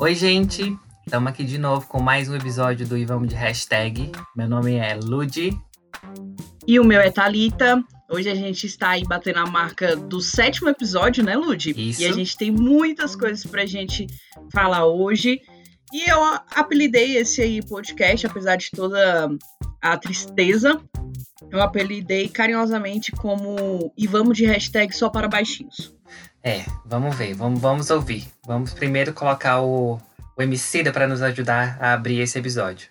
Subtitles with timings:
[0.00, 0.74] Oi, gente!
[1.04, 4.10] Estamos aqui de novo com mais um episódio do Ivamos de Hashtag.
[4.34, 5.50] Meu nome é Ludi.
[6.66, 7.84] E o meu é Thalita.
[8.10, 11.74] Hoje a gente está aí batendo a marca do sétimo episódio, né, Ludi?
[11.76, 12.00] Isso.
[12.00, 14.06] E a gente tem muitas coisas pra gente
[14.50, 15.38] falar hoje.
[15.92, 16.18] E eu
[16.56, 19.28] apelidei esse aí podcast, apesar de toda
[19.82, 20.80] a tristeza,
[21.50, 25.94] eu apelidei carinhosamente como E vamos de hashtag só para baixinhos.
[26.42, 28.26] É, vamos ver, vamos, vamos ouvir.
[28.46, 30.00] Vamos primeiro colocar o,
[30.36, 32.88] o Emicida para nos ajudar a abrir esse episódio.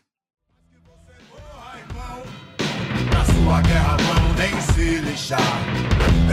[3.11, 5.39] Na sua guerra vão nem se lixar.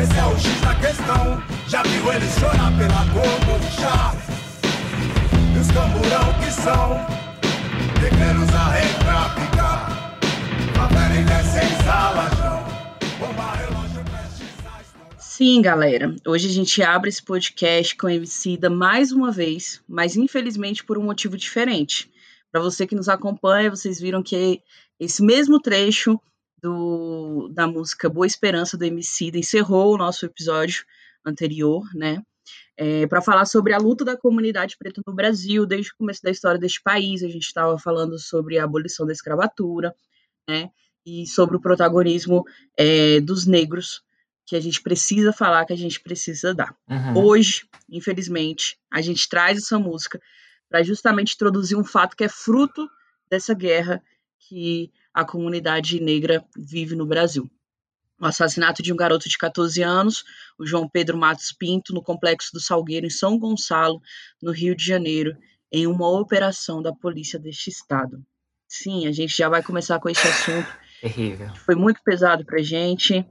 [0.00, 1.42] Esse é o X da questão.
[1.68, 4.14] Já viu eles chorar pela cor do chá?
[5.54, 7.06] E os camburão que são
[7.98, 10.18] pequenos arreios pra picar.
[10.74, 11.76] Favela em sem
[15.36, 16.16] Sim, galera.
[16.26, 20.96] Hoje a gente abre esse podcast com o Emicida mais uma vez, mas infelizmente por
[20.96, 22.10] um motivo diferente.
[22.50, 24.62] Para você que nos acompanha, vocês viram que
[24.98, 26.18] esse mesmo trecho
[26.62, 30.86] do, da música Boa Esperança do Emicida encerrou o nosso episódio
[31.22, 32.22] anterior, né?
[32.74, 36.30] É, para falar sobre a luta da comunidade preta no Brasil, desde o começo da
[36.30, 37.22] história deste país.
[37.22, 39.94] A gente estava falando sobre a abolição da escravatura,
[40.48, 40.70] né?
[41.04, 42.42] E sobre o protagonismo
[42.74, 44.02] é, dos negros,
[44.46, 46.74] que a gente precisa falar, que a gente precisa dar.
[46.88, 47.24] Uhum.
[47.24, 50.20] Hoje, infelizmente, a gente traz essa música
[50.68, 52.88] para justamente introduzir um fato que é fruto
[53.28, 54.00] dessa guerra
[54.38, 57.50] que a comunidade negra vive no Brasil.
[58.20, 60.24] O assassinato de um garoto de 14 anos,
[60.58, 64.00] o João Pedro Matos Pinto, no complexo do Salgueiro, em São Gonçalo,
[64.40, 65.36] no Rio de Janeiro,
[65.72, 68.24] em uma operação da polícia deste estado.
[68.68, 70.68] Sim, a gente já vai começar com esse assunto
[71.00, 71.52] Terrível.
[71.56, 73.26] foi muito pesado pra gente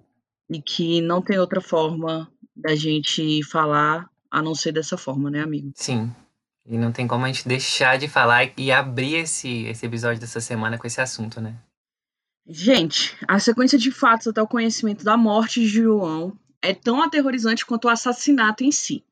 [0.49, 5.41] e que não tem outra forma da gente falar a não ser dessa forma, né,
[5.41, 5.71] amigo?
[5.75, 6.13] Sim.
[6.65, 10.41] E não tem como a gente deixar de falar e abrir esse, esse episódio dessa
[10.41, 11.55] semana com esse assunto, né?
[12.47, 17.65] Gente, a sequência de fatos até o conhecimento da morte de João é tão aterrorizante
[17.65, 19.03] quanto o assassinato em si.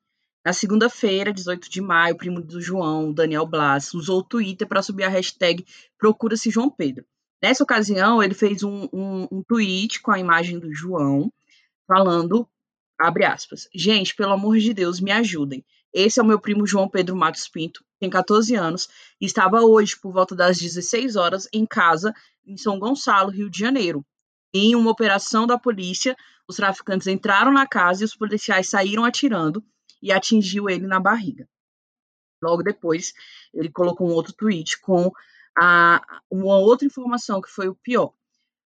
[0.44, 4.82] Na segunda-feira, 18 de maio, o primo do João, Daniel Blas, usou o Twitter para
[4.82, 5.64] subir a hashtag
[5.96, 7.04] Procura-se João Pedro.
[7.44, 11.30] Nessa ocasião, ele fez um, um, um tweet com a imagem do João,
[11.86, 12.48] falando,
[12.98, 15.62] abre aspas, gente, pelo amor de Deus, me ajudem.
[15.92, 18.88] Esse é o meu primo João Pedro Matos Pinto, tem 14 anos,
[19.20, 22.14] e estava hoje, por volta das 16 horas, em casa,
[22.46, 24.02] em São Gonçalo, Rio de Janeiro.
[24.54, 26.16] Em uma operação da polícia,
[26.48, 29.62] os traficantes entraram na casa e os policiais saíram atirando
[30.02, 31.46] e atingiu ele na barriga.
[32.42, 33.12] Logo depois,
[33.52, 35.12] ele colocou um outro tweet com
[35.56, 36.00] a,
[36.30, 38.12] uma outra informação que foi o pior.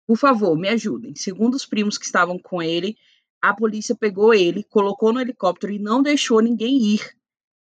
[0.06, 1.14] Por favor, me ajudem.
[1.14, 2.96] Segundo os primos que estavam com ele,
[3.40, 7.16] a polícia pegou ele, colocou no helicóptero e não deixou ninguém ir.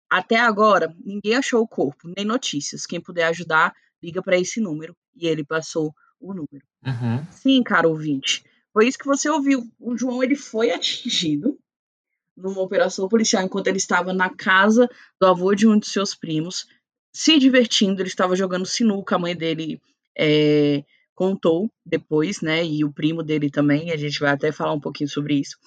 [0.09, 2.85] Até agora, ninguém achou o corpo, nem notícias.
[2.85, 4.95] Quem puder ajudar, liga para esse número.
[5.15, 6.65] E ele passou o número.
[6.85, 7.25] Uhum.
[7.31, 8.43] Sim, cara ouvinte.
[8.71, 9.63] Foi isso que você ouviu.
[9.79, 11.57] O João ele foi atingido
[12.35, 16.65] numa operação policial enquanto ele estava na casa do avô de um de seus primos,
[17.13, 18.01] se divertindo.
[18.01, 19.15] Ele estava jogando sinuca.
[19.15, 19.79] A mãe dele
[20.17, 22.65] é, contou depois, né?
[22.65, 23.91] E o primo dele também.
[23.91, 25.57] A gente vai até falar um pouquinho sobre isso.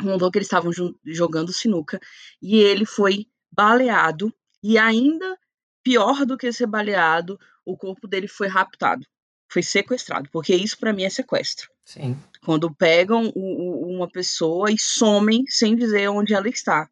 [0.00, 0.72] Contou que eles estavam
[1.04, 2.00] jogando sinuca
[2.40, 4.32] e ele foi baleado.
[4.62, 5.38] E ainda
[5.82, 9.06] pior do que ser baleado, o corpo dele foi raptado.
[9.50, 12.16] Foi sequestrado, porque isso para mim é sequestro Sim.
[12.42, 13.40] quando pegam o-
[13.84, 16.88] o- uma pessoa e somem sem dizer onde ela está.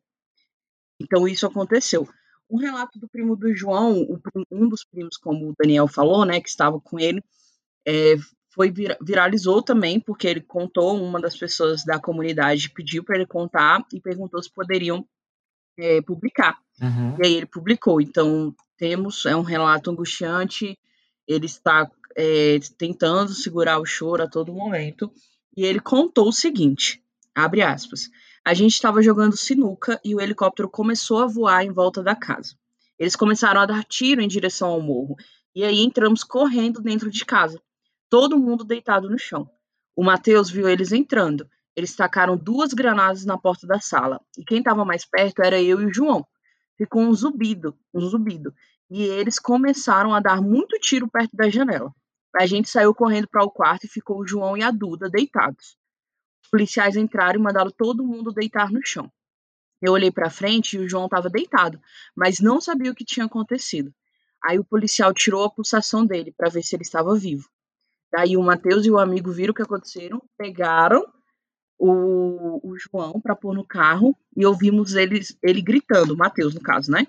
[1.00, 2.06] Então isso aconteceu.
[2.50, 4.06] Um relato do primo do João,
[4.50, 7.22] um dos primos, como o Daniel falou, né, que estava com ele,
[7.86, 8.16] é,
[8.52, 13.26] foi vira- viralizou também porque ele contou, uma das pessoas da comunidade pediu para ele
[13.26, 15.06] contar e perguntou se poderiam
[15.78, 16.58] é, publicar.
[16.80, 17.16] Uhum.
[17.22, 18.00] E aí ele publicou.
[18.00, 20.76] Então, temos, é um relato angustiante,
[21.26, 25.12] ele está é, tentando segurar o choro a todo momento.
[25.56, 27.02] E ele contou o seguinte:
[27.34, 28.10] abre aspas.
[28.44, 32.54] A gente estava jogando sinuca e o helicóptero começou a voar em volta da casa.
[32.98, 35.16] Eles começaram a dar tiro em direção ao morro.
[35.54, 37.60] E aí entramos correndo dentro de casa.
[38.08, 39.48] Todo mundo deitado no chão.
[39.94, 41.48] O Matheus viu eles entrando.
[41.76, 44.20] Eles tacaram duas granadas na porta da sala.
[44.38, 46.26] E quem estava mais perto era eu e o João
[46.76, 48.54] ficou um zumbido, um zumbido.
[48.90, 51.92] E eles começaram a dar muito tiro perto da janela.
[52.34, 55.76] A gente saiu correndo para o quarto e ficou o João e a Duda deitados.
[56.42, 59.10] Os policiais entraram e mandaram todo mundo deitar no chão.
[59.80, 61.80] Eu olhei para frente e o João estava deitado,
[62.14, 63.92] mas não sabia o que tinha acontecido.
[64.44, 67.48] Aí o policial tirou a pulsação dele para ver se ele estava vivo.
[68.12, 71.04] Daí o Matheus e o amigo viram o que aconteceram, pegaram
[71.78, 76.90] o, o João para pôr no carro e ouvimos eles, ele gritando, Matheus no caso,
[76.90, 77.06] né?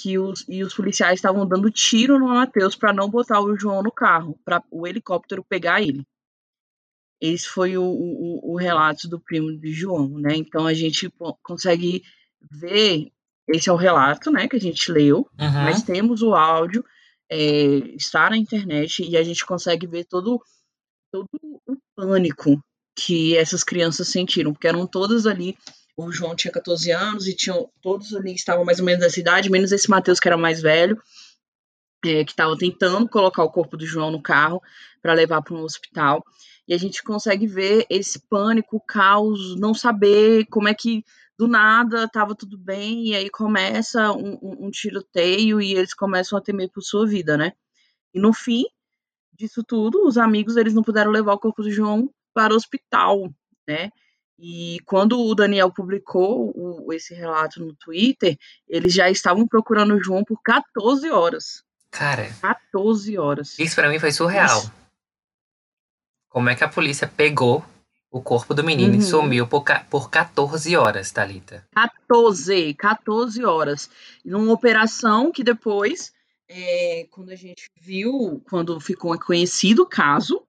[0.00, 3.82] que os, e os policiais estavam dando tiro no Matheus para não botar o João
[3.82, 6.06] no carro, para o helicóptero pegar ele.
[7.20, 10.36] Esse foi o, o, o, relato do primo de João, né?
[10.36, 11.12] Então a gente
[11.42, 12.02] consegue
[12.50, 13.10] ver,
[13.48, 15.52] esse é o relato, né, que a gente leu, uhum.
[15.64, 16.84] mas temos o áudio,
[17.30, 17.38] é,
[17.96, 20.40] está na internet e a gente consegue ver todo,
[21.10, 21.28] todo
[21.66, 22.62] o pânico
[22.94, 25.56] que essas crianças sentiram, porque eram todas ali
[25.98, 29.50] o João tinha 14 anos e tinham todos ali estavam mais ou menos da cidade,
[29.50, 30.96] menos esse Matheus que era mais velho,
[32.04, 34.62] é, que estava tentando colocar o corpo do João no carro
[35.02, 36.24] para levar para um hospital.
[36.68, 41.02] E a gente consegue ver esse pânico, o caos, não saber como é que
[41.38, 46.36] do nada estava tudo bem e aí começa um, um, um tiroteio e eles começam
[46.36, 47.52] a temer por sua vida, né?
[48.12, 48.64] E no fim
[49.32, 53.32] disso tudo, os amigos eles não puderam levar o corpo do João para o hospital,
[53.66, 53.90] né?
[54.38, 58.36] E quando o Daniel publicou o, esse relato no Twitter,
[58.68, 61.64] eles já estavam procurando o João por 14 horas.
[61.90, 62.30] Cara.
[62.40, 63.58] 14 horas.
[63.58, 64.58] Isso para mim foi surreal.
[64.58, 64.72] Isso.
[66.28, 67.64] Como é que a polícia pegou
[68.10, 68.98] o corpo do menino uhum.
[68.98, 71.66] e sumiu por, por 14 horas, Thalita?
[71.74, 73.90] 14, 14 horas.
[74.24, 76.12] Numa operação que depois,
[76.48, 80.42] é, quando a gente viu, quando ficou conhecido o caso,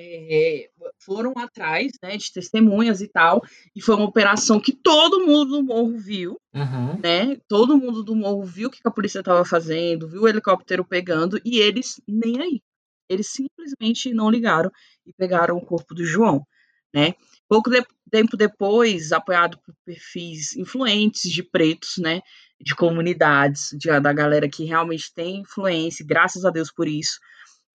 [0.00, 0.70] é,
[1.00, 3.42] foram atrás né, de testemunhas e tal,
[3.74, 7.00] e foi uma operação que todo mundo do morro viu, uhum.
[7.02, 7.36] né?
[7.48, 11.40] Todo mundo do morro viu o que a polícia estava fazendo, viu o helicóptero pegando,
[11.44, 12.62] e eles nem aí.
[13.08, 14.70] Eles simplesmente não ligaram
[15.06, 16.46] e pegaram o corpo do João,
[16.94, 17.14] né?
[17.48, 22.20] Pouco de tempo depois, apoiado por perfis influentes de pretos, né?
[22.60, 27.18] De comunidades, de, da galera que realmente tem influência, graças a Deus por isso,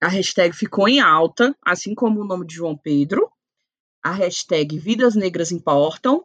[0.04, 3.30] a hashtag ficou em alta, assim como o nome de João Pedro.
[4.02, 6.22] A hashtag Vidas Negras Importam.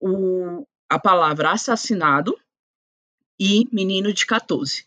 [0.00, 2.38] O, a palavra assassinado
[3.38, 4.84] e menino de 14.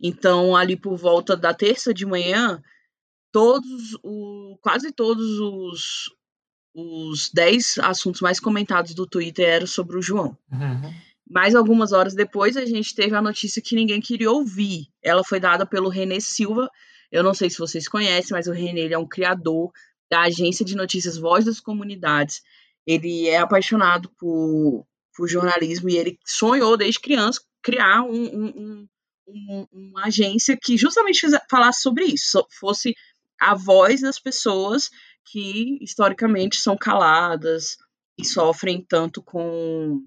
[0.00, 2.62] Então, ali por volta da terça de manhã,
[3.30, 6.10] todos o, quase todos os,
[6.74, 10.36] os 10 assuntos mais comentados do Twitter eram sobre o João.
[10.50, 10.94] Uhum.
[11.28, 14.88] Mas algumas horas depois, a gente teve a notícia que ninguém queria ouvir.
[15.02, 16.68] Ela foi dada pelo René Silva,
[17.10, 19.70] eu não sei se vocês conhecem, mas o René ele é um criador
[20.10, 22.42] da agência de notícias Voz das Comunidades.
[22.86, 28.88] Ele é apaixonado por, por jornalismo e ele sonhou desde criança criar um, um,
[29.30, 32.94] um, uma agência que justamente falasse sobre isso, fosse
[33.40, 34.90] a voz das pessoas
[35.24, 37.76] que historicamente são caladas
[38.18, 40.04] e sofrem tanto com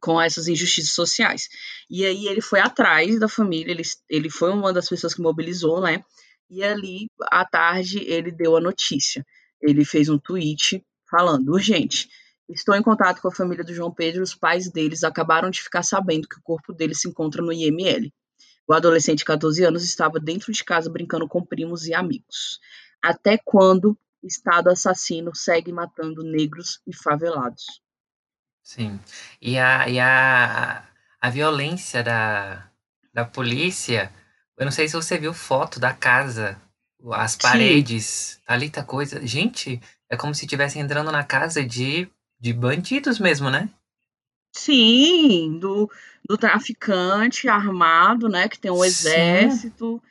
[0.00, 1.48] com essas injustiças sociais.
[1.90, 5.80] E aí ele foi atrás da família, ele, ele foi uma das pessoas que mobilizou,
[5.80, 6.04] né?
[6.48, 9.26] E ali, à tarde, ele deu a notícia.
[9.60, 12.08] Ele fez um tweet falando, urgente,
[12.48, 15.82] estou em contato com a família do João Pedro, os pais deles acabaram de ficar
[15.82, 18.12] sabendo que o corpo dele se encontra no IML.
[18.68, 22.60] O adolescente de 14 anos estava dentro de casa brincando com primos e amigos.
[23.02, 27.80] Até quando o Estado assassino segue matando negros e favelados?
[28.62, 29.00] Sim.
[29.40, 30.86] E a, e a,
[31.18, 32.68] a violência da,
[33.14, 34.12] da polícia.
[34.58, 36.60] Eu não sei se você viu foto da casa,
[37.12, 39.26] as paredes, ali tá coisa.
[39.26, 39.80] Gente,
[40.10, 42.06] é como se estivesse entrando na casa de,
[42.38, 43.70] de bandidos mesmo, né?
[44.58, 45.90] Sim, do,
[46.28, 48.48] do traficante armado, né?
[48.48, 48.86] Que tem um Sim.
[48.86, 50.02] exército.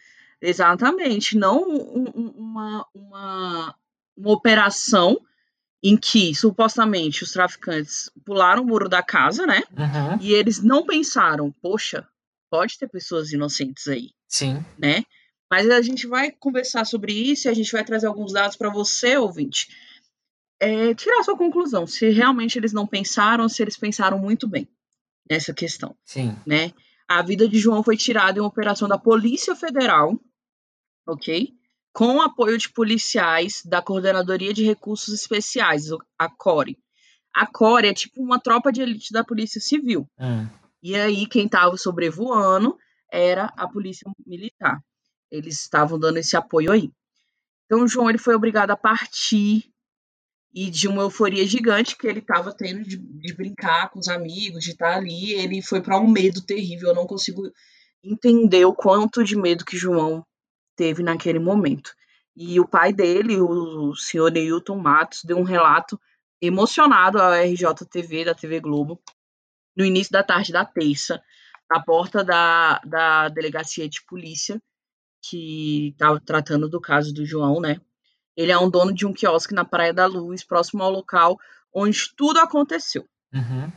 [0.41, 1.37] Exatamente.
[1.37, 3.75] Não um, uma, uma,
[4.15, 5.19] uma operação
[5.83, 9.63] em que supostamente os traficantes pularam o muro da casa, né?
[9.77, 10.17] Uhum.
[10.21, 12.07] E eles não pensaram, poxa,
[12.49, 14.11] pode ter pessoas inocentes aí.
[14.27, 14.65] Sim.
[14.77, 15.03] Né?
[15.49, 18.69] Mas a gente vai conversar sobre isso e a gente vai trazer alguns dados para
[18.69, 19.67] você, ouvinte,
[20.59, 24.67] é, tirar sua conclusão, se realmente eles não pensaram, se eles pensaram muito bem
[25.29, 25.95] nessa questão.
[26.03, 26.35] Sim.
[26.45, 26.73] Né?
[27.07, 30.19] A vida de João foi tirada em uma operação da Polícia Federal,
[31.07, 31.57] ok?
[31.97, 35.85] com apoio de policiais da Coordenadoria de Recursos Especiais,
[36.15, 36.77] a CORE.
[37.33, 40.07] A CORE é tipo uma tropa de elite da Polícia Civil.
[40.19, 40.47] Hum.
[40.83, 42.77] E aí, quem estava sobrevoando
[43.11, 44.79] era a Polícia Militar.
[45.31, 46.91] Eles estavam dando esse apoio aí.
[47.65, 49.63] Então, João ele foi obrigado a partir
[50.53, 54.63] e de uma euforia gigante que ele estava tendo de, de, brincar com os amigos,
[54.63, 56.89] de estar ali, ele foi para um medo terrível.
[56.89, 57.43] Eu não consigo
[58.03, 60.25] entender o quanto de medo que João
[60.75, 61.93] teve naquele momento.
[62.35, 65.99] E o pai dele, o senhor Neilton Matos, deu um relato
[66.41, 69.01] emocionado à RJTV, da TV Globo,
[69.75, 71.21] no início da tarde da terça,
[71.69, 74.61] na porta da, da delegacia de polícia,
[75.21, 77.81] que estava tratando do caso do João, né?
[78.37, 81.39] Ele é um dono de um quiosque na Praia da Luz, próximo ao local
[81.73, 83.07] onde tudo aconteceu.
[83.33, 83.71] Uhum.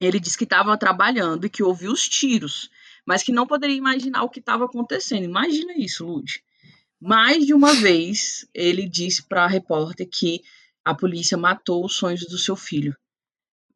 [0.00, 2.70] Ele disse que estava trabalhando e que ouviu os tiros,
[3.06, 5.24] mas que não poderia imaginar o que estava acontecendo.
[5.24, 6.42] Imagina isso, Lud.
[7.00, 10.42] Mais de uma vez, ele disse para a repórter que
[10.84, 12.96] a polícia matou os sonhos do seu filho,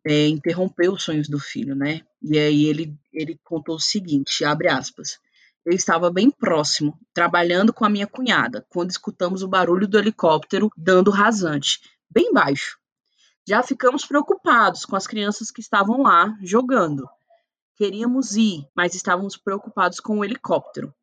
[0.04, 2.00] é, interrompeu os sonhos do filho, né?
[2.22, 5.18] E aí ele, ele contou o seguinte, abre aspas,
[5.64, 10.71] eu estava bem próximo, trabalhando com a minha cunhada, quando escutamos o barulho do helicóptero
[10.76, 12.78] dando rasante, bem baixo.
[13.47, 17.09] Já ficamos preocupados com as crianças que estavam lá jogando.
[17.76, 20.95] Queríamos ir, mas estávamos preocupados com o helicóptero.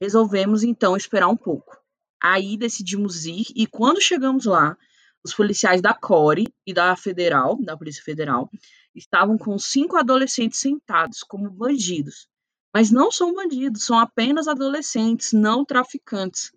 [0.00, 1.76] Resolvemos então esperar um pouco.
[2.22, 4.76] Aí decidimos ir e quando chegamos lá,
[5.22, 8.48] os policiais da CORE e da Federal, da Polícia Federal,
[8.94, 12.28] estavam com cinco adolescentes sentados como bandidos.
[12.76, 16.52] Mas não são bandidos, são apenas adolescentes, não traficantes.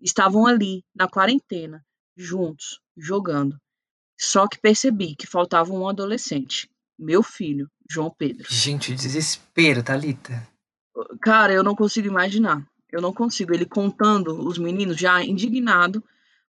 [0.00, 1.84] Estavam ali, na quarentena,
[2.16, 3.54] juntos, jogando.
[4.18, 6.70] Só que percebi que faltava um adolescente.
[6.98, 8.46] Meu filho, João Pedro.
[8.48, 10.48] Gente, desespero, Thalita.
[11.20, 12.66] Cara, eu não consigo imaginar.
[12.90, 13.52] Eu não consigo.
[13.52, 16.02] Ele contando os meninos já indignado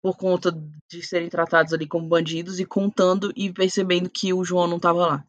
[0.02, 0.52] por conta
[0.90, 5.08] de serem tratados ali como bandidos e contando e percebendo que o João não estava
[5.08, 5.26] lá.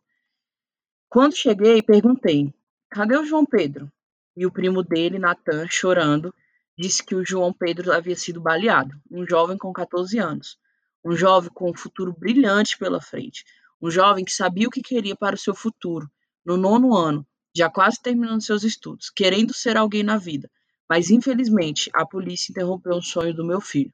[1.08, 2.52] Quando cheguei, perguntei:
[2.96, 3.90] cadê o João Pedro?
[4.36, 6.34] E o primo dele, Natan, chorando,
[6.78, 10.58] disse que o João Pedro havia sido baleado, um jovem com 14 anos
[11.06, 13.44] um jovem com um futuro brilhante pela frente,
[13.80, 16.10] um jovem que sabia o que queria para o seu futuro,
[16.44, 17.24] no nono ano,
[17.54, 20.50] já quase terminando seus estudos, querendo ser alguém na vida,
[20.90, 23.92] mas infelizmente a polícia interrompeu o sonho do meu filho.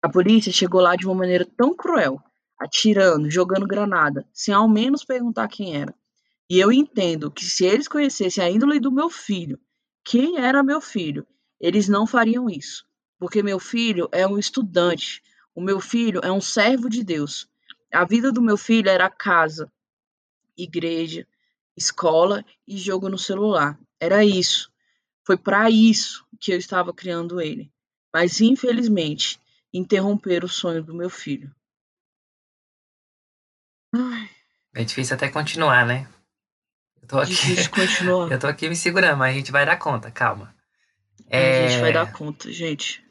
[0.00, 2.22] A polícia chegou lá de uma maneira tão cruel,
[2.60, 5.92] atirando, jogando granada, sem ao menos perguntar quem era.
[6.50, 9.58] E eu entendo que se eles conhecessem a índole do meu filho,
[10.04, 11.26] quem era meu filho,
[11.58, 12.86] eles não fariam isso,
[13.18, 15.22] porque meu filho é um estudante,
[15.54, 17.48] o meu filho é um servo de Deus.
[17.92, 19.72] A vida do meu filho era casa,
[20.56, 21.26] igreja,
[21.76, 23.78] escola e jogo no celular.
[23.98, 24.70] Era isso.
[25.24, 27.72] Foi para isso que eu estava criando ele.
[28.12, 29.40] Mas infelizmente,
[29.72, 31.54] interromper o sonho do meu filho.
[34.74, 36.08] É difícil até continuar, né?
[37.04, 38.32] Eu tô aqui, difícil continuar.
[38.32, 40.54] eu tô aqui me segurando, mas a gente vai dar conta, calma.
[41.28, 41.66] É...
[41.66, 43.04] A gente vai dar conta, gente.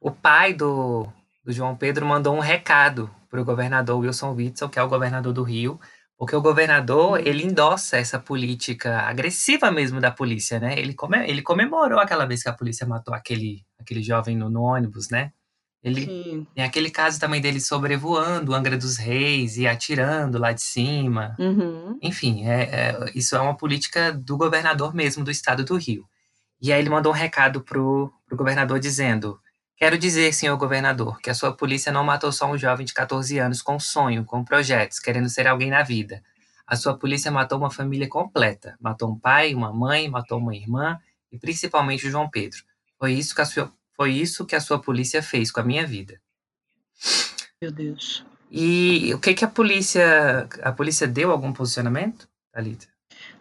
[0.00, 1.08] O pai do,
[1.44, 5.32] do João Pedro mandou um recado para o governador Wilson Witzel, que é o governador
[5.32, 5.80] do Rio,
[6.16, 7.26] porque o governador uhum.
[7.26, 10.78] ele endossa essa política agressiva mesmo da polícia, né?
[10.78, 14.62] Ele, come, ele comemorou aquela vez que a polícia matou aquele, aquele jovem no, no
[14.62, 15.32] ônibus, né?
[15.86, 16.46] Ele Sim.
[16.52, 21.36] tem aquele caso também dele sobrevoando Angra dos Reis e atirando lá de cima.
[21.38, 21.96] Uhum.
[22.02, 26.04] Enfim, é, é, isso é uma política do governador mesmo do estado do Rio.
[26.60, 29.38] E aí ele mandou um recado pro, pro governador dizendo:
[29.76, 33.38] Quero dizer, senhor governador, que a sua polícia não matou só um jovem de 14
[33.38, 36.20] anos com sonho, com projetos, querendo ser alguém na vida.
[36.66, 38.76] A sua polícia matou uma família completa.
[38.80, 40.98] Matou um pai, uma mãe, matou uma irmã
[41.30, 42.58] e principalmente o João Pedro.
[42.98, 45.86] Foi isso que a sua, foi isso que a sua polícia fez com a minha
[45.86, 46.20] vida.
[47.60, 48.24] Meu Deus.
[48.50, 52.86] E o que que a polícia, a polícia deu algum posicionamento, Thalita?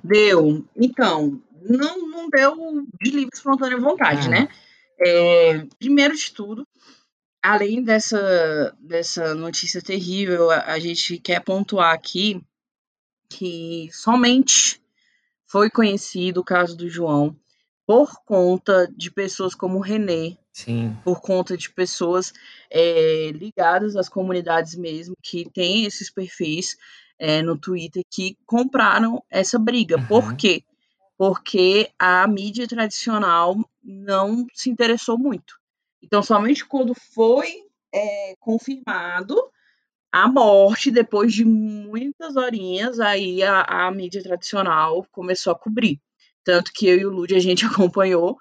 [0.04, 0.66] Deu.
[0.76, 2.56] Então, não, não deu
[3.02, 4.32] de livre espontânea vontade, hum.
[4.32, 4.48] né?
[5.00, 6.66] É, primeiro de tudo,
[7.44, 12.42] além dessa, dessa notícia terrível, a, a gente quer pontuar aqui
[13.30, 14.82] que somente
[15.46, 17.36] foi conhecido o caso do João
[17.86, 20.96] por conta de pessoas como o René, Sim.
[21.04, 22.32] por conta de pessoas
[22.72, 26.78] é, ligadas às comunidades mesmo, que têm esses perfis
[27.20, 29.98] é, no Twitter, que compraram essa briga.
[29.98, 30.08] Uhum.
[30.08, 30.64] Por quê?
[31.18, 35.56] porque a mídia tradicional não se interessou muito.
[36.02, 37.48] Então, somente quando foi
[37.94, 39.42] é, confirmado
[40.12, 46.00] a morte, depois de muitas horinhas, aí a, a, mídia tradicional começou a cobrir.
[46.44, 48.38] Tanto que eu e o Lud, a gente acompanhou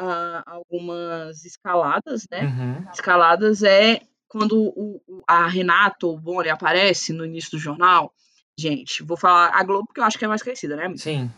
[0.00, 2.42] uh, algumas escaladas, né?
[2.44, 2.90] Uhum.
[2.92, 8.12] Escaladas é quando o, a Renato o Boni aparece no início do jornal.
[8.58, 10.86] Gente, vou falar a Globo, porque eu acho que é mais conhecida, né?
[10.86, 11.00] Amiga?
[11.00, 11.30] Sim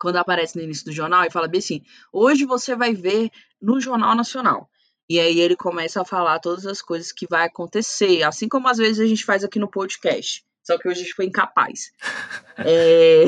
[0.00, 1.82] quando aparece no início do jornal e fala bem assim:
[2.12, 4.68] hoje você vai ver no Jornal Nacional.
[5.08, 8.78] E aí ele começa a falar todas as coisas que vai acontecer, assim como às
[8.78, 10.42] vezes a gente faz aqui no podcast.
[10.62, 11.92] Só que hoje a gente foi incapaz.
[12.58, 13.24] é,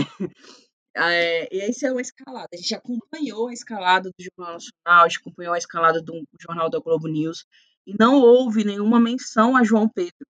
[0.97, 2.49] é, e essa é uma escalada.
[2.53, 6.71] A gente acompanhou a escalada do Jornal Nacional, a gente acompanhou a escalada do jornal
[6.71, 7.47] da Globo News,
[7.87, 10.27] e não houve nenhuma menção a João Pedro.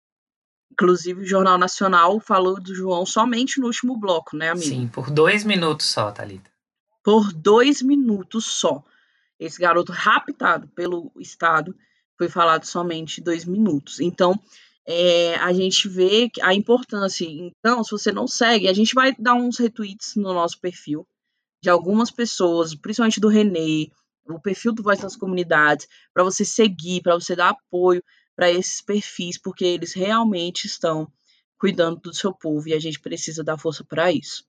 [0.73, 4.67] Inclusive, o Jornal Nacional falou do João somente no último bloco, né, amigo?
[4.67, 6.51] Sim, por dois minutos só, Thalita.
[7.05, 8.83] Por dois minutos só.
[9.39, 11.77] Esse garoto raptado pelo Estado
[12.17, 14.01] foi falado somente dois minutos.
[14.01, 14.41] Então,
[14.87, 17.25] é, a gente vê a importância.
[17.25, 21.07] Então, se você não segue, a gente vai dar uns retweets no nosso perfil
[21.63, 23.89] de algumas pessoas, principalmente do Renê,
[24.27, 28.03] o perfil do Voz das Comunidades, para você seguir, para você dar apoio
[28.35, 31.11] para esses perfis, porque eles realmente estão
[31.59, 34.45] cuidando do seu povo e a gente precisa dar força para isso.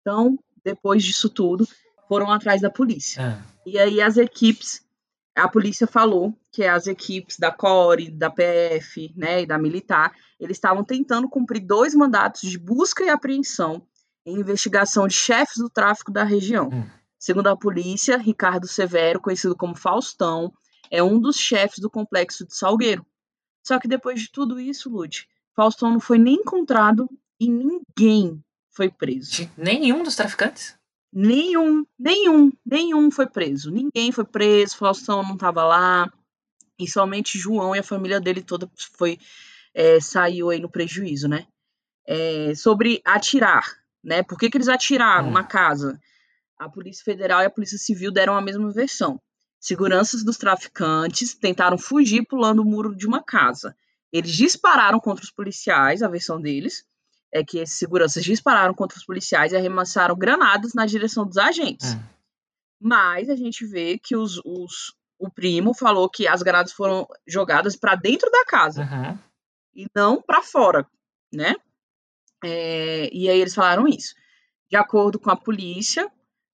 [0.00, 1.66] Então, depois disso tudo,
[2.08, 3.20] foram atrás da polícia.
[3.22, 4.84] Ah, E aí as equipes,
[5.34, 10.56] a polícia falou que as equipes da CORE, da PF, né, e da militar, eles
[10.56, 13.86] estavam tentando cumprir dois mandatos de busca e apreensão
[14.24, 16.68] em investigação de chefes do tráfico da região.
[16.72, 16.86] Hum.
[17.18, 20.52] Segundo a polícia, Ricardo Severo, conhecido como Faustão,
[20.90, 23.04] é um dos chefes do complexo de Salgueiro.
[23.66, 27.08] Só que depois de tudo isso, Lute, Faustão não foi nem encontrado
[27.40, 29.30] e ninguém foi preso.
[29.32, 30.76] de nenhum dos traficantes?
[31.16, 33.70] Nenhum, nenhum, nenhum foi preso.
[33.70, 36.12] Ninguém foi preso, Faustão não estava lá.
[36.76, 38.68] E somente João e a família dele toda
[38.98, 39.16] foi
[39.72, 41.46] é, saiu aí no prejuízo, né?
[42.04, 43.64] É, sobre atirar,
[44.02, 44.24] né?
[44.24, 45.32] Por que, que eles atiraram Hum.
[45.32, 46.00] na casa?
[46.58, 49.20] A Polícia Federal e a Polícia Civil deram a mesma versão.
[49.60, 53.76] Seguranças dos traficantes tentaram fugir pulando o muro de uma casa.
[54.12, 56.84] Eles dispararam contra os policiais, a versão deles
[57.34, 61.94] é que esses seguranças dispararam contra os policiais e arremessaram granadas na direção dos agentes.
[61.94, 62.00] Hum.
[62.80, 67.74] Mas a gente vê que os, os- o primo falou que as granadas foram jogadas
[67.76, 69.18] para dentro da casa Uhum.
[69.74, 70.86] e não para fora,
[71.32, 71.54] né?
[72.44, 74.14] É, e aí eles falaram isso.
[74.70, 76.10] De acordo com a polícia,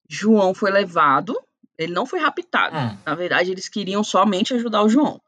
[0.09, 1.39] João foi levado,
[1.77, 2.75] ele não foi raptado.
[2.77, 2.97] Hum.
[3.05, 5.21] Na verdade, eles queriam somente ajudar o João.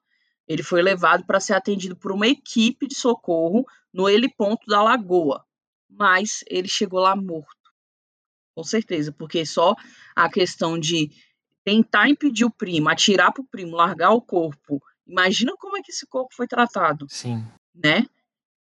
[0.47, 5.43] Ele foi levado para ser atendido por uma equipe de socorro no heliponto da Lagoa,
[5.89, 7.51] mas ele chegou lá morto.
[8.55, 9.75] Com certeza, porque só
[10.15, 11.09] a questão de
[11.63, 14.81] tentar impedir o primo, atirar pro primo, largar o corpo.
[15.07, 17.43] Imagina como é que esse corpo foi tratado, Sim.
[17.73, 18.05] né?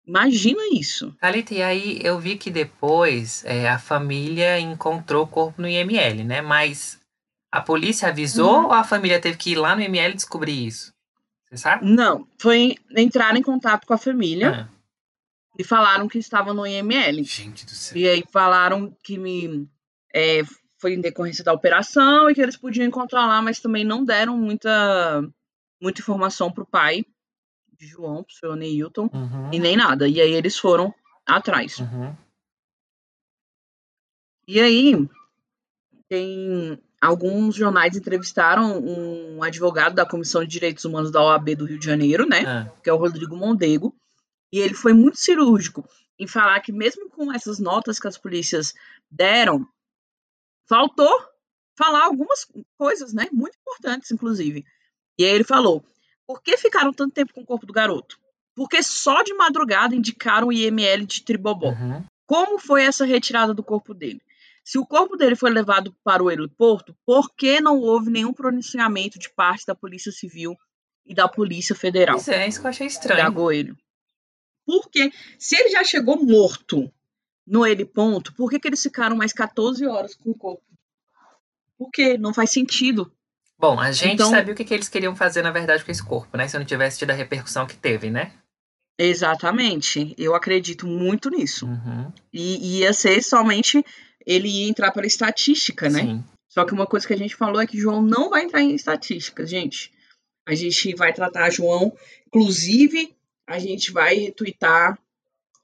[0.05, 1.15] Imagina isso.
[1.19, 6.23] Thalita, e aí eu vi que depois é, a família encontrou o corpo no IML,
[6.23, 6.41] né?
[6.41, 6.99] Mas
[7.51, 8.65] a polícia avisou Uhum.
[8.65, 10.92] ou a família teve que ir lá no IML descobrir isso?
[11.55, 11.85] Sabe?
[11.85, 14.69] Não, foi entrar em contato com a família Ah,
[15.57, 17.23] e falaram que estava no IML.
[17.23, 17.97] gente do céu.
[17.97, 19.67] E aí falaram que me,
[20.13, 20.41] é,
[20.79, 24.35] foi em decorrência da operação e que eles podiam encontrar lá, mas também não deram
[24.37, 25.21] muita,
[25.81, 27.05] muita informação pro pai
[27.79, 29.49] de João, pro seu Neilton, Uhum.
[29.53, 30.07] e nem nada.
[30.07, 30.93] E aí eles foram
[31.25, 31.79] atrás.
[31.79, 32.15] Uhum.
[34.47, 35.07] E aí,
[36.09, 41.77] tem alguns jornais entrevistaram um advogado da Comissão de Direitos Humanos da OAB do Rio
[41.77, 42.45] de Janeiro, né?
[42.45, 43.93] Ah, que é o Rodrigo Mondego,
[44.53, 45.83] e ele foi muito cirúrgico
[46.17, 48.73] em falar que mesmo com essas notas que as polícias
[49.11, 49.67] deram,
[50.65, 51.11] faltou
[51.77, 54.65] falar algumas coisas, né, muito importantes inclusive.
[55.19, 55.83] E aí ele falou:
[56.25, 58.17] "Por que ficaram tanto tempo com o corpo do garoto?
[58.55, 61.71] Porque só de madrugada indicaram o IML de Tribobó.
[61.71, 62.03] uhum.
[62.25, 64.21] Como foi essa retirada do corpo dele?
[64.63, 69.19] Se o corpo dele foi levado para o aeroporto, por que não houve nenhum pronunciamento
[69.19, 70.56] de parte da Polícia Civil
[71.06, 73.32] e da Polícia Federal?" Pois é, isso que eu achei da estranho.
[73.32, 73.78] Goelho.
[74.65, 76.89] Porque se ele já chegou morto
[77.45, 80.63] no heliponto, por que, que eles ficaram mais 14 horas com o corpo?
[81.78, 83.12] Porque não faz sentido.
[83.60, 86.04] Bom, a gente Então- sabia o que, que eles queriam fazer, na verdade, com esse
[86.04, 86.47] corpo, né?
[86.47, 88.34] Se não tivesse tido a repercussão que teve, né?
[88.97, 90.13] Exatamente.
[90.17, 91.65] Eu acredito muito nisso.
[91.65, 92.12] Uhum.
[92.32, 93.84] E ia ser somente
[94.25, 96.01] ele ia entrar para estatística, né?
[96.01, 96.23] Sim.
[96.49, 98.75] Só que uma coisa que a gente falou é que João não vai entrar em
[98.75, 99.91] estatísticas, gente.
[100.47, 101.95] A gente vai tratar João,
[102.27, 103.15] inclusive
[103.47, 104.97] a gente vai retweetar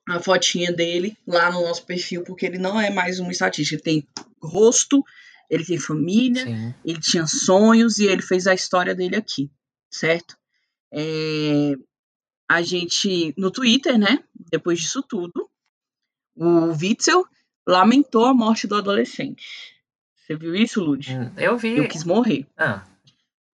[0.08, 3.76] a fotinha dele lá no nosso perfil, porque ele não é mais uma estatística.
[3.76, 4.08] Ele tem
[4.42, 5.04] rosto,
[5.50, 6.74] ele tem família, Sim.
[6.84, 9.50] ele tinha sonhos e ele fez a história dele aqui,
[9.92, 10.36] certo?
[10.92, 11.74] É,
[12.50, 15.50] a gente, no Twitter, né, depois disso tudo,
[16.36, 17.26] o Witzel
[17.70, 19.46] lamentou a morte do adolescente.
[20.16, 21.16] Você viu isso, Lud?
[21.16, 21.78] Hum, Eu vi.
[21.78, 22.46] Eu quis morrer.
[22.58, 22.84] Ah,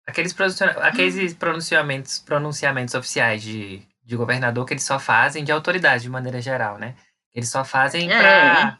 [0.06, 0.34] aqueles,
[0.78, 6.40] aqueles pronunciamentos, pronunciamentos oficiais de, de governador que eles só fazem, de autoridade de maneira
[6.40, 6.94] geral, né?
[7.34, 8.18] Eles só fazem É.
[8.18, 8.78] pra.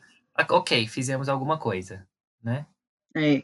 [0.51, 2.07] Ok, fizemos alguma coisa,
[2.43, 2.67] né?
[3.15, 3.43] É,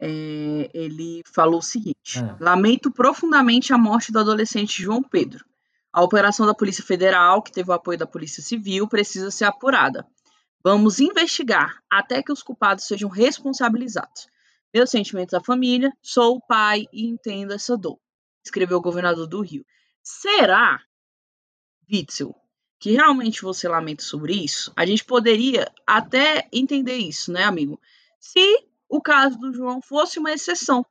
[0.00, 2.36] é, ele falou o seguinte: Ah.
[2.40, 5.44] Lamento profundamente a morte do adolescente João Pedro.
[5.92, 10.06] A operação da Polícia Federal, que teve o apoio da Polícia Civil, precisa ser apurada.
[10.62, 14.26] Vamos investigar até que os culpados sejam responsabilizados.
[14.74, 17.98] Meus sentimentos à família, sou o pai e entendo essa dor,
[18.44, 19.64] escreveu o governador do Rio.
[20.02, 20.82] Será,
[21.90, 22.34] Witzel,
[22.78, 24.72] que realmente você lamenta sobre isso?
[24.76, 27.80] A gente poderia até entender isso, né, amigo?
[28.20, 30.84] Se o caso do João fosse uma exceção.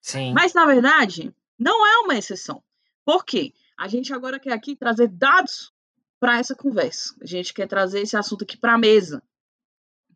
[0.00, 0.32] Sim.
[0.32, 2.62] Mas, na verdade, não é uma exceção.
[3.04, 3.52] Por quê?
[3.76, 5.72] A gente agora quer aqui trazer dados
[6.22, 7.16] para essa conversa.
[7.20, 9.20] A gente quer trazer esse assunto aqui para a mesa.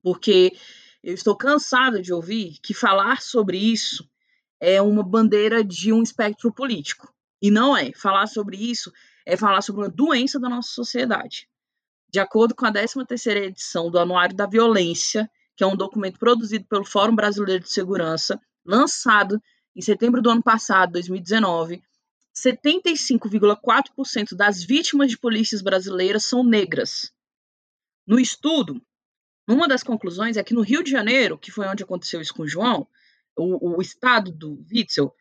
[0.01, 0.57] Porque
[1.03, 4.09] eu estou cansada de ouvir que falar sobre isso
[4.61, 7.13] é uma bandeira de um espectro político.
[7.43, 7.93] E não é.
[7.93, 8.93] Falar sobre isso
[9.27, 11.49] é falar sobre uma doença da nossa sociedade.
[12.09, 16.67] De acordo com a 13ª edição do Anuário da Violência, que é um documento produzido
[16.67, 19.43] pelo Fórum Brasileiro de Segurança, lançado
[19.75, 21.83] em setembro do ano passado, 2019,
[22.37, 27.11] 75,4% das vítimas de polícias brasileiras são negras.
[28.07, 28.79] No estudo,
[29.49, 32.43] uma das conclusões é que no Rio de Janeiro, que foi onde aconteceu isso com
[32.43, 32.87] o João,
[33.37, 35.15] o, o estado do Witzel,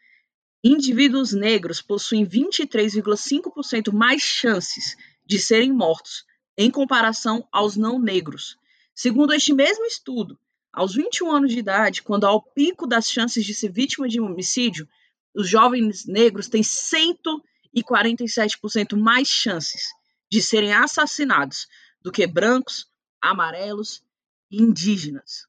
[0.63, 6.25] indivíduos negros possuem 23,5% mais chances de serem mortos
[6.57, 8.57] em comparação aos não negros.
[8.93, 10.39] Segundo este mesmo estudo,
[10.71, 14.19] aos 21 anos de idade, quando há o pico das chances de ser vítima de
[14.19, 14.87] homicídio,
[15.35, 19.89] os jovens negros têm 147% mais chances
[20.31, 21.67] de serem assassinados
[22.01, 22.89] do que brancos,
[23.21, 24.01] amarelos
[24.49, 25.45] e indígenas.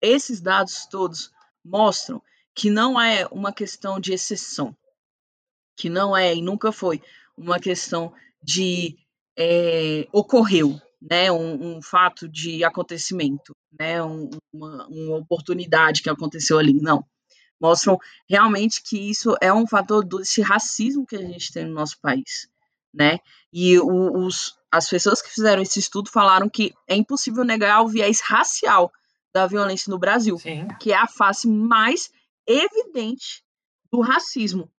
[0.00, 1.30] Esses dados todos
[1.64, 2.20] mostram
[2.54, 4.74] que não é uma questão de exceção,
[5.76, 7.02] que não é e nunca foi
[7.36, 8.96] uma questão de
[9.36, 16.58] é, ocorreu, né, um, um, fato de acontecimento, né, um, uma, uma oportunidade que aconteceu
[16.58, 17.04] ali, não.
[17.60, 21.98] Mostram realmente que isso é um fator desse racismo que a gente tem no nosso
[22.00, 22.48] país,
[22.92, 23.18] né?
[23.52, 28.20] E os, as pessoas que fizeram esse estudo falaram que é impossível negar o viés
[28.20, 28.92] racial
[29.32, 30.68] da violência no Brasil, Sim.
[30.80, 32.10] que é a face mais
[32.46, 33.42] evidente
[33.90, 34.70] do racismo.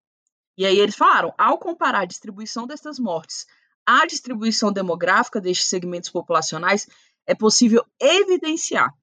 [0.58, 3.46] E aí eles falaram, ao comparar a distribuição dessas mortes
[3.86, 6.88] à distribuição demográfica destes segmentos populacionais,
[7.26, 8.94] é possível evidenciar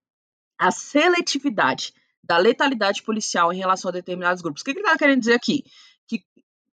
[0.59, 1.95] a seletividade
[2.27, 4.63] da letalidade policial em relação a determinados grupos.
[4.63, 5.65] O que ele está querendo dizer aqui?
[6.07, 6.25] Que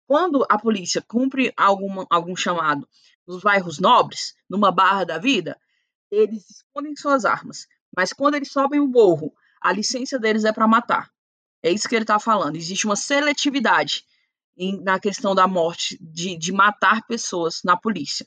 [0.06, 2.88] quando a polícia cumpre algum, algum chamado
[3.26, 5.60] nos bairros nobres, numa barra da vida,
[6.10, 7.66] eles escondem suas armas.
[7.96, 11.10] Mas quando eles sobem o morro, a licença deles é para matar.
[11.62, 12.56] É isso que ele está falando.
[12.56, 14.04] Existe uma seletividade
[14.56, 18.26] em, na questão da morte, de, de matar pessoas na polícia.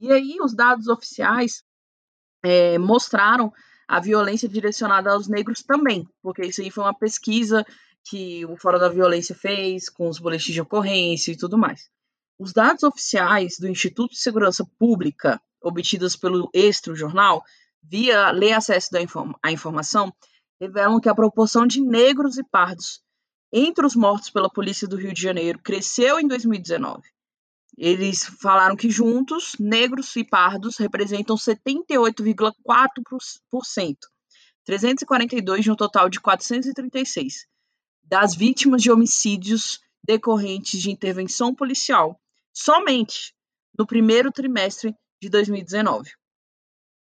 [0.00, 1.64] E aí, os dados oficiais
[2.42, 3.52] é, mostraram
[3.88, 7.64] a violência direcionada aos negros também, porque isso aí foi uma pesquisa
[8.08, 11.88] que o Fórum da Violência fez com os boletins de ocorrência e tudo mais.
[12.38, 17.42] Os dados oficiais do Instituto de Segurança Pública, obtidos pelo Extra Jornal,
[17.82, 18.90] via Lei Acesso
[19.42, 20.12] à Informação,
[20.60, 23.00] revelam que a proporção de negros e pardos
[23.52, 27.02] entre os mortos pela polícia do Rio de Janeiro cresceu em 2019.
[27.76, 33.96] Eles falaram que juntos, negros e pardos representam 78,4%,
[34.64, 37.46] 342 de um total de 436,
[38.02, 42.18] das vítimas de homicídios decorrentes de intervenção policial,
[42.52, 43.34] somente
[43.78, 46.12] no primeiro trimestre de 2019.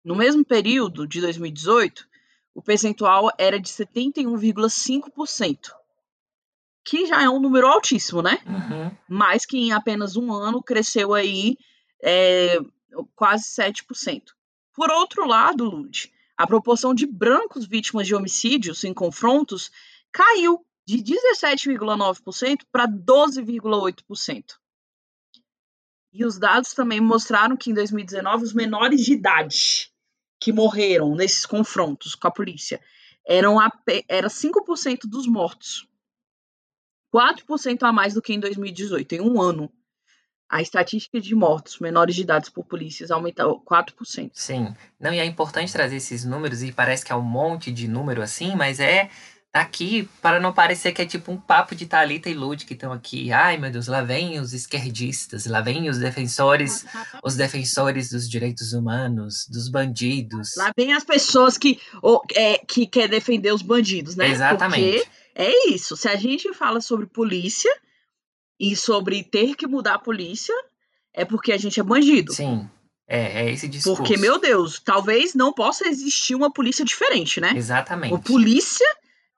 [0.03, 2.07] No mesmo período de 2018,
[2.53, 5.78] o percentual era de 71,5%,
[6.89, 8.39] que já é um número altíssimo, né?
[8.47, 8.91] Uhum.
[9.07, 11.55] Mas que em apenas um ano cresceu aí
[12.01, 12.59] é,
[13.15, 14.23] quase 7%.
[14.73, 19.69] Por outro lado, Lud, a proporção de brancos vítimas de homicídios em confrontos
[20.11, 24.43] caiu de 17,9% para 12,8%.
[26.11, 29.91] E os dados também mostraram que em 2019 os menores de idade
[30.39, 32.81] que morreram nesses confrontos com a polícia
[33.27, 33.71] eram a,
[34.07, 35.87] era 5% dos mortos.
[37.13, 39.71] 4% a mais do que em 2018, em um ano.
[40.51, 44.31] A estatística de mortos menores de idade por polícias aumentou 4%.
[44.33, 44.73] Sim.
[44.99, 48.21] Não, e é importante trazer esses números, e parece que é um monte de número
[48.21, 49.09] assim, mas é
[49.51, 52.75] Tá aqui para não parecer que é tipo um papo de Talita e Lud que
[52.75, 53.31] estão aqui.
[53.31, 56.85] Ai, meu Deus, lá vem os esquerdistas, lá vem os defensores,
[57.23, 60.51] os defensores dos direitos humanos, dos bandidos.
[60.55, 64.29] Lá vem as pessoas que, ou, é, que quer defender os bandidos, né?
[64.29, 64.99] Exatamente.
[64.99, 65.95] Porque é isso.
[65.95, 67.71] Se a gente fala sobre polícia
[68.59, 70.53] e sobre ter que mudar a polícia,
[71.13, 72.33] é porque a gente é bandido.
[72.33, 72.69] Sim.
[73.07, 74.03] É, é esse discurso.
[74.03, 77.53] Porque, meu Deus, talvez não possa existir uma polícia diferente, né?
[77.55, 78.13] Exatamente.
[78.13, 78.85] Uma polícia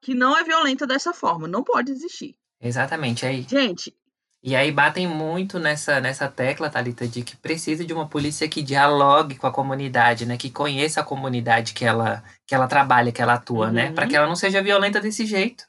[0.02, 1.48] que não é violenta dessa forma.
[1.48, 2.36] Não pode existir.
[2.60, 3.26] Exatamente.
[3.26, 3.96] Aí, Gente.
[4.44, 8.64] E aí batem muito nessa, nessa tecla, Thalita, de que precisa de uma polícia que
[8.64, 10.36] dialogue com a comunidade, né?
[10.36, 13.84] Que conheça a comunidade que ela, que ela trabalha, que ela atua, né?
[13.84, 13.90] uhum.
[13.90, 13.96] né?
[13.96, 15.64] Para que ela não seja violenta desse jeito.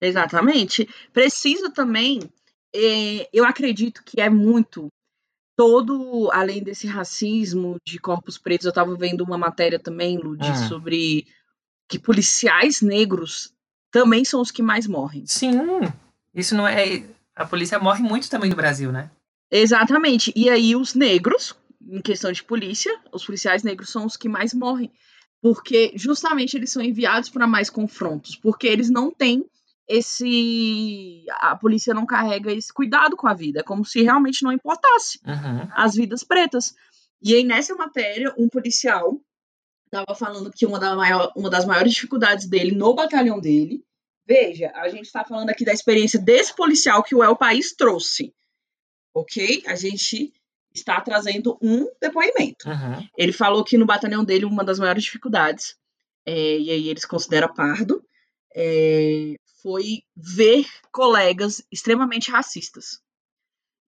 [0.00, 0.88] Exatamente.
[1.12, 2.20] Precisa também,
[2.74, 4.88] é, eu acredito que é muito
[5.56, 10.68] todo, além desse racismo de corpos pretos, eu estava vendo uma matéria também, Lud, uhum.
[10.68, 11.26] sobre
[11.86, 13.52] que policiais negros
[13.90, 15.26] também são os que mais morrem.
[15.26, 15.50] Sim,
[16.34, 17.04] isso não é.
[17.34, 19.10] A polícia morre muito também no Brasil, né?
[19.50, 20.32] Exatamente.
[20.34, 21.54] E aí os negros,
[21.86, 24.90] em questão de polícia, os policiais negros são os que mais morrem.
[25.42, 29.44] porque justamente eles são enviados para mais confrontos, porque eles não têm
[29.90, 31.24] esse.
[31.40, 35.18] A polícia não carrega esse cuidado com a vida, é como se realmente não importasse
[35.26, 35.68] Uhum.
[35.72, 36.74] as vidas pretas.
[37.22, 39.20] E aí, nessa matéria, um policial
[39.86, 43.84] estava falando que uma, da maior- uma das maiores dificuldades dele no batalhão dele.
[44.26, 48.32] Veja, a gente está falando aqui da experiência desse policial que o El País trouxe.
[49.12, 49.64] Ok?
[49.66, 50.32] A gente
[50.72, 52.68] está trazendo um depoimento.
[52.68, 53.08] Uhum.
[53.18, 55.74] Ele falou que no batalhão dele uma das maiores dificuldades,
[56.24, 58.04] é, e aí eles consideram pardo,
[58.54, 63.00] é, foi ver colegas extremamente racistas.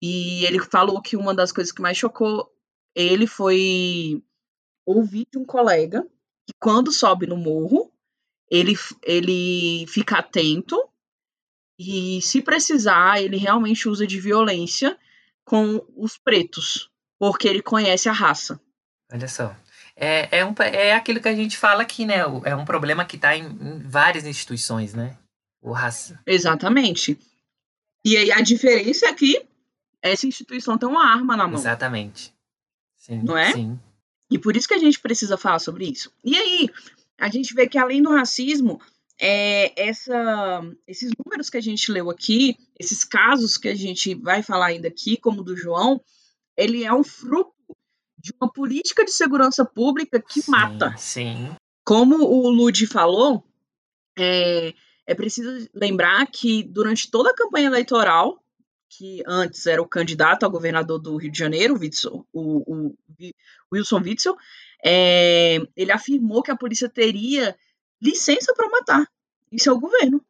[0.01, 2.51] E ele falou que uma das coisas que mais chocou
[2.95, 4.21] ele foi
[4.85, 6.03] ouvir de um colega
[6.45, 7.91] que quando sobe no morro,
[8.49, 10.77] ele, ele fica atento
[11.79, 14.97] e, se precisar, ele realmente usa de violência
[15.43, 18.59] com os pretos, porque ele conhece a raça.
[19.11, 19.55] Olha só.
[19.95, 22.19] É, é, um, é aquilo que a gente fala aqui, né?
[22.45, 25.17] É um problema que está em, em várias instituições, né?
[25.61, 26.19] O raça.
[26.25, 27.17] Exatamente.
[28.03, 29.45] E aí a diferença é que
[30.01, 31.59] essa instituição tem uma arma na mão.
[31.59, 32.33] Exatamente.
[32.95, 33.21] Sim.
[33.23, 33.53] Não é?
[33.53, 33.79] Sim.
[34.31, 36.11] E por isso que a gente precisa falar sobre isso.
[36.23, 36.69] E aí,
[37.19, 38.81] a gente vê que além do racismo,
[39.19, 44.41] é, essa, esses números que a gente leu aqui, esses casos que a gente vai
[44.41, 46.01] falar ainda aqui, como o do João,
[46.57, 47.53] ele é um fruto
[48.17, 50.95] de uma política de segurança pública que sim, mata.
[50.97, 51.55] Sim.
[51.83, 53.43] Como o Ludi falou,
[54.17, 54.73] é,
[55.07, 58.43] é preciso lembrar que durante toda a campanha eleitoral,
[58.89, 62.95] que antes era o candidato a governador do Rio de Janeiro, Witzel, o, o
[63.73, 64.35] Wilson Witzel,
[64.83, 67.55] é, ele afirmou que a polícia teria
[68.01, 69.07] licença para matar.
[69.51, 70.23] Isso é o governo.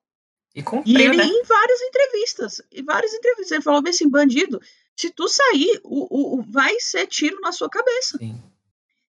[0.56, 1.24] E E cumpriu, ele, né?
[1.26, 4.62] em várias entrevistas, em várias entrevistas, ele falou bem assim, bandido,
[4.96, 8.18] se tu sair, o, o- o- vai ser tiro na sua cabeça.
[8.18, 8.42] Sim.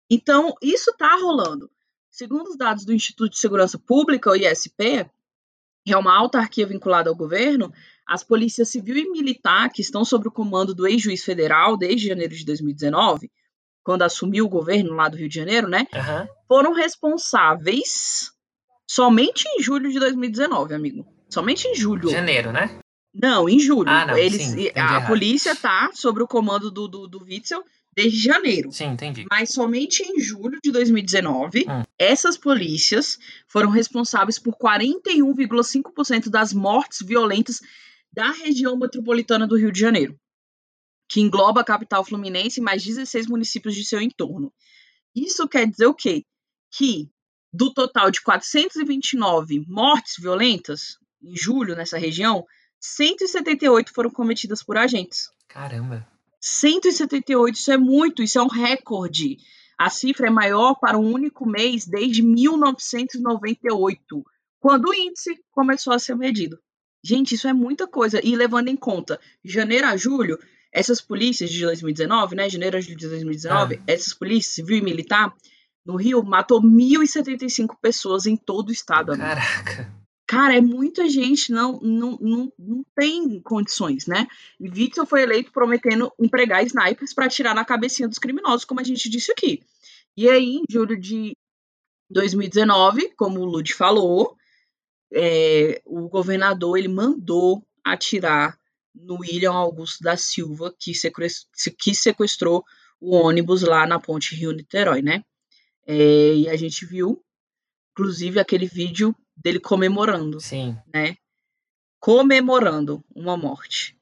[0.08, 1.70] Então, isso está rolando.
[2.10, 5.10] Segundo os dados do Instituto de Segurança Pública, o ISP,
[5.90, 7.72] é uma autarquia vinculada ao governo,
[8.06, 12.34] as polícias civil e militar, que estão sob o comando do ex-juiz federal desde janeiro
[12.34, 13.30] de 2019,
[13.82, 16.28] quando assumiu o governo lá do Rio de Janeiro, né, Aham.
[16.46, 18.30] foram responsáveis
[18.86, 21.06] somente em julho de 2019, amigo.
[21.28, 22.10] Somente em julho.
[22.10, 22.78] Janeiro, né?
[23.14, 23.88] Não, em julho.
[23.88, 25.06] Ah, não, Eles, sim, a errado.
[25.06, 27.62] polícia tá sob o comando do, do, do Witzel
[27.94, 28.72] desde janeiro.
[28.72, 29.24] Sim, entendi.
[29.30, 31.82] Mas somente em julho de 2019, Hum.
[31.98, 37.60] essas polícias foram responsáveis por 41,5% das mortes violentas
[38.12, 40.18] da região metropolitana do Rio de Janeiro,
[41.08, 44.52] que engloba a capital fluminense e mais 16 municípios de seu entorno.
[45.14, 46.24] Isso quer dizer o quê?
[46.70, 47.10] Que
[47.52, 52.44] do total de 429 mortes violentas em julho nessa região,
[52.80, 55.30] 178 foram cometidas por agentes.
[55.46, 56.06] Caramba.
[56.42, 59.38] 178, isso é muito, isso é um recorde.
[59.78, 64.24] A cifra é maior para um único mês desde 1998,
[64.58, 66.58] quando o índice começou a ser medido.
[67.04, 68.20] Gente, isso é muita coisa.
[68.24, 70.36] E levando em conta, janeiro a julho,
[70.72, 72.48] essas polícias de 2019, né?
[72.48, 75.32] Janeiro a julho de 2019, essas polícias civil e militar
[75.84, 79.16] no Rio matou 1.075 pessoas em todo o estado.
[79.16, 80.01] Caraca.
[80.32, 84.26] Cara, é muita gente, não, não, não, não tem condições, né?
[84.58, 88.82] E Witzel foi eleito prometendo empregar snipers para atirar na cabecinha dos criminosos, como a
[88.82, 89.62] gente disse aqui.
[90.16, 91.36] E aí, em julho de
[92.08, 94.34] 2019, como o Lud falou,
[95.12, 98.58] é, o governador ele mandou atirar
[98.94, 102.64] no William Augusto da Silva, que sequestrou, que sequestrou
[102.98, 105.22] o ônibus lá na ponte Rio-Niterói, né?
[105.86, 107.22] É, e a gente viu,
[107.90, 110.76] inclusive, aquele vídeo dele comemorando Sim.
[110.92, 111.16] né?
[112.00, 113.96] Comemorando uma morte.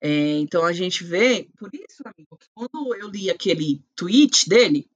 [0.00, 4.88] É, então a gente vê, por isso, amigo, que quando eu li aquele tweet dele,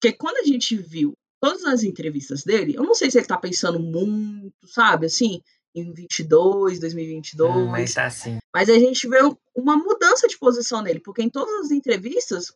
[0.00, 3.36] que quando a gente viu todas as entrevistas dele, eu não sei se ele tá
[3.38, 5.40] pensando muito, sabe, assim,
[5.74, 8.38] em 22, 2022, Hum, mas tá assim.
[8.52, 9.18] mas a gente vê
[9.54, 12.52] uma mudança de posição nele, porque em todas as entrevistas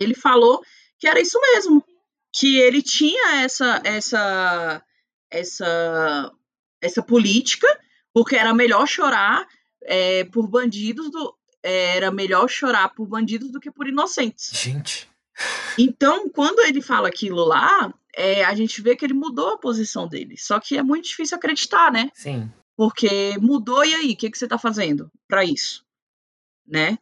[0.00, 0.62] ele falou
[0.98, 1.84] que era isso mesmo,
[2.32, 4.82] que ele tinha essa essa
[5.30, 6.32] essa
[6.80, 7.66] essa política,
[8.12, 9.46] porque era melhor chorar
[9.82, 14.50] é, por bandidos do era melhor chorar por bandidos do que por inocentes.
[14.52, 15.08] Gente.
[15.76, 20.08] Então, quando ele fala aquilo lá, é, a gente vê que ele mudou a posição
[20.08, 20.36] dele.
[20.36, 22.10] Só que é muito difícil acreditar, né?
[22.14, 22.50] Sim.
[22.76, 25.84] Porque mudou e aí, o que, que você está fazendo para isso?
[26.66, 26.98] Né?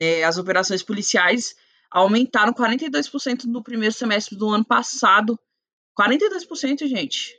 [0.00, 1.54] É, as operações policiais
[1.90, 5.38] aumentaram 42% no primeiro semestre do ano passado.
[5.98, 7.36] 42%, gente,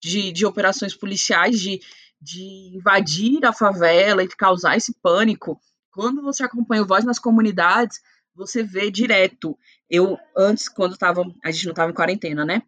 [0.00, 1.80] de, de operações policiais, de,
[2.20, 5.60] de invadir a favela e causar esse pânico.
[5.90, 8.00] Quando você acompanha o Voz nas Comunidades,
[8.34, 9.58] você vê direto.
[9.90, 12.62] Eu, antes, quando tava, a gente não estava em quarentena, né?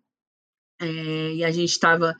[0.81, 2.16] é, e a gente estava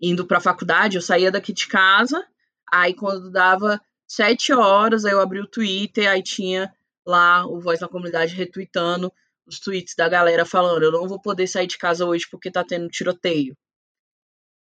[0.00, 2.24] indo para a faculdade, eu saía daqui de casa,
[2.70, 6.72] aí quando dava sete horas, aí eu abri o Twitter, aí tinha
[7.06, 9.12] lá o Voz na Comunidade retweetando
[9.46, 12.62] os tweets da galera falando, eu não vou poder sair de casa hoje porque tá
[12.62, 13.56] tendo tiroteio.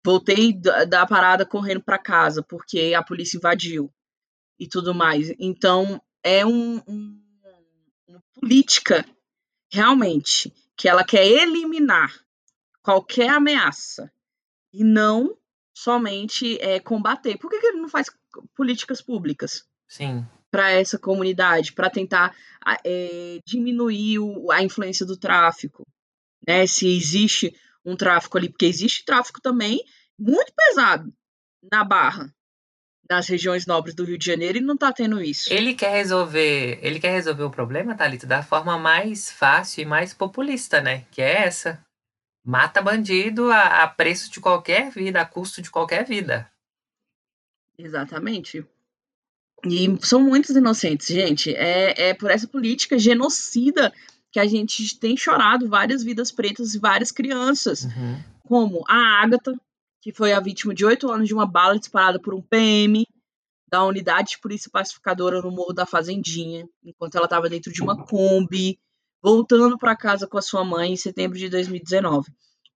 [0.05, 0.53] Voltei
[0.89, 3.93] da parada correndo para casa porque a polícia invadiu
[4.59, 5.33] e tudo mais.
[5.39, 7.21] Então, é um, um,
[8.07, 9.05] uma política
[9.71, 12.13] realmente que ela quer eliminar
[12.83, 14.11] qualquer ameaça
[14.73, 15.37] e não
[15.75, 17.37] somente é, combater.
[17.39, 18.09] Por que, que ele não faz
[18.57, 19.67] políticas públicas?
[19.87, 20.27] Sim.
[20.51, 22.35] Para essa comunidade, para tentar
[22.85, 25.87] é, diminuir o, a influência do tráfico,
[26.47, 26.67] né?
[26.67, 29.83] Se existe um tráfico ali, porque existe tráfico também
[30.19, 31.13] muito pesado
[31.71, 32.33] na Barra,
[33.09, 35.53] nas regiões nobres do Rio de Janeiro e não tá tendo isso.
[35.53, 40.13] Ele quer resolver, ele quer resolver o problema, Thalita, da forma mais fácil e mais
[40.13, 41.07] populista, né?
[41.11, 41.85] Que é essa.
[42.45, 46.51] Mata bandido a, a preço de qualquer vida, a custo de qualquer vida.
[47.79, 48.67] Exatamente.
[49.65, 51.55] E são muitos inocentes, gente.
[51.55, 53.93] É, é por essa política genocida
[54.31, 57.85] que a gente tem chorado várias vidas pretas e várias crianças.
[57.85, 58.23] Uhum.
[58.47, 59.55] Como a Ágata,
[60.01, 63.07] que foi a vítima de oito anos de uma bala disparada por um PM
[63.71, 68.05] da unidade de polícia pacificadora no Morro da Fazendinha, enquanto ela estava dentro de uma
[68.07, 68.79] Kombi,
[69.23, 72.31] voltando para casa com a sua mãe em setembro de 2019.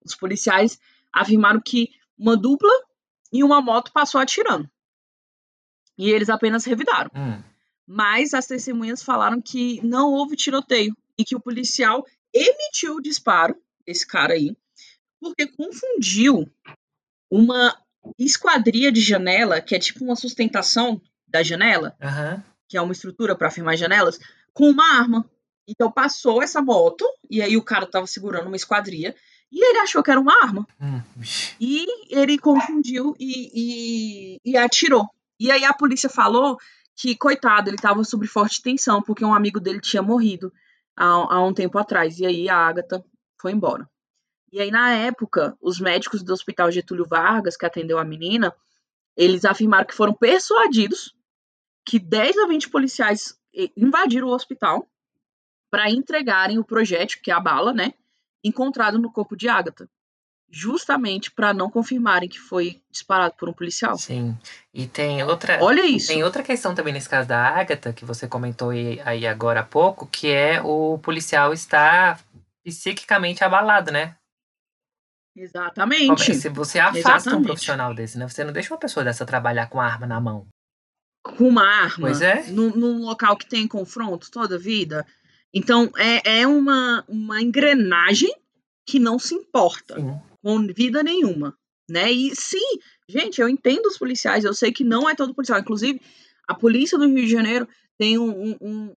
[0.04, 0.78] Os policiais
[1.12, 1.88] afirmaram que
[2.18, 2.72] uma dupla
[3.32, 4.68] e uma moto passou atirando.
[5.96, 7.10] E eles apenas revidaram.
[7.14, 7.42] Hum.
[7.86, 13.56] Mas as testemunhas falaram que não houve tiroteio e que o policial emitiu o disparo,
[13.86, 14.56] esse cara aí,
[15.20, 16.50] porque confundiu
[17.30, 17.76] uma
[18.18, 22.42] esquadria de janela, que é tipo uma sustentação da janela, Aham.
[22.68, 24.18] que é uma estrutura para firmar janelas,
[24.52, 25.28] com uma arma.
[25.66, 29.14] Então passou essa moto, e aí o cara tava segurando uma esquadria,
[29.50, 30.66] e ele achou que era uma arma.
[30.80, 31.02] Hum.
[31.60, 35.08] E ele confundiu e, e, e atirou.
[35.38, 36.58] E aí a polícia falou
[36.96, 40.52] que, coitado, ele estava sob forte tensão, porque um amigo dele tinha morrido
[40.96, 42.18] há, há um tempo atrás.
[42.18, 43.04] E aí a Agatha
[43.40, 43.88] foi embora.
[44.52, 48.54] E aí, na época, os médicos do Hospital Getúlio Vargas, que atendeu a menina,
[49.16, 51.14] eles afirmaram que foram persuadidos
[51.84, 53.38] que 10 a 20 policiais
[53.76, 54.86] invadiram o hospital
[55.70, 57.94] para entregarem o projétil, que é a bala, né,
[58.44, 59.88] encontrado no corpo de Agatha,
[60.52, 63.96] justamente para não confirmarem que foi disparado por um policial.
[63.96, 64.36] Sim.
[64.72, 65.58] E tem outra.
[65.64, 66.08] Olha isso.
[66.08, 70.06] Tem outra questão também nesse caso da Agatha, que você comentou aí, agora há pouco,
[70.06, 72.20] que é o policial estar
[72.62, 74.14] psiquicamente abalado, né?
[75.34, 76.34] Exatamente.
[76.34, 77.46] Se você afasta um Exatamente.
[77.46, 78.28] profissional desse, né?
[78.28, 80.46] Você não deixa uma pessoa dessa trabalhar com a arma na mão.
[81.22, 82.08] Com uma arma.
[82.08, 82.42] Pois é.
[82.50, 85.06] Num, num local que tem confronto toda a vida.
[85.54, 88.30] Então, é, é uma, uma engrenagem
[88.86, 90.20] que não se importa Sim.
[90.42, 91.56] Com vida nenhuma,
[91.88, 92.10] né?
[92.10, 92.78] E sim,
[93.08, 95.58] gente, eu entendo os policiais, eu sei que não é todo policial.
[95.60, 96.00] Inclusive,
[96.48, 98.94] a polícia do Rio de Janeiro tem um, um, um-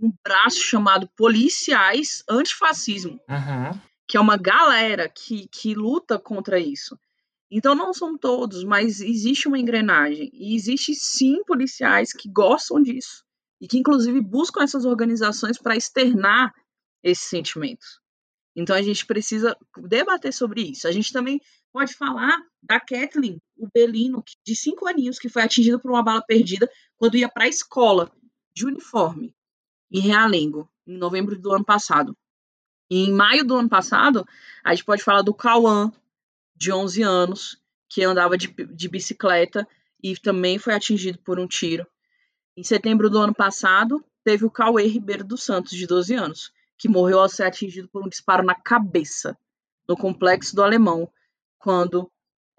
[0.00, 3.80] um- braço chamado Policiais Antifascismo, Uhum.
[4.06, 6.98] que é uma galera que, que luta contra isso.
[7.50, 10.30] Então não são todos, mas existe uma engrenagem.
[10.32, 13.24] E existe sim policiais que gostam disso.
[13.60, 16.54] E que inclusive buscam essas organizações para externar
[17.02, 18.00] esses sentimentos.
[18.58, 20.88] Então a gente precisa debater sobre isso.
[20.88, 21.40] A gente também
[21.72, 26.20] pode falar da Kathleen, o Belino, de cinco aninhos, que foi atingida por uma bala
[26.20, 28.10] perdida quando ia para a escola
[28.52, 29.32] de uniforme
[29.92, 32.18] em Realengo, em novembro do ano passado.
[32.90, 34.26] E em maio do ano passado,
[34.64, 35.92] a gente pode falar do Cauã,
[36.56, 39.68] de 11 anos, que andava de, de bicicleta
[40.02, 41.86] e também foi atingido por um tiro.
[42.56, 46.88] Em setembro do ano passado, teve o Cauê Ribeiro dos Santos, de 12 anos, que
[46.88, 49.36] morreu ao ser atingido por um disparo na cabeça,
[49.88, 51.10] no complexo do Alemão,
[51.58, 52.10] quando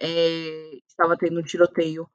[0.02, 2.08] eh, estava tendo um tiroteio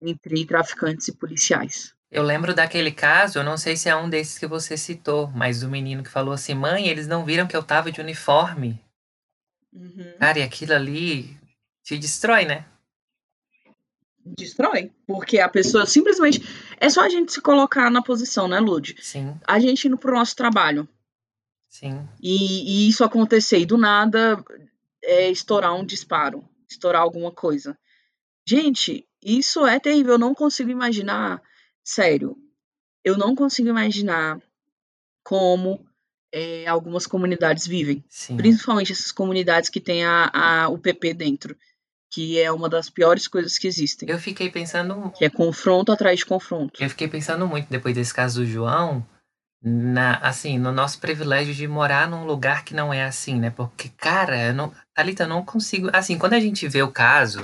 [0.00, 1.94] entre traficantes e policiais.
[2.10, 5.60] Eu lembro daquele caso, eu não sei se é um desses que você citou, mas
[5.60, 8.80] do menino que falou assim: mãe, eles não viram que eu tava de uniforme.
[10.18, 11.38] Cara, e aquilo ali
[11.82, 12.64] te destrói, né?
[14.24, 14.90] Destrói.
[15.06, 16.40] Porque a pessoa simplesmente.
[16.80, 18.96] É só a gente se colocar na posição, né, Lud?
[19.00, 20.88] Sim, A gente indo pro nosso trabalho.
[21.68, 22.08] Sim.
[22.20, 24.42] E, e isso acontecer e do nada
[25.02, 27.76] é, estourar um disparo, estourar alguma coisa.
[28.46, 30.12] Gente, isso é terrível.
[30.12, 31.42] Eu não consigo imaginar.
[31.84, 32.36] Sério,
[33.04, 34.40] eu não consigo imaginar
[35.22, 35.86] como
[36.32, 38.04] é, algumas comunidades vivem.
[38.08, 38.36] Sim.
[38.36, 41.56] Principalmente essas comunidades que tem a, a, o PP dentro.
[42.10, 44.08] Que é uma das piores coisas que existem.
[44.08, 46.82] Eu fiquei pensando Que é confronto atrás de confronto.
[46.82, 49.06] Eu fiquei pensando muito depois desse caso do João,
[49.62, 53.50] na, assim, no nosso privilégio de morar num lugar que não é assim, né?
[53.50, 55.90] Porque, cara, eu não, Thalita, eu não consigo.
[55.92, 57.40] Assim, quando a gente vê o caso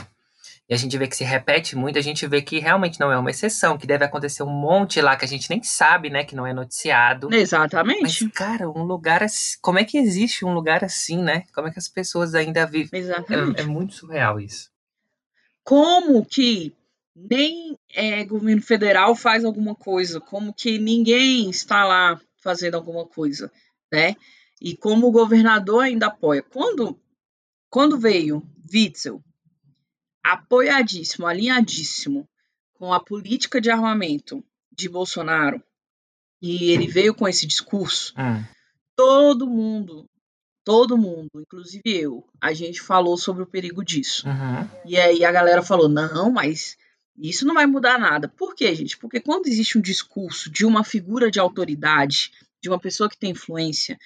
[0.68, 3.18] e a gente vê que se repete muito, a gente vê que realmente não é
[3.18, 6.24] uma exceção, que deve acontecer um monte lá que a gente nem sabe, né?
[6.24, 7.28] Que não é noticiado.
[7.30, 8.30] Mas, Exatamente.
[8.30, 9.56] cara, um lugar assim.
[9.60, 11.44] Como é que existe um lugar assim, né?
[11.52, 13.00] Como é que as pessoas ainda vivem?
[13.00, 13.60] Exatamente.
[13.60, 14.70] É, é muito surreal isso.
[15.64, 16.72] Como que
[17.16, 23.50] nem é, governo federal faz alguma coisa, como que ninguém está lá fazendo alguma coisa,
[23.92, 24.16] né?
[24.60, 26.42] E como o governador ainda apoia.
[26.42, 26.98] Quando,
[27.70, 28.42] quando veio
[28.72, 29.22] Witzel,
[30.22, 32.28] apoiadíssimo, alinhadíssimo
[32.74, 35.62] com a política de armamento de Bolsonaro,
[36.40, 38.42] e ele veio com esse discurso, Hum,
[38.96, 40.06] todo mundo,
[40.64, 44.26] todo mundo, inclusive eu, a gente falou sobre o perigo disso.
[44.26, 46.76] uhum, E aí a galera falou: não, mas
[47.16, 48.28] isso não vai mudar nada.
[48.28, 48.96] Por quê, gente?
[48.96, 53.30] Porque quando existe um discurso de uma figura de autoridade, de uma pessoa que tem
[53.30, 53.98] influência,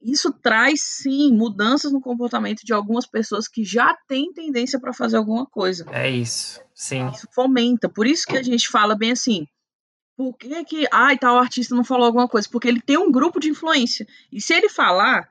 [0.00, 5.16] isso traz sim mudanças no comportamento de algumas pessoas que já têm tendência para fazer
[5.16, 5.86] alguma coisa.
[5.90, 6.60] é isso.
[6.74, 7.08] Sim.
[7.08, 7.88] Isso fomenta.
[7.88, 9.46] Por isso que a gente fala bem assim.
[10.16, 12.48] Por que que, ai, tal artista não falou alguma coisa?
[12.50, 14.06] Porque ele tem um grupo de influência.
[14.30, 15.28] E se ele falar,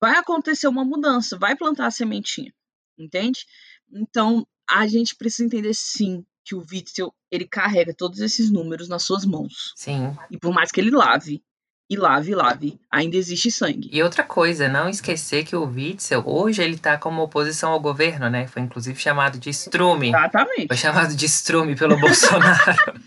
[0.00, 2.52] vai acontecer uma mudança, vai plantar a sementinha.
[2.98, 3.46] Entende?
[3.92, 9.02] Então, a gente precisa entender sim que o Witzel, ele carrega todos esses números nas
[9.02, 9.72] suas mãos.
[9.74, 10.16] Sim.
[10.30, 11.42] E por mais que ele lave,
[11.88, 13.90] e lave, e lave, ainda existe sangue.
[13.92, 18.30] E outra coisa, não esquecer que o Witzel, hoje ele tá como oposição ao governo,
[18.30, 18.46] né?
[18.46, 20.08] Foi inclusive chamado de estrume.
[20.08, 20.66] Exatamente.
[20.66, 23.00] Foi chamado de estrume pelo Bolsonaro.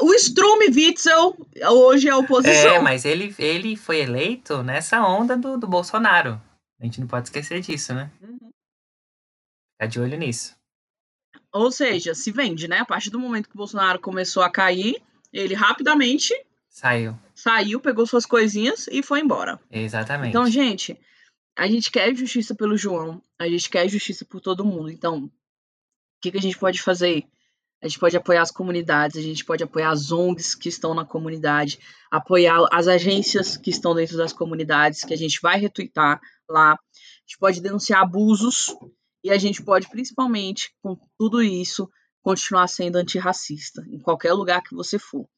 [0.00, 1.36] O Strume Witzel
[1.70, 2.76] hoje é a oposição.
[2.76, 6.40] É, mas ele, ele foi eleito nessa onda do, do Bolsonaro.
[6.80, 8.10] A gente não pode esquecer disso, né?
[8.22, 8.50] Uhum.
[9.74, 10.55] Ficar de olho nisso.
[11.56, 12.78] Ou seja, se vende, né?
[12.78, 15.02] A partir do momento que o Bolsonaro começou a cair,
[15.32, 16.34] ele rapidamente
[16.68, 17.18] Saiu.
[17.34, 19.58] saiu, pegou suas coisinhas e foi embora.
[19.70, 20.28] Exatamente.
[20.28, 20.98] Então, gente,
[21.56, 24.90] a gente quer justiça pelo João, a gente quer justiça por todo mundo.
[24.90, 25.30] Então, o
[26.20, 27.24] que, que a gente pode fazer?
[27.82, 31.04] A gente pode apoiar as comunidades, a gente pode apoiar as ONGs que estão na
[31.04, 31.78] comunidade,
[32.10, 36.72] apoiar as agências que estão dentro das comunidades, que a gente vai retweetar lá.
[36.72, 36.78] A
[37.26, 38.74] gente pode denunciar abusos
[39.26, 41.90] e a gente pode, principalmente, com tudo isso,
[42.22, 45.28] continuar sendo antirracista em qualquer lugar que você for.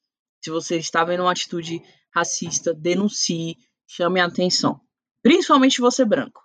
[0.45, 1.80] Se você está vendo uma atitude
[2.14, 4.78] racista, denuncie, chame a atenção.
[5.22, 6.43] Principalmente você branco.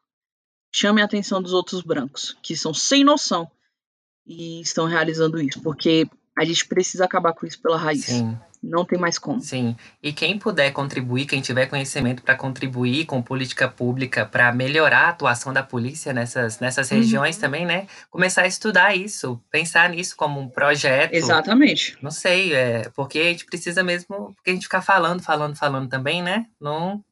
[0.73, 3.51] Chame a atenção dos outros brancos, que são sem noção
[4.25, 8.05] e estão realizando isso, porque a gente precisa acabar com isso pela raiz.
[8.05, 9.41] Sim, Não tem mais como.
[9.41, 9.76] sim.
[10.01, 15.09] E quem puder contribuir, quem tiver conhecimento para contribuir com política pública para melhorar a
[15.09, 16.97] atuação da polícia nessas, nessas Uhum.
[16.97, 17.88] regiões também, né?
[18.09, 21.14] Começar a estudar isso, pensar nisso como um projeto.
[21.14, 21.97] Exatamente.
[22.01, 25.89] Não sei, é, porque a gente precisa mesmo, porque a gente ficar falando, falando, falando
[25.89, 26.45] também, né?
[26.57, 27.03] Não,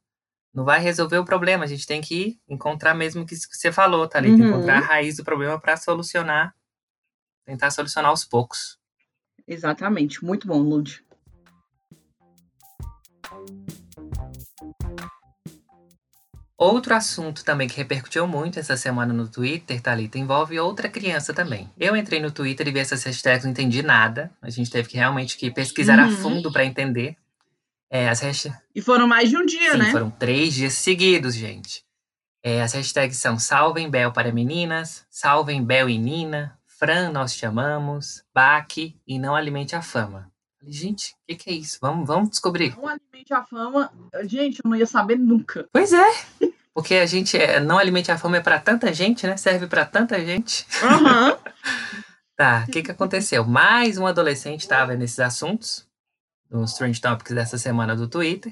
[0.54, 1.66] não vai resolver o problema.
[1.66, 4.48] A gente tem que encontrar mesmo o que você falou, Thalita, Uhum.
[4.48, 6.56] encontrar a raiz do problema para solucionar,
[7.46, 8.78] tentar solucionar aos poucos.
[9.46, 10.24] Exatamente.
[10.24, 11.04] Muito bom, Lud.
[16.58, 21.68] Outro assunto também que repercutiu muito essa semana no Twitter, Thalita, envolve outra criança também.
[21.76, 24.30] Eu entrei no Twitter e vi essas hashtags, não entendi nada.
[24.40, 26.18] A gente teve que realmente que pesquisar a Uhum.
[26.18, 27.18] fundo para entender.
[27.90, 28.60] É, as hashtags.
[28.76, 29.92] E foram mais de um dia, Sim, né?
[29.92, 31.84] foram três dias seguidos, gente.
[32.44, 37.46] É, as hashtags são Salvem Bel para Meninas, Salvem Bel e Nina, Fran, nós te
[37.46, 40.31] amamos, Baque e Não Alimente a Fama.
[40.62, 41.80] Falei, Gente, o que, que é isso?
[41.82, 42.76] Vamos, vamos descobrir.
[42.78, 43.92] Não alimente a fama.
[44.24, 45.68] Gente, eu não ia saber nunca.
[45.74, 46.12] Pois é,
[46.74, 49.36] porque a gente é, Não Alimente a Fama é para tanta gente, né?
[49.36, 50.66] Serve para tanta gente.
[50.84, 51.38] Aham.
[52.34, 53.46] Tá, o que, que aconteceu?
[53.46, 55.88] Mais um adolescente estava nesses assuntos,
[56.50, 58.52] nos Trend Topics dessa semana do Twitter.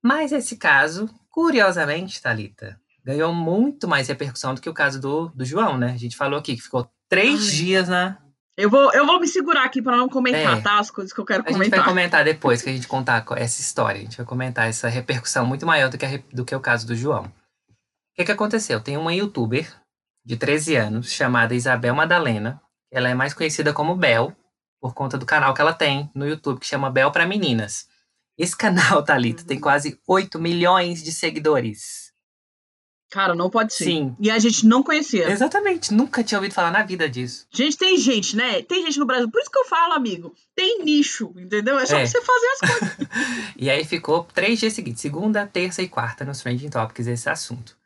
[0.00, 5.44] Mas esse caso, curiosamente, Thalita, ganhou muito mais repercussão do que o caso do, do
[5.44, 5.90] João, né?
[5.94, 7.54] A gente falou aqui que ficou três Ai.
[7.56, 8.18] dias na.
[8.60, 10.60] Eu vou, eu vou me segurar aqui para não comentar, É.
[10.60, 10.80] tá?
[10.80, 11.78] As coisas que eu quero A gente comentar.
[11.78, 14.00] vai comentar depois que a gente contar co- essa história.
[14.00, 16.84] A gente vai comentar essa repercussão muito maior do que, a do que o caso
[16.84, 17.22] do João.
[17.24, 17.32] O
[18.16, 18.80] que, que aconteceu?
[18.80, 19.72] Tem uma youtuber
[20.26, 22.60] de 13 anos chamada Isabel Madalena.
[22.92, 24.34] Ela é mais conhecida como Bel,
[24.80, 27.86] por conta do canal que ela tem no YouTube, que chama Bel para Meninas.
[28.36, 29.62] Esse canal, Thalita, tem Uhum.
[29.62, 32.07] quase 8 milhões de seguidores.
[33.10, 33.84] Cara, não pode ser.
[33.84, 34.16] Sim.
[34.20, 35.30] E a gente não conhecia.
[35.30, 37.46] Exatamente, nunca tinha ouvido falar na vida disso.
[37.50, 38.60] Gente, tem gente, né?
[38.62, 39.30] Tem gente no Brasil.
[39.30, 40.34] Por isso que eu falo, amigo.
[40.54, 41.78] Tem nicho, entendeu?
[41.78, 42.06] É só É.
[42.06, 42.96] você fazer as coisas.
[43.56, 47.76] E aí ficou três dias seguidos, segunda, terça e quarta nos Trending Topics esse assunto.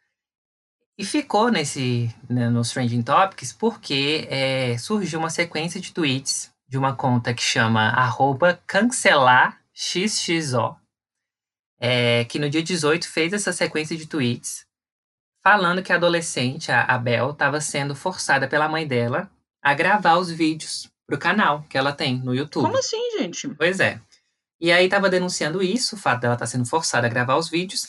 [0.99, 6.77] E ficou nesse, né, nos Trending Topics porque é, surgiu uma sequência de tweets de
[6.77, 10.75] uma conta que chama arroba cancelar xxo.
[11.81, 14.67] é, que no dia 18 fez essa sequência de tweets
[15.43, 19.31] falando que a adolescente, a Abel, estava sendo forçada pela mãe dela
[19.63, 22.65] a gravar os vídeos pro canal que ela tem no YouTube.
[22.65, 23.49] Como assim, gente?
[23.49, 24.01] Pois é.
[24.61, 27.49] E aí estava denunciando isso, o fato dela estar tá sendo forçada a gravar os
[27.49, 27.89] vídeos,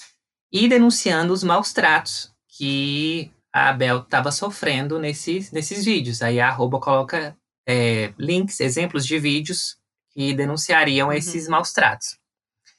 [0.51, 6.21] e denunciando os maus tratos que a Abel estava sofrendo nesses, nesses vídeos.
[6.21, 7.35] Aí a arroba coloca
[7.67, 9.77] é, links, exemplos de vídeos
[10.11, 11.13] que denunciariam uhum.
[11.13, 12.17] esses maus tratos.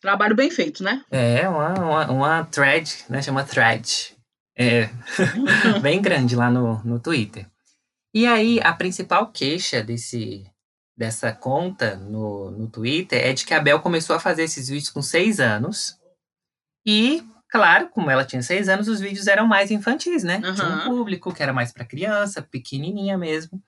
[0.01, 1.03] Trabalho bem feito, né?
[1.11, 3.23] É, uma, uma, uma thread, né?
[3.23, 4.14] Chama thread.
[4.57, 4.89] É,
[5.83, 7.47] bem grande lá no, no Twitter.
[8.13, 10.45] E aí, a principal queixa desse,
[10.97, 14.91] dessa conta no, no Twitter é de que a Bel começou a fazer esses vídeos
[14.91, 15.99] com seis anos.
[16.87, 20.41] E, claro, como ela tinha seis anos, os vídeos eram mais infantis, né?
[20.45, 20.55] Uhum.
[20.55, 23.61] Tinha um público que era mais para criança, pequenininha mesmo.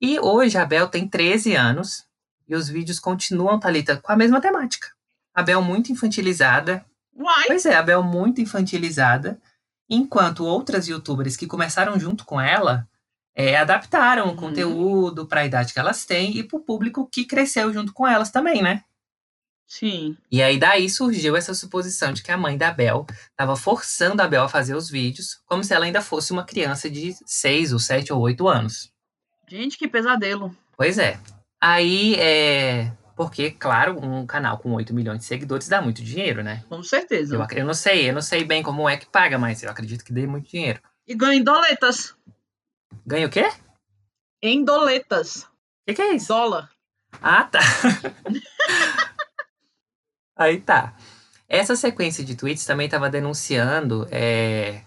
[0.00, 2.04] E hoje a Bel tem 13 anos
[2.48, 4.88] e os vídeos continuam, Thalita, com a mesma temática.
[5.34, 6.84] A Bel muito infantilizada.
[7.16, 7.46] Uai.
[7.46, 9.40] Pois é, a Bel muito infantilizada.
[9.88, 12.88] Enquanto outras youtubers que começaram junto com ela
[13.34, 14.32] é, adaptaram uhum.
[14.32, 17.92] o conteúdo para a idade que elas têm e para o público que cresceu junto
[17.92, 18.84] com elas também, né?
[19.66, 20.16] Sim.
[20.30, 24.28] E aí daí surgiu essa suposição de que a mãe da Bel estava forçando a
[24.28, 27.78] Bel a fazer os vídeos como se ela ainda fosse uma criança de 6 ou
[27.78, 28.92] 7 ou 8 anos.
[29.48, 30.54] Gente, que pesadelo.
[30.76, 31.18] Pois é.
[31.58, 32.92] Aí é.
[33.14, 36.64] Porque, claro, um canal com 8 milhões de seguidores dá muito dinheiro, né?
[36.68, 37.36] Com certeza.
[37.36, 40.04] Eu, eu não sei, eu não sei bem como é que paga, mas eu acredito
[40.04, 40.80] que dê muito dinheiro.
[41.06, 42.14] E ganha em doletas.
[43.06, 43.50] Ganha o quê?
[44.42, 45.42] Em doletas.
[45.42, 45.48] O
[45.86, 46.28] que, que é isso?
[46.28, 46.70] Dólar.
[47.20, 47.60] Ah, tá.
[50.36, 50.96] Aí tá.
[51.48, 54.08] Essa sequência de tweets também estava denunciando.
[54.10, 54.82] É...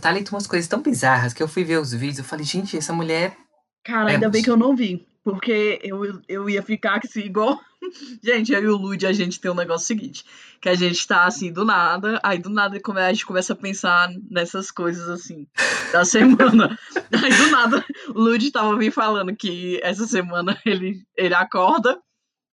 [0.00, 2.18] Tá ali umas coisas tão bizarras que eu fui ver os vídeos.
[2.18, 3.36] Eu falei, gente, essa mulher.
[3.84, 4.14] Cara, é...
[4.14, 5.06] ainda bem que eu não vi.
[5.24, 7.60] Porque eu, eu ia ficar assim, igual.
[8.22, 10.24] gente, eu e o Lud, a gente tem um negócio seguinte:
[10.60, 14.08] que a gente tá assim do nada, aí do nada a gente começa a pensar
[14.30, 15.46] nessas coisas assim,
[15.92, 16.78] da semana.
[16.94, 22.00] aí do nada, o Lud tava me falando que essa semana ele, ele acorda,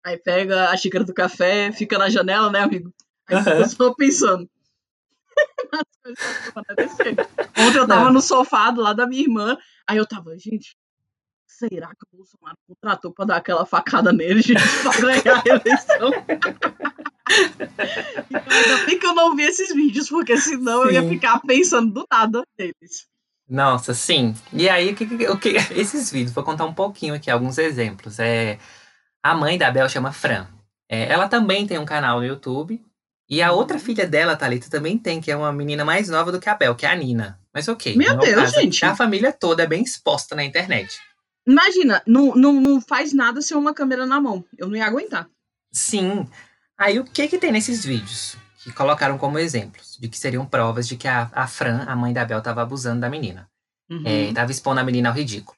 [0.04, 2.92] aí pega a xícara do café, fica na janela, né, amigo?
[3.28, 3.60] Aí uhum.
[3.60, 4.48] eu só pensando.
[7.58, 9.56] Ontem eu tava no sofá do lado da minha irmã,
[9.86, 10.76] aí eu tava, gente,
[11.58, 16.12] será que o Bolsonaro contratou para dar aquela facada nele, gente, para ganhar a eleição?
[18.30, 20.88] então, ainda bem que eu não vi esses vídeos, porque senão sim.
[20.88, 23.08] eu ia ficar pensando do nada neles.
[23.48, 24.34] Nossa, sim.
[24.52, 28.20] E aí, o que, o que, esses vídeos, vou contar um pouquinho aqui, alguns exemplos.
[28.20, 28.58] É,
[29.22, 30.46] a mãe da Bel chama Fran.
[30.88, 32.80] É, ela também tem um canal no YouTube.
[33.30, 36.40] E a outra filha dela, Thalita, também tem, que é uma menina mais nova do
[36.40, 37.38] que a Bel, que é a Nina.
[37.52, 37.94] Mas ok.
[37.94, 38.82] Meu Deus, gente.
[38.86, 40.98] A família toda é bem exposta na internet.
[41.48, 44.44] Imagina, não, não, não faz nada sem uma câmera na mão.
[44.58, 45.26] Eu não ia aguentar.
[45.72, 46.28] Sim.
[46.76, 48.36] Aí o que que tem nesses vídeos?
[48.62, 52.12] Que colocaram como exemplos, de que seriam provas de que a, a Fran, a mãe
[52.12, 53.48] da Bel, estava abusando da menina.
[53.88, 54.02] Uhum.
[54.04, 55.56] É, tava expondo a menina ao ridículo.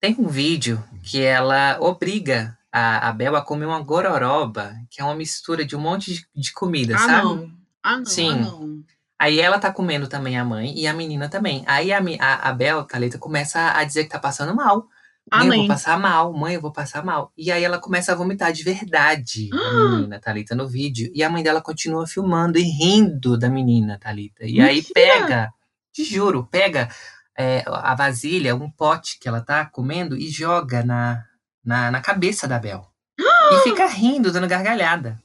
[0.00, 5.04] Tem um vídeo que ela obriga a, a Bel a comer uma gororoba, que é
[5.04, 7.24] uma mistura de um monte de, de comida, ah, sabe?
[7.24, 7.50] Não.
[7.82, 8.04] Ah, não.
[8.04, 8.30] Sim.
[8.30, 8.84] Ah, não.
[9.18, 11.64] Aí ela tá comendo também a mãe e a menina também.
[11.66, 14.86] Aí a, a, a Bel, Thalita, começa a dizer que tá passando mal.
[15.32, 17.32] Mãe, eu vou passar mal, mãe, eu vou passar mal.
[17.36, 21.10] E aí ela começa a vomitar de verdade, a menina, Thalita, no vídeo.
[21.12, 24.44] E a mãe dela continua filmando e rindo da menina, Thalita.
[24.44, 24.68] E Mentira.
[24.68, 25.52] aí pega,
[25.92, 26.88] te juro, pega
[27.36, 31.24] é, a vasilha, um pote que ela tá comendo e joga na,
[31.64, 32.86] na, na cabeça da Bel.
[33.18, 35.20] e fica rindo, dando gargalhada.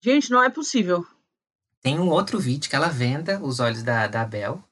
[0.00, 1.04] Gente, não é possível.
[1.82, 4.62] Tem um outro vídeo que ela venda os olhos da, da Bel.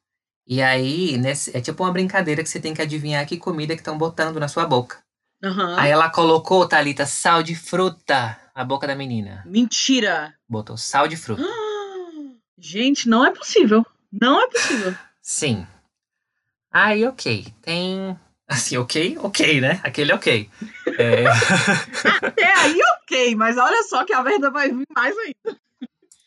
[0.47, 3.80] E aí, nesse, é tipo uma brincadeira que você tem que adivinhar que comida que
[3.80, 4.99] estão botando na sua boca.
[5.43, 5.76] Uhum.
[5.76, 9.43] Aí ela colocou, Thalita, sal de fruta na boca da menina.
[9.47, 10.34] Mentira!
[10.49, 11.43] Botou sal de fruta.
[12.59, 13.84] Gente, não é possível.
[14.12, 14.95] Não é possível.
[15.20, 15.66] Sim.
[16.70, 17.47] Aí, ok.
[17.61, 18.18] Tem.
[18.47, 19.18] Assim, ok?
[19.18, 19.80] Ok, né?
[19.82, 20.49] Aquele ok.
[20.99, 21.24] É...
[22.22, 23.34] Até aí, ok.
[23.34, 25.59] Mas olha só que a merda vai vir mais ainda.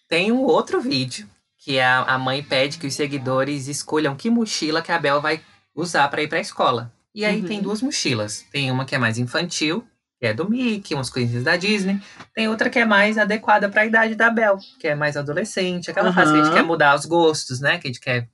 [0.07, 1.29] Tem um outro vídeo
[1.65, 5.41] que a, a mãe pede que os seguidores escolham que mochila que a Bel vai
[5.73, 6.93] usar para ir para a escola.
[7.13, 7.47] E aí uhum.
[7.47, 8.45] tem duas mochilas.
[8.51, 9.83] Tem uma que é mais infantil,
[10.19, 11.99] que é do Mickey, umas coisinhas da Disney.
[12.35, 15.89] Tem outra que é mais adequada para a idade da Bel, que é mais adolescente,
[15.89, 16.13] aquela uhum.
[16.13, 17.79] fase que a gente quer mudar os gostos, né?
[17.79, 18.29] Que a gente quer,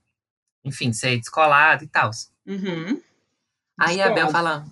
[0.65, 2.11] enfim, ser descolado e tal.
[2.45, 3.01] Uhum.
[3.79, 4.65] Aí a Bel fala.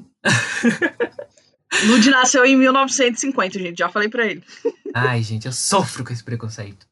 [1.85, 3.79] Lud nasceu em 1950, gente.
[3.79, 4.43] Já falei pra ele.
[4.93, 6.85] Ai, gente, eu sofro com esse preconceito.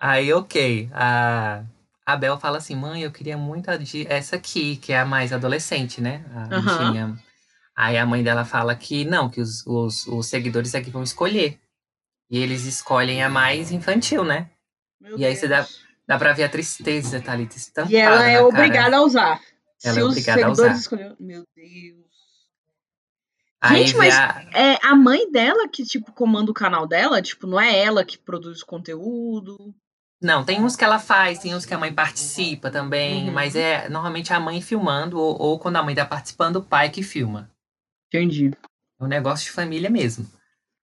[0.00, 0.88] Aí, ok.
[0.94, 1.62] A,
[2.06, 5.04] a Bel fala assim: mãe, eu queria muito a de essa aqui, que é a
[5.04, 6.24] mais adolescente, né?
[6.34, 7.16] A uhum.
[7.76, 11.58] Aí a mãe dela fala que não, que os, os, os seguidores aqui vão escolher.
[12.30, 14.50] E eles escolhem a mais infantil, né?
[15.00, 15.80] Meu E aí você dá- Deus.
[16.06, 19.40] Dá pra ver a tristeza, Thalita, estampada E ela é obrigada a usar.
[19.82, 20.76] Ela Se é obrigada a usar.
[21.20, 22.10] Meu Deus.
[23.60, 27.22] Aí Gente, mas- a- É a mãe dela que, tipo, comanda o canal dela?
[27.22, 29.74] Tipo, não é ela que produz o conteúdo?
[30.20, 33.32] Não, tem uns que ela faz, tem uns que a mãe participa também, Uhum.
[33.32, 36.90] mas é normalmente a mãe filmando, ou, ou quando a mãe tá participando, o pai
[36.90, 37.50] que filma.
[38.08, 38.50] Entendi.
[39.00, 40.30] É um negócio de família mesmo.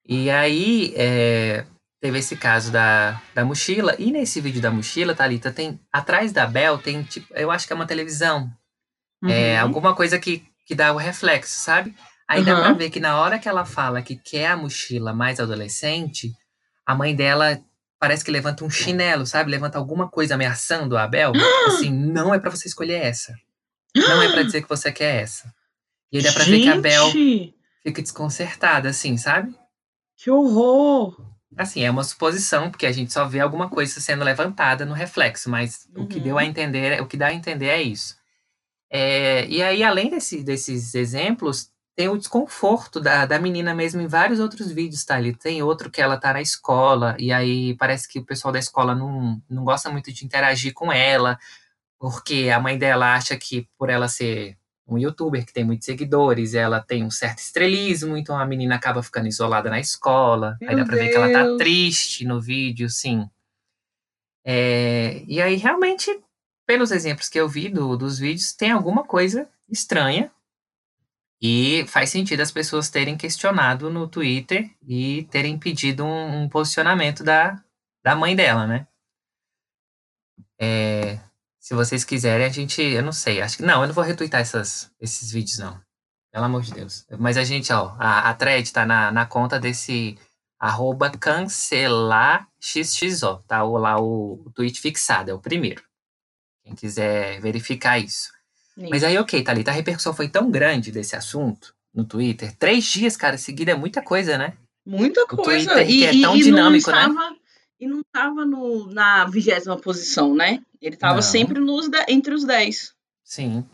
[0.08, 1.66] E aí, é,
[2.02, 5.80] teve esse caso da, da mochila, e nesse vídeo da mochila, Thalita, tem.
[5.94, 8.52] Atrás da Bel tem, tipo, eu acho que é uma televisão.
[9.28, 9.62] É Uhum.
[9.68, 11.94] alguma coisa que, que dá o reflexo, sabe?
[12.28, 12.62] Aí dá Aham.
[12.62, 16.34] pra ver que na hora que ela fala que quer a mochila mais adolescente,
[16.86, 17.60] a mãe dela
[18.00, 19.52] parece que levanta um chinelo, sabe?
[19.52, 21.34] Levanta alguma coisa ameaçando a Abel.
[21.68, 23.34] assim, não é pra você escolher essa.
[23.96, 25.54] Não é pra dizer que você quer essa.
[26.12, 29.54] E aí dá pra ver que a Bel Gente, fica desconcertada, assim, sabe?
[30.16, 31.16] que horror!
[31.56, 35.50] Assim, é uma suposição, porque a gente só vê alguma coisa sendo levantada no reflexo,
[35.50, 36.24] mas o que Uhum.
[36.24, 38.16] deu a entender, o que dá a entender é isso.
[38.90, 44.06] É, e aí, além desse- desses exemplos, tem o desconforto da, da menina mesmo em
[44.06, 45.36] vários outros vídeos, tá ali.
[45.36, 48.94] Tem outro que ela tá na escola, e aí parece que o pessoal da escola
[48.94, 51.40] não, não gosta muito de interagir com ela,
[52.00, 54.56] porque a mãe dela acha que por ela ser
[54.88, 59.02] um youtuber que tem muitos seguidores, ela tem um certo estrelismo, então a menina acaba
[59.02, 60.56] ficando isolada na escola.
[60.62, 61.58] aí Meu dá pra ver que ela tá Deus.
[61.58, 63.28] triste no vídeo, sim.
[64.46, 66.16] É, e aí, realmente,
[66.66, 70.32] pelos exemplos que eu vi do- dos vídeos, tem alguma coisa estranha.
[71.42, 77.24] E faz sentido as pessoas terem questionado no Twitter e terem pedido um, um posicionamento
[77.24, 77.62] da,
[78.04, 78.88] da mãe dela, né?
[80.60, 81.20] É,
[81.60, 82.82] se vocês quiserem, a gente.
[82.82, 83.42] Eu não sei.
[83.42, 83.64] Acho que.
[83.64, 85.80] Não, eu não vou retweetar essas, esses vídeos, não.
[86.32, 87.06] Pelo amor de Deus.
[87.20, 90.18] Mas a gente, ó, a, a thread tá na, na conta desse
[90.60, 93.64] arroba cancelarxxo, tá?
[93.64, 95.84] Lá o, o tweet fixado, é o primeiro.
[96.64, 98.32] Quem quiser verificar isso.
[98.78, 102.56] Mas aí, ok, Thalita, a repercussão foi tão grande desse assunto no Twitter.
[102.56, 104.54] Três dias, cara, seguida é muita coisa, né?
[104.86, 105.74] Muita coisa.
[105.74, 107.10] Twitter, e, é tão e dinâmico, não né?
[107.10, 107.36] estava,
[107.80, 110.62] E não estava no, na vigésima posição, né?
[110.80, 112.94] Ele estava sempre nos entre os 10.
[113.24, 113.66] Sim.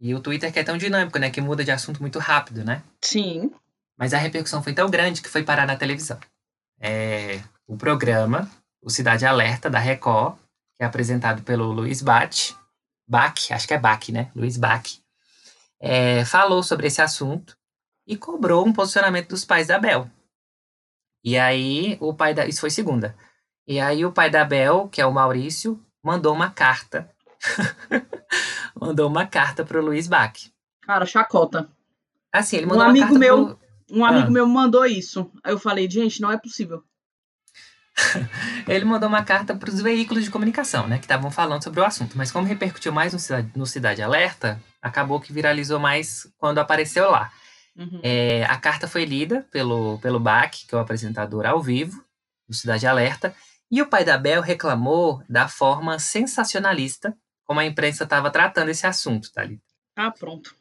[0.00, 1.30] E o Twitter que é tão dinâmico, né?
[1.30, 2.82] Que muda de assunto muito rápido, né?
[3.00, 3.50] Sim.
[3.96, 6.18] Mas a repercussão foi tão grande que foi parar na televisão.
[6.80, 8.50] É, o programa,
[8.82, 10.36] o Cidade Alerta, da Record,
[10.76, 12.54] que é apresentado pelo Luiz Bach,
[13.08, 14.30] Bach, acho que é Bach, né?
[14.36, 14.84] Luiz Bach,
[15.80, 17.56] é, falou sobre esse assunto
[18.06, 20.10] e cobrou um posicionamento dos pais da Bel.
[21.24, 22.46] E aí, o pai da.
[22.46, 23.16] Isso foi segunda.
[23.66, 27.10] E aí, o pai da Bel, que é o Maurício, mandou uma carta.
[28.80, 30.32] mandou uma carta pro Luiz Bach.
[30.82, 31.68] Cara, chacota.
[32.32, 33.58] Assim, ele Um mandou uma amigo carta meu- pro,
[33.90, 34.30] Um amigo Ah.
[34.30, 35.30] meu mandou isso.
[35.42, 36.82] Aí eu falei, gente, não é possível.
[38.66, 41.84] Ele mandou uma carta para os veículos de comunicação, né, que estavam falando sobre o
[41.84, 42.16] assunto.
[42.16, 47.10] Mas como repercutiu mais no Cidade, no Cidade Alerta, acabou que viralizou mais quando apareceu
[47.10, 47.30] lá.
[47.76, 48.00] Uhum.
[48.02, 52.04] É, a carta foi lida pelo, pelo Bach, que é o apresentador ao vivo
[52.48, 53.34] do Cidade Alerta,
[53.70, 58.86] e o pai da Bel reclamou da forma sensacionalista como a imprensa estava tratando esse
[58.86, 59.60] assunto, tá ali.
[59.96, 60.54] Ah, pronto.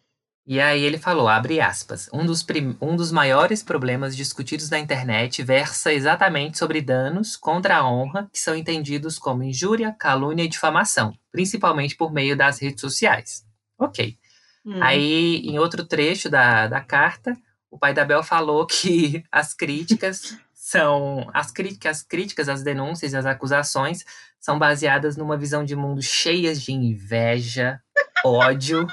[0.48, 2.46] E aí ele falou, abre aspas, um dos,
[2.80, 8.40] um dos maiores problemas discutidos na internet versa exatamente sobre danos contra a honra que
[8.40, 13.46] são entendidos como injúria, calúnia e difamação, principalmente por meio das redes sociais.
[13.78, 14.18] Ok.
[14.66, 14.82] Hum.
[14.82, 17.38] Aí, em outro trecho da, da carta,
[17.70, 21.30] o pai da Bel falou que as críticas são.
[21.34, 24.06] As críticas, as críticas, as denúncias e as acusações
[24.40, 27.82] são baseadas numa visão de mundo cheias de inveja,
[28.24, 28.88] ódio,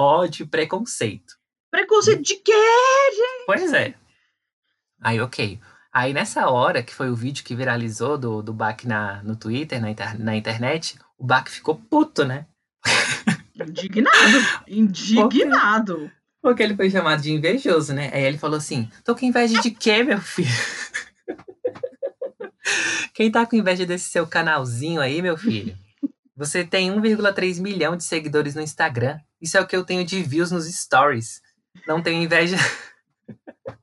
[0.00, 1.34] ódio e preconceito.
[1.70, 2.52] Preconceito de quê?
[3.46, 3.94] Pois é.
[5.02, 5.60] Aí, ok.
[5.92, 9.80] Aí, nessa hora, que foi o vídeo que viralizou do, do Bach na, no Twitter,
[9.80, 12.46] na, inter- na internet, o Bach ficou puto, né?
[13.54, 14.38] Indignado.
[14.66, 16.10] Indignado.
[16.42, 18.10] Porque ele foi chamado de invejoso, né?
[18.14, 20.48] Aí ele falou assim: tô com inveja de quê, meu filho?
[23.14, 25.76] Quem tá com inveja desse seu canalzinho aí, meu filho?
[26.36, 29.18] Você tem 1,3 milhão de seguidores no Instagram.
[29.40, 31.40] Isso é o que eu tenho de views nos stories.
[31.86, 32.56] Não tenho inveja.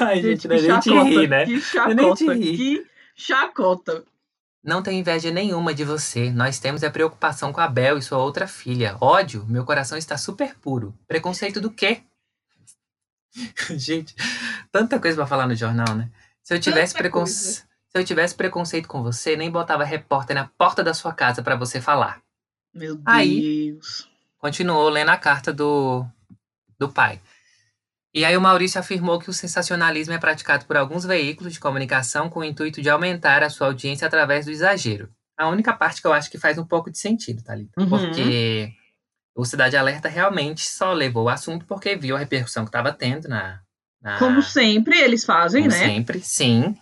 [0.00, 1.44] Ai, gente, não é nem de rir, né?
[1.44, 2.34] Que é chacota.
[2.34, 2.56] rir.
[2.56, 4.04] Que chacota.
[4.62, 6.30] Não tenho inveja nenhuma de você.
[6.30, 8.96] Nós temos a preocupação com a Bel e sua outra filha.
[9.00, 10.94] Ódio, meu coração está super puro.
[11.06, 12.02] Preconceito do quê?
[13.70, 14.14] Gente,
[14.70, 16.10] tanta coisa pra falar no jornal, né?
[16.42, 17.68] Se eu tivesse preconceito.
[17.90, 21.56] Se eu tivesse preconceito com você, nem botava repórter na porta da sua casa pra
[21.56, 22.22] você falar.
[22.74, 23.04] Meu Deus.
[23.06, 23.78] Aí-
[24.38, 26.06] Continuou lendo a carta do,
[26.78, 27.20] do pai.
[28.14, 32.28] E aí o Maurício afirmou que o sensacionalismo é praticado por alguns veículos de comunicação
[32.30, 35.08] com o intuito de aumentar a sua audiência através do exagero.
[35.36, 37.80] A única parte que eu acho que faz um pouco de sentido, Thalita.
[37.80, 37.88] Uhum.
[37.88, 38.72] Porque
[39.34, 43.28] o Cidade Alerta realmente só levou o assunto porque viu a repercussão que estava tendo
[43.28, 43.60] na...
[44.02, 45.86] na Como sempre eles fazem, como né?
[45.86, 46.76] sempre, sim.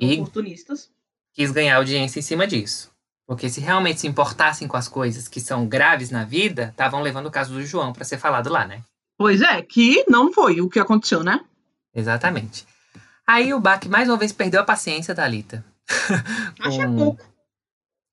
[0.00, 0.90] E Oportunistas.
[1.32, 2.91] quis ganhar audiência em cima disso.
[3.32, 7.28] Porque se realmente se importassem com as coisas que são graves na vida, estavam levando
[7.28, 8.82] o caso do João para ser falado lá, né?
[9.16, 11.40] Pois é, que não foi o que aconteceu, né?
[11.94, 12.66] Exatamente.
[13.26, 15.22] Aí o Bach mais uma vez perdeu a paciência, que
[16.62, 17.24] é com, pouco.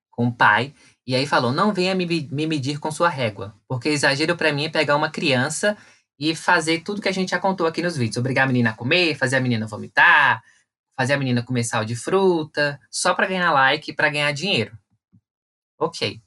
[0.09, 0.73] com o pai.
[1.05, 3.53] E aí falou: não venha me, me medir com sua régua.
[3.67, 5.75] Porque exagero pra mim é pegar uma criança
[6.17, 8.15] e fazer tudo que a gente já contou aqui nos vídeos.
[8.15, 10.41] Obrigar a menina a comer, fazer a menina vomitar,
[10.97, 14.79] fazer a menina comer sal de fruta, só pra ganhar like e pra ganhar dinheiro.
[15.79, 16.21] Ok.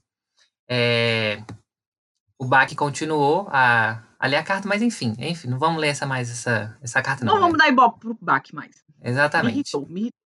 [0.68, 1.42] É,
[2.38, 6.06] o Bach continuou a, a ler a carta, mas enfim, enfim, não vamos ler essa
[6.06, 7.34] mais essa, essa carta, não.
[7.34, 7.64] Não, vamos né?
[7.64, 8.82] dar ibope pro Bach mais.
[9.00, 9.54] Me Exatamente.
[9.54, 10.22] irritou, me irritou.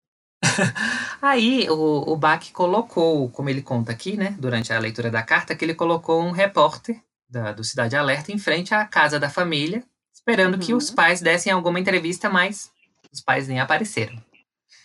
[1.22, 5.56] Aí o, o Bach colocou, como ele conta aqui, né, durante a leitura da carta,
[5.56, 7.00] que ele colocou um repórter
[7.30, 10.80] da, do Cidade Alerta em frente à casa da família, esperando que Uhum.
[10.80, 12.72] os pais dessem alguma entrevista, mas
[13.14, 14.22] os pais nem apareceram.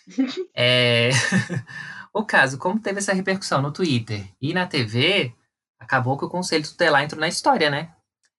[0.55, 1.11] É,
[2.19, 5.35] o caso, como teve essa repercussão no Twitter e na TV,
[5.79, 7.91] acabou que o Conselho Tutelar entrou na história, né?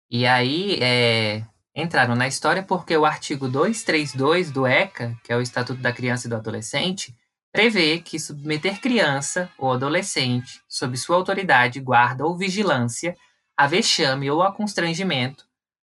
[0.09, 1.43] E aí é,
[1.75, 6.25] entraram na história porque o artigo 232 do ECA, que é o Estatuto da Criança
[6.25, 7.15] e do Adolescente,
[7.51, 13.15] prevê que submeter criança ou adolescente sob sua autoridade, guarda ou vigilância
[13.55, 15.45] a vexame ou a constrangimento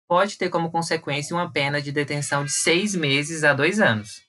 [0.09, 4.23] pode ter como consequência uma pena de detenção de seis meses a dois anos.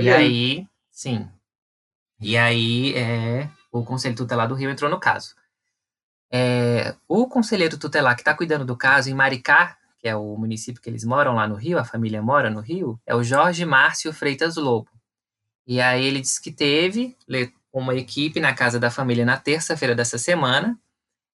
[0.00, 1.28] E aí, sim.
[2.20, 5.34] E aí, é, o Conselho Tutelar do Rio entrou no caso.
[6.30, 10.80] É, o conselheiro tutelar que está cuidando do caso em Maricá, que é o município
[10.80, 14.12] que eles moram lá no Rio, a família mora no Rio, é o Jorge Márcio
[14.12, 14.90] Freitas Lobo.
[15.66, 17.16] E aí ele disse que teve
[17.72, 20.78] uma equipe na casa da família na terça-feira dessa semana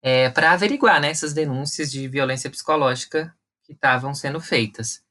[0.03, 5.03] é, para averiguar né, essas denúncias de violência psicológica que estavam sendo feitas.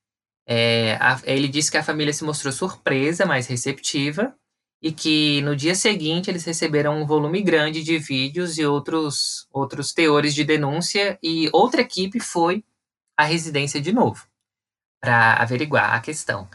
[0.48, 4.36] É, a- ele disse que a família se mostrou surpresa, mas receptiva,
[4.82, 9.94] e que no dia seguinte eles receberam um volume grande de vídeos e outros, outros
[9.94, 12.64] teores de denúncia, e outra equipe foi
[13.16, 14.26] à residência de novo
[15.00, 16.50] para averiguar a questão.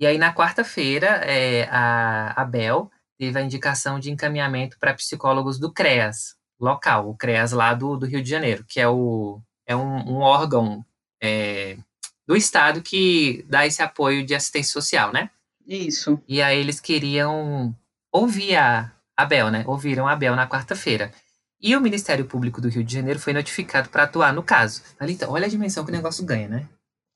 [0.00, 5.72] E aí, na quarta-feira, é, a Abel teve a indicação de encaminhamento para psicólogos do
[5.72, 10.12] CREAS, local, o CREAS lá do, do Rio de Janeiro, que é, o, é um,
[10.12, 10.84] um órgão
[11.20, 11.76] é,
[12.26, 15.30] do Estado que dá esse apoio de assistência social, né?
[15.68, 16.18] Isso.
[16.26, 17.74] E aí eles queriam
[18.10, 19.64] ouvir a Abel, né?
[19.66, 21.12] Ouviram a Abel na quarta-feira.
[21.60, 24.82] E o Ministério Público do Rio de Janeiro foi notificado para atuar no caso.
[24.98, 26.68] Thalita, olha a dimensão que o negócio ganha, né?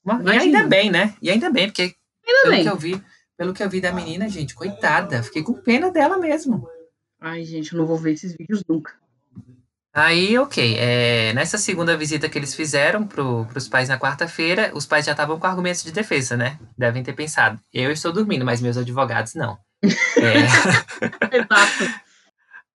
[0.04, 0.42] Uma- E Imagina.
[0.58, 1.14] ainda bem, né?
[1.22, 2.62] E ainda bem, porque Ainda pelo bem.
[2.64, 3.02] que eu vi,
[3.38, 6.68] pelo que eu vi da menina, gente, coitada, fiquei com pena dela mesmo.
[7.20, 8.92] Ai, gente, eu não vou ver esses vídeos nunca.
[9.94, 14.86] Aí, ok, é, nessa segunda visita que eles fizeram pro, pros pais na quarta-feira, os
[14.86, 16.58] pais já estavam com argumentos de defesa, né?
[16.78, 19.58] Devem ter pensado, eu estou dormindo, mas meus advogados não.
[20.16, 22.00] É, Exato.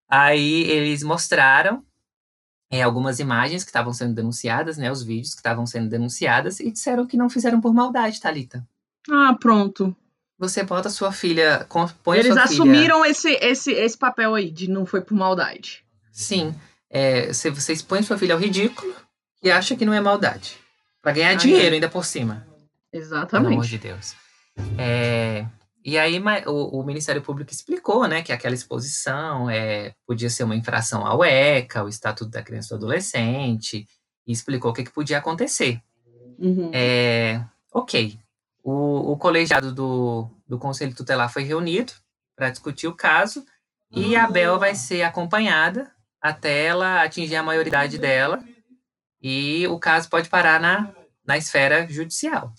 [0.08, 1.82] Aí eles mostraram
[2.70, 4.90] é, algumas imagens que estavam sendo denunciadas, né?
[4.92, 8.66] Os vídeos que estavam sendo denunciadas e disseram que não fizeram por maldade, Thalita.
[9.10, 9.96] Ah, pronto.
[10.38, 12.62] Você bota sua filha, com- põe Eles sua filha.
[12.62, 15.82] assumiram esse, esse, esse papel aí de não foi por maldade.
[16.12, 16.54] Sim.
[16.90, 18.94] É, se você expõe sua filha ao ridículo
[19.42, 20.56] e acha que não é maldade.
[21.02, 21.74] Pra ganhar Ah, dinheiro é.
[21.74, 22.46] ainda por cima.
[22.90, 23.68] Pelo amor Exatamente.
[23.68, 24.14] de Deus.
[24.76, 25.46] É,
[25.84, 30.56] e aí o, o Ministério Público explicou, né, que aquela exposição é, podia ser uma
[30.56, 33.86] infração ao ECA, o Estatuto da Criança e do Adolescente,
[34.26, 35.80] e explicou o que, que podia acontecer.
[36.38, 36.70] Uhum.
[36.72, 38.18] É, ok.
[38.62, 41.92] O, o colegiado do, do Conselho Tutelar foi reunido
[42.36, 43.44] para discutir o caso
[43.90, 45.90] e a Bel vai ser acompanhada
[46.20, 48.42] até ela atingir a maioridade dela
[49.22, 50.92] e o caso pode parar na,
[51.26, 52.52] na esfera judicial.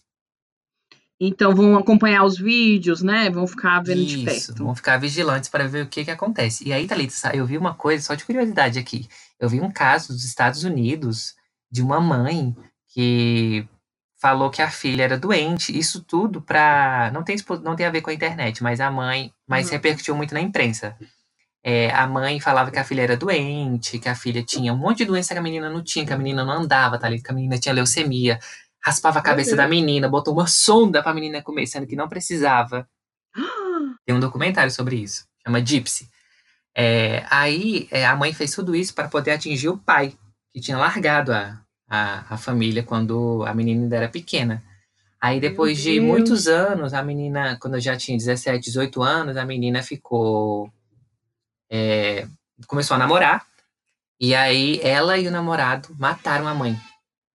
[1.21, 3.29] Então vão acompanhar os vídeos, né?
[3.29, 4.63] Vão ficar vendo de Isso, perto.
[4.63, 6.65] vão ficar vigilantes para ver o que que acontece.
[6.65, 9.07] E aí, Thalita, eu vi uma coisa, só de curiosidade aqui.
[9.37, 11.35] Eu vi um caso dos Estados Unidos
[11.69, 12.55] de uma mãe
[12.87, 13.67] que
[14.21, 15.77] falou que a filha era doente.
[15.77, 19.33] Isso tudo para não tem não tem a ver com a internet, mas a mãe,
[19.45, 19.71] mas Uhum.
[19.73, 20.97] repercutiu muito na imprensa.
[21.63, 24.99] É, a mãe falava que a filha era doente, que a filha tinha um monte
[24.99, 27.35] de doença que a menina não tinha, que a menina não andava, Thalita, que a
[27.35, 28.39] menina tinha leucemia.
[28.81, 32.07] Raspava a cabeça da menina, botou uma sonda para a menina comer, sendo que não
[32.07, 32.87] precisava.
[34.05, 36.07] Tem um documentário sobre isso, chama Gypsy.
[36.75, 40.13] É, aí é, a mãe fez tudo isso para poder atingir o pai,
[40.53, 44.63] que tinha largado a, a, a família quando a menina ainda era pequena.
[45.21, 49.45] Aí depois de muitos anos, a menina, quando eu já tinha 17, 18 anos, a
[49.45, 50.71] menina ficou.
[51.69, 52.27] É,
[52.67, 53.45] começou a namorar.
[54.19, 56.75] E aí ela e o namorado mataram a mãe.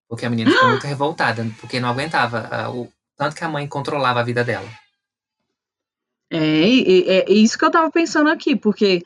[0.09, 4.20] Porque a menina ficou muito revoltada, porque não aguentava o tanto que a mãe controlava
[4.20, 4.68] a vida dela.
[6.30, 9.05] É, é, é isso que eu tava pensando aqui, porque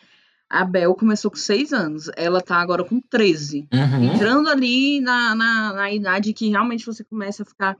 [0.49, 3.69] a Bel começou com seis anos, ela tá agora com 13.
[3.73, 4.15] Uhum.
[4.15, 7.77] Entrando ali na, na, na idade que realmente você começa a ficar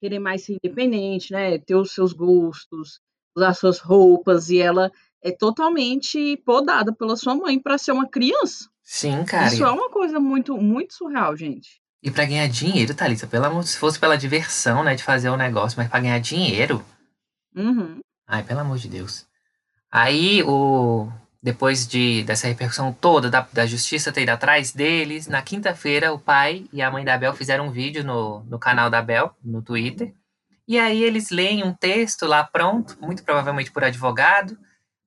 [0.00, 1.58] querer mais ser independente, né?
[1.58, 3.00] Ter os seus gostos,
[3.36, 4.90] usar suas roupas, e ela
[5.22, 8.68] é totalmente podada pela sua mãe para ser uma criança.
[8.82, 9.48] Sim, cara.
[9.48, 11.80] Isso é uma coisa muito, muito surreal, gente.
[12.02, 15.36] E pra ganhar dinheiro, Thalita, pelo amor, se fosse pela diversão, né, de fazer o
[15.36, 16.84] negócio, mas pra ganhar dinheiro,
[17.54, 18.00] Uhum.
[18.26, 19.26] ai, pelo amor de Deus.
[19.90, 21.08] Aí, o
[21.42, 26.18] depois de dessa repercussão toda da, da justiça ter ido atrás deles, na quinta-feira, o
[26.18, 29.62] pai e a mãe da Bel fizeram um vídeo no, no canal da Bel, no
[29.62, 30.12] Twitter.
[30.66, 34.58] E aí eles leem um texto lá pronto, muito provavelmente por advogado,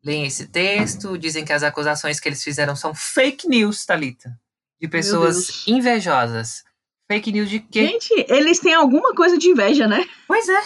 [0.04, 4.38] leem esse texto, dizem que as acusações que eles fizeram são fake news, Thalita.
[4.80, 6.64] De pessoas invejosas.
[7.12, 7.88] Fake news de quê?
[7.88, 10.04] Gente, eles têm alguma coisa de inveja, né?
[10.28, 10.64] Pois é.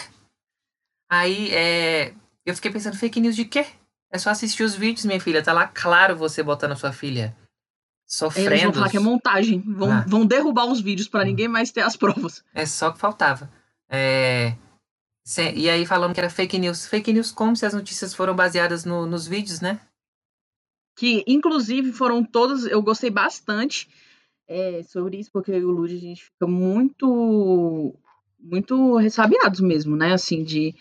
[1.10, 2.14] Aí, é,
[2.44, 3.66] eu fiquei pensando, fake news de quê?
[4.10, 5.42] É só assistir os vídeos, minha filha.
[5.42, 8.72] Tá lá claro você botando a sua filha Eles vão sofrendo.
[8.74, 9.60] falar que é montagem.
[9.66, 10.04] Vão, Ah.
[10.06, 12.42] vão derrubar os vídeos para ninguém mais ter as provas.
[12.54, 13.50] É só o que faltava.
[13.90, 14.54] É,
[15.56, 16.86] E aí falando que era fake news.
[16.86, 19.80] Fake news como se as notícias foram baseadas no- nos vídeos, né?
[20.96, 22.64] Que, inclusive, foram todas.
[22.64, 23.88] Eu gostei bastante
[24.48, 27.94] é, sobre isso, porque eu e o Lud, a gente fica muito.
[28.38, 30.12] Muito ressabiados mesmo, né?
[30.12, 30.74] Assim, de.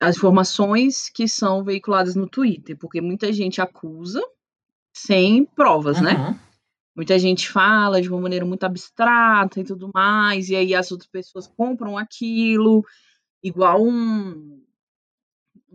[0.00, 4.20] As informações que são veiculadas no Twitter, porque muita gente acusa
[4.94, 6.14] sem provas, né?
[6.14, 6.38] Uhum.
[6.94, 11.08] Muita gente fala de uma maneira muito abstrata e tudo mais, e aí as outras
[11.08, 12.84] pessoas compram aquilo,
[13.42, 14.60] igual um.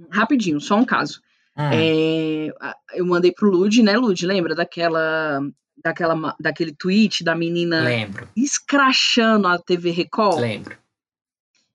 [0.10, 1.22] Rapidinho, só um caso.
[1.58, 2.54] Hum, É,
[2.94, 4.26] eu mandei pro Lud, né, Lud?
[4.26, 5.42] Lembra daquela,
[5.84, 10.40] daquela, daquele tweet da menina Lembro, escrachando a TV Record?
[10.40, 10.78] lembro.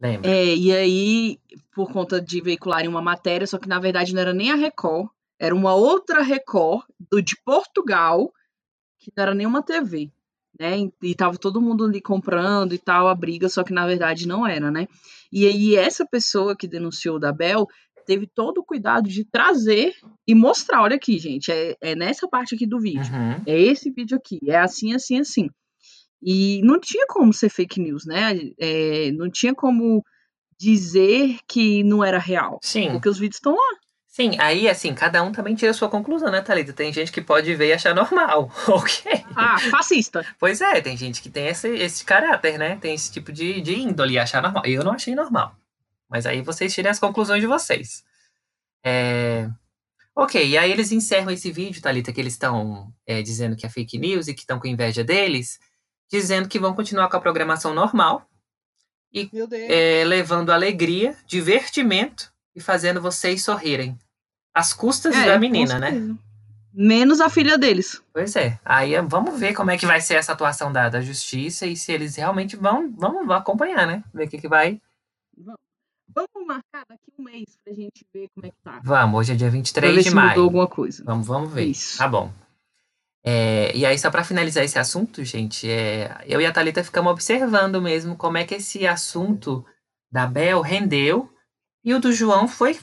[0.01, 0.28] Lembro.
[0.28, 1.38] É, e aí,
[1.72, 5.09] por conta de veicularem uma matéria, só que na verdade não era nem a Record,
[5.38, 8.32] era uma outra Record do, de Portugal,
[8.99, 10.12] que não era nenhuma TV,
[10.62, 10.88] né?
[11.02, 14.46] E, tava todo mundo ali comprando e tal, a briga, só que na verdade não
[14.46, 14.86] era, né?
[15.32, 17.66] E aí essa pessoa que denunciou da Bel
[18.06, 19.92] teve todo o cuidado de trazer
[20.26, 23.12] e mostrar, olha aqui, gente, é, é nessa parte aqui do vídeo.
[23.12, 23.42] Uhum.
[23.44, 25.50] É esse vídeo aqui, é assim, assim, assim.
[26.22, 28.38] E não tinha como ser fake news, né?
[28.60, 30.04] É, não tinha como
[30.56, 32.60] dizer que não era real.
[32.62, 32.92] Sim.
[32.92, 33.78] Porque os vídeos estão lá.
[34.12, 36.74] Sim, aí assim, cada um também tira a sua conclusão, né, Thalita?
[36.74, 38.52] Tem gente que pode ver e achar normal.
[38.68, 39.24] ok.
[39.34, 40.22] Ah, fascista.
[40.38, 42.76] Pois é, tem gente que tem esse, esse caráter, né?
[42.76, 44.66] Tem esse tipo de, de índole e achar normal.
[44.66, 45.56] Eu não achei normal.
[46.10, 48.04] Mas aí vocês tirem as conclusões de vocês.
[48.84, 49.48] É...
[50.14, 53.70] Ok, e aí eles encerram esse vídeo, Thalita, que eles estão é, dizendo que é
[53.70, 55.58] fake news e que estão com inveja deles,
[56.10, 58.28] dizendo que vão continuar com a programação normal,
[59.32, 59.70] Meu Deus.
[59.70, 63.98] é, levando alegria, divertimento e fazendo vocês sorrirem.
[64.55, 66.14] Às custas da menina, né?
[66.74, 68.03] Menos a filha deles.
[68.12, 68.59] Pois é.
[68.64, 71.76] Aí é, vamos ver como é que vai ser essa atuação da, da justiça e
[71.76, 74.03] se eles realmente vão, vão acompanhar, né?
[74.12, 74.80] Ver o que, que vai.
[76.14, 78.80] Vamos marcar daqui um mês pra gente ver como é que tá.
[78.84, 80.42] Vamos, hoje é dia Pra 23 ver de se mudou maio.
[80.42, 81.03] alguma coisa.
[81.05, 81.64] Vamos, vamos ver.
[81.64, 81.96] Isso.
[81.98, 82.30] Tá bom.
[83.24, 87.12] É, e aí, só pra finalizar esse assunto, gente, é, eu e a Thalita ficamos
[87.12, 89.64] observando mesmo como é que esse assunto
[90.11, 91.32] da Bel rendeu.
[91.85, 92.78] E o do João foi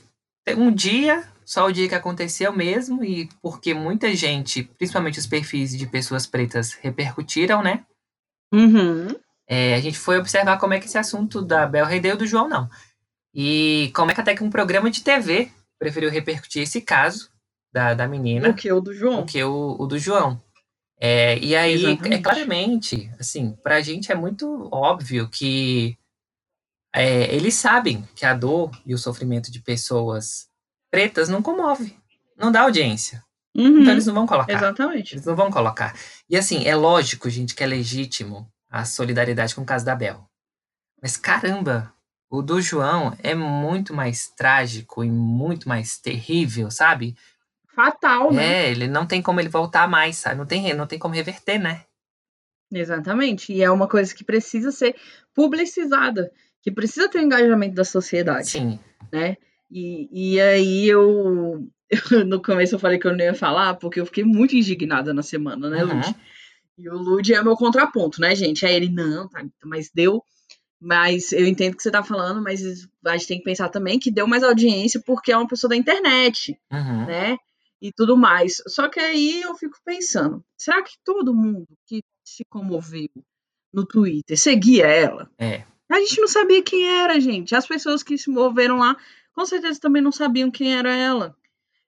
[0.58, 5.78] um dia, só o dia que aconteceu mesmo, e porque muita gente, principalmente os perfis
[5.78, 7.86] de pessoas pretas, repercutiram, né?
[8.54, 9.08] Uhum.
[9.48, 12.28] É, a gente foi observar como é que esse assunto da Bel rendeu e do
[12.28, 12.70] João não.
[13.34, 17.30] E como é que até que um programa de TV preferiu repercutir esse caso
[17.72, 18.72] da, da menina O que?
[18.72, 19.22] O do João?
[19.22, 20.42] do que o, o do João.
[21.00, 22.14] É, e aí, Exatamente.
[22.14, 25.98] é claramente, assim, pra gente é muito óbvio que
[26.94, 30.48] é, eles sabem que a dor e o sofrimento de pessoas
[30.90, 31.96] pretas não comove,
[32.38, 33.24] não dá audiência.
[33.56, 33.82] Uhum.
[33.82, 34.54] Então eles não vão colocar.
[34.54, 35.16] Exatamente.
[35.16, 35.96] Eles não vão colocar.
[36.30, 40.24] E assim, é lógico, gente, que é legítimo a solidariedade com o caso da Bel.
[41.02, 41.94] Mas caramba,
[42.30, 47.16] o do João é muito mais trágico e muito mais terrível, sabe?
[47.76, 48.66] Fatal, né?
[48.66, 50.36] É, ele não tem como ele voltar mais, sabe?
[50.36, 51.86] Não tem, não tem como reverter, né?
[52.72, 53.52] Exatamente.
[53.52, 54.96] E é uma coisa que precisa ser
[55.34, 56.32] publicizada,
[56.62, 58.50] que precisa ter o engajamento da sociedade.
[58.50, 58.80] Sim.
[59.12, 59.38] né?
[59.72, 61.68] E, e aí eu,
[62.28, 65.22] no começo eu falei que eu não ia falar, porque eu fiquei muito indignada na
[65.24, 65.96] semana, né, Uhum.
[65.96, 66.16] Lud?
[66.78, 68.66] E o Lud é meu contraponto, né, gente?
[68.66, 70.24] Aí ele, não, tá, mas deu
[70.82, 72.62] Mas eu entendo o que você tá falando, mas
[73.06, 75.76] a gente tem que pensar também que deu mais audiência porque é uma pessoa da
[75.76, 77.06] internet, Uhum.
[77.06, 77.38] né?
[77.82, 78.62] E tudo mais.
[78.68, 83.10] Só que aí eu fico pensando, será que todo mundo que se comoveu
[83.74, 85.30] no Twitter seguia ela?
[85.38, 85.64] É.
[85.90, 87.56] A gente não sabia quem era, gente.
[87.56, 88.96] As pessoas que se moveram lá,
[89.34, 91.36] com certeza também não sabiam quem era ela.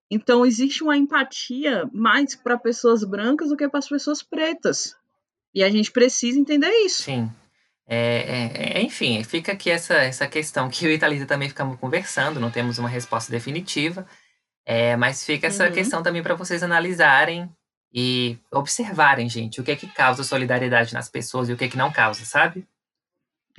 [0.10, 4.96] Então existe uma empatia mais para pessoas brancas do que para as pessoas pretas.
[5.54, 7.04] E a gente precisa entender isso.
[7.04, 7.32] Sim.
[7.88, 11.78] É, é, é, enfim, fica aqui essa, essa questão que eu e Thalita também ficamos
[11.78, 14.08] conversando, não temos uma resposta definitiva,
[14.66, 15.74] é, mas fica essa Uhum.
[15.74, 17.50] questão também para vocês analisarem
[17.94, 21.68] e observarem, gente, o que é que causa solidariedade nas pessoas e o que é
[21.68, 22.66] que não causa, sabe?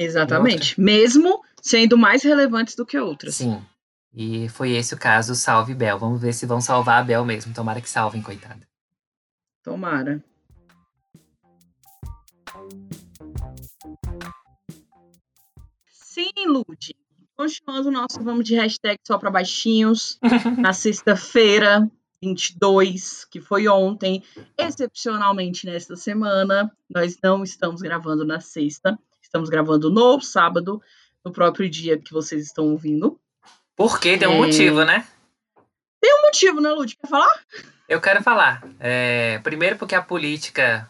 [0.03, 0.81] Exatamente.
[0.81, 3.37] Mesmo sendo mais relevantes do que outras.
[3.37, 3.63] Sim.
[4.15, 5.99] E foi esse o caso, salve Bel.
[5.99, 7.55] Vamos ver se vão salvar a Bel mesmo.
[7.55, 8.67] Tomara que salvem, coitada.
[9.63, 10.23] Tomara.
[15.87, 16.95] Sim, Lude.
[17.35, 20.19] Continuando o nosso vamos de hashtag só para baixinhos.
[20.59, 21.91] na sexta-feira,
[22.23, 24.23] 22, que foi ontem,
[24.57, 28.99] excepcionalmente nesta semana, nós não estamos gravando na sexta,
[29.33, 30.81] estamos gravando no sábado,
[31.25, 33.19] no próprio dia que vocês estão ouvindo.
[33.75, 34.47] Porque tem um É.
[34.47, 35.07] motivo, né?
[36.01, 36.95] Tem um motivo, né, Lud?
[36.97, 37.41] Quer falar?
[37.89, 38.63] Eu quero falar.
[38.79, 40.87] é, primeiro porque a política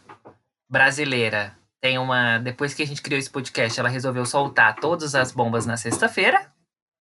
[0.68, 2.38] brasileira tem uma.
[2.38, 6.51] Depois que a gente criou esse podcast, ela resolveu soltar todas as bombas na sexta-feira.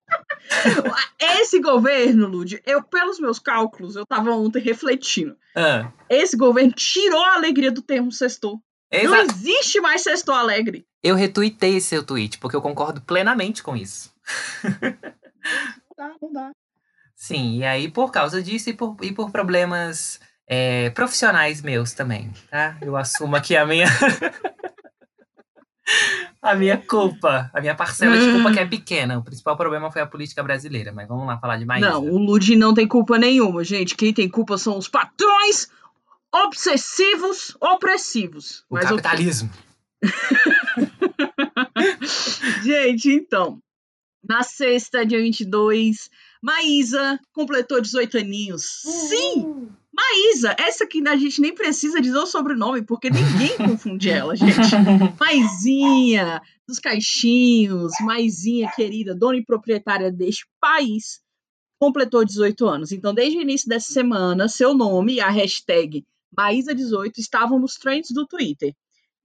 [1.20, 5.36] Esse governo, Lud, eu, pelos meus cálculos, eu tava ontem refletindo.
[5.56, 8.62] Ah, Esse governo tirou a alegria do termo sextou.
[8.92, 10.86] Não exa- existe mais sextou alegre.
[11.04, 14.12] Eu retuitei seu tweet, porque eu concordo plenamente com isso.
[14.64, 16.52] Não dá, não dá.
[17.16, 22.32] Sim, e aí por causa disso e por, e por problemas é, profissionais meus também,
[22.50, 22.78] tá?
[22.82, 23.88] Eu assumo aqui a minha.
[26.42, 29.18] a minha culpa, a minha parcela de culpa que é pequena.
[29.18, 31.90] O principal problema foi a política brasileira, mas vamos lá falar de Maísa.
[31.90, 33.96] Não, o Lud não tem culpa nenhuma, gente.
[33.96, 35.70] Quem tem culpa são os patrões
[36.34, 38.66] obsessivos, opressivos.
[38.70, 39.50] o capitalismo.
[42.64, 43.62] Gente, então,
[44.28, 46.10] na sexta, dia 22,
[46.42, 48.82] Maísa completou 18 aninhos.
[48.84, 54.36] Sim, Maísa, essa que a gente nem precisa dizer o sobrenome, porque ninguém confunde ela,
[54.36, 54.54] gente.
[55.20, 61.20] Maisinha, dos caixinhos, Maisinha querida, dona e proprietária deste país,
[61.80, 62.92] completou 18 anos.
[62.92, 66.06] Então, desde o início dessa semana, seu nome e a hashtag
[66.38, 68.74] Maísa18 estavam nos trends do Twitter.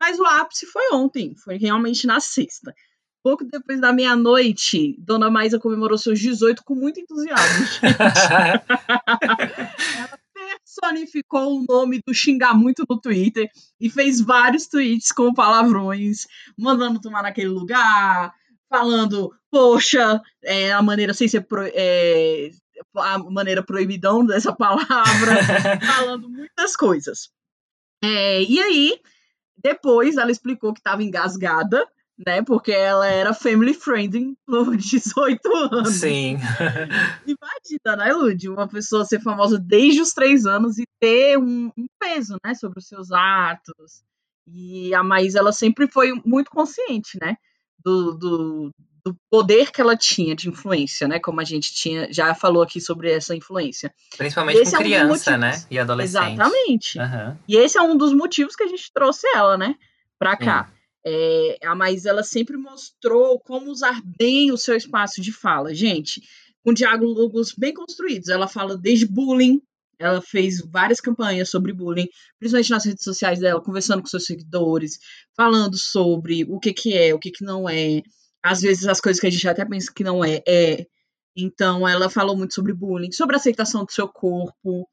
[0.01, 2.75] Mas o ápice foi ontem, foi realmente na sexta.
[3.23, 7.67] Pouco depois da meia-noite, Dona Maísa comemorou seus 18 com muito entusiasmo.
[10.65, 13.49] personificou o nome do xingar muito no Twitter
[13.81, 16.27] e fez vários tweets com palavrões,
[16.59, 18.33] mandando tomar naquele lugar,
[18.69, 22.51] falando, poxa, é, a maneira sem ser pro- é,
[22.97, 24.87] a maneira proibidão dessa palavra,
[25.97, 27.31] falando muitas coisas.
[28.03, 29.01] É, e aí,
[29.57, 31.87] depois ela explicou que estava engasgada,
[32.27, 32.43] né?
[32.43, 35.41] Porque ela era family friendly por 18
[35.73, 35.95] anos.
[35.95, 36.37] Sim.
[37.27, 38.49] Imagina, né, Lud?
[38.49, 42.79] Uma pessoa ser famosa desde os três anos e ter um, um peso, né, sobre
[42.79, 44.03] os seus atos.
[44.47, 47.37] E a Maísa, ela sempre foi muito consciente, né,
[47.79, 48.71] do, do,
[49.05, 52.81] do poder que ela tinha de influência, né, como a gente tinha, já falou aqui
[52.81, 53.93] sobre essa influência.
[54.17, 55.65] Principalmente Esse com é um criança, né?
[55.71, 56.33] E adolescente.
[56.35, 56.99] Exatamente.
[56.99, 57.39] Aham.
[57.49, 59.75] E esse é um dos motivos que a gente trouxe ela, né,
[60.19, 60.73] pra cá.
[61.05, 65.75] É, a Maísa, ela sempre mostrou como usar bem o seu espaço de fala.
[65.75, 66.23] Gente,
[66.65, 68.29] com diálogos bem construídos.
[68.29, 69.61] Ela fala desde bullying,
[69.99, 74.99] ela fez várias campanhas sobre bullying, principalmente nas redes sociais dela, conversando com seus seguidores,
[75.37, 78.03] falando sobre o que, que é, o que, que não é.
[78.43, 80.87] Às vezes as coisas que a gente até pensa que não é, é.
[81.37, 84.89] Então, ela falou muito sobre bullying, sobre a aceitação do seu corpo,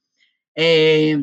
[0.58, 1.18] é,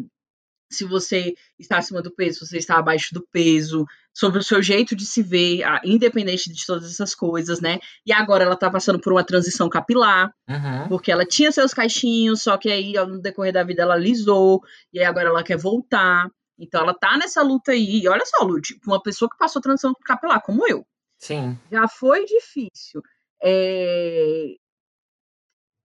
[0.70, 4.60] se você está acima do peso, se você está abaixo do peso, sobre o seu
[4.60, 7.78] jeito de se ver, independente de todas essas coisas, né?
[8.04, 10.88] E agora ela tá passando por uma transição capilar, Uhum.
[10.88, 14.60] porque ela tinha seus caixinhos, só que aí no decorrer da vida ela alisou,
[14.92, 16.28] e aí agora ela quer voltar.
[16.58, 18.00] Então ela tá nessa luta aí.
[18.02, 20.84] E olha só, Lud, uma pessoa que passou transição capilar, como eu,
[21.18, 21.58] Sim.
[21.70, 23.02] já foi difícil.
[23.42, 24.54] É,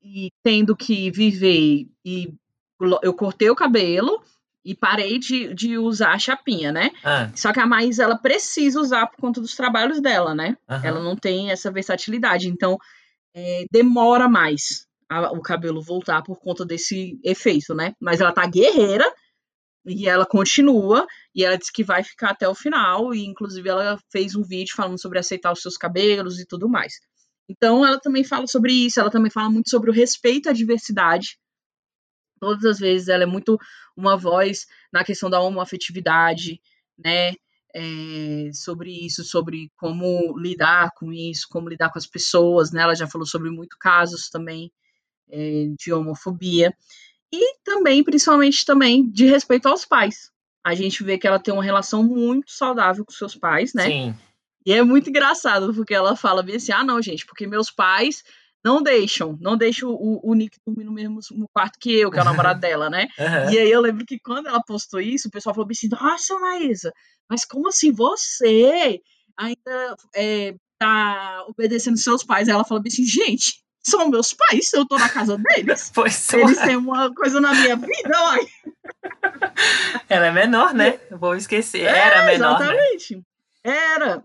[0.04, 2.34] E tendo que viver e
[3.04, 4.24] eu cortei o cabelo
[4.66, 6.90] e parei de, de usar a chapinha, né?
[7.04, 10.58] Ah, Só que a Maísa, ela precisa usar por conta dos trabalhos dela, né?
[10.68, 10.86] aham.
[10.88, 12.48] Ela não tem essa versatilidade.
[12.48, 12.78] Então,
[13.34, 17.94] é, demora mais a- o cabelo voltar por conta desse efeito, né?
[18.00, 19.06] Mas ela tá guerreira
[19.86, 24.00] E ela continua, e ela diz que vai ficar até o final, e inclusive ela
[24.12, 26.94] fez um vídeo falando sobre aceitar os seus cabelos e tudo mais.
[27.50, 31.38] Então ela também fala sobre isso, ela também fala muito sobre o respeito à diversidade.
[32.40, 33.58] Todas as vezes ela é muito
[33.96, 36.60] uma voz na questão da homoafetividade,
[36.98, 37.34] né?
[37.74, 42.82] É, sobre isso, sobre como lidar com isso, como lidar com as pessoas, né?
[42.82, 44.72] Ela já falou sobre muitos casos também
[45.30, 46.76] é, de homofobia.
[47.34, 50.30] E também, principalmente também, de respeito aos pais.
[50.64, 53.86] A gente vê que ela tem uma relação muito saudável com seus pais, né?
[53.86, 54.16] Sim.
[54.66, 58.24] E é muito engraçado, porque ela fala bem assim: ah, não, gente, porque meus pais
[58.64, 61.20] não deixam, não deixam o, o Nick dormir no mesmo
[61.52, 63.08] quarto que eu, que é o namorado dela, né?
[63.20, 63.52] Aham.
[63.52, 66.38] E aí eu lembro que quando ela postou isso, o pessoal falou bem assim: nossa,
[66.40, 66.92] Maísa,
[67.30, 69.02] mas como assim você
[69.36, 72.48] ainda é, tá obedecendo seus pais?
[72.48, 75.92] Aí ela falou bem assim: gente, são meus pais, eu tô na casa deles.
[75.96, 76.38] Pois só.
[76.38, 78.48] Eles têm uma coisa na minha vida, uai.
[80.10, 81.00] Ela é menor, né?
[81.10, 81.82] Eu vou esquecer.
[81.84, 82.66] Era É, menor, né?
[82.66, 83.22] Exatamente.
[83.64, 84.24] Era.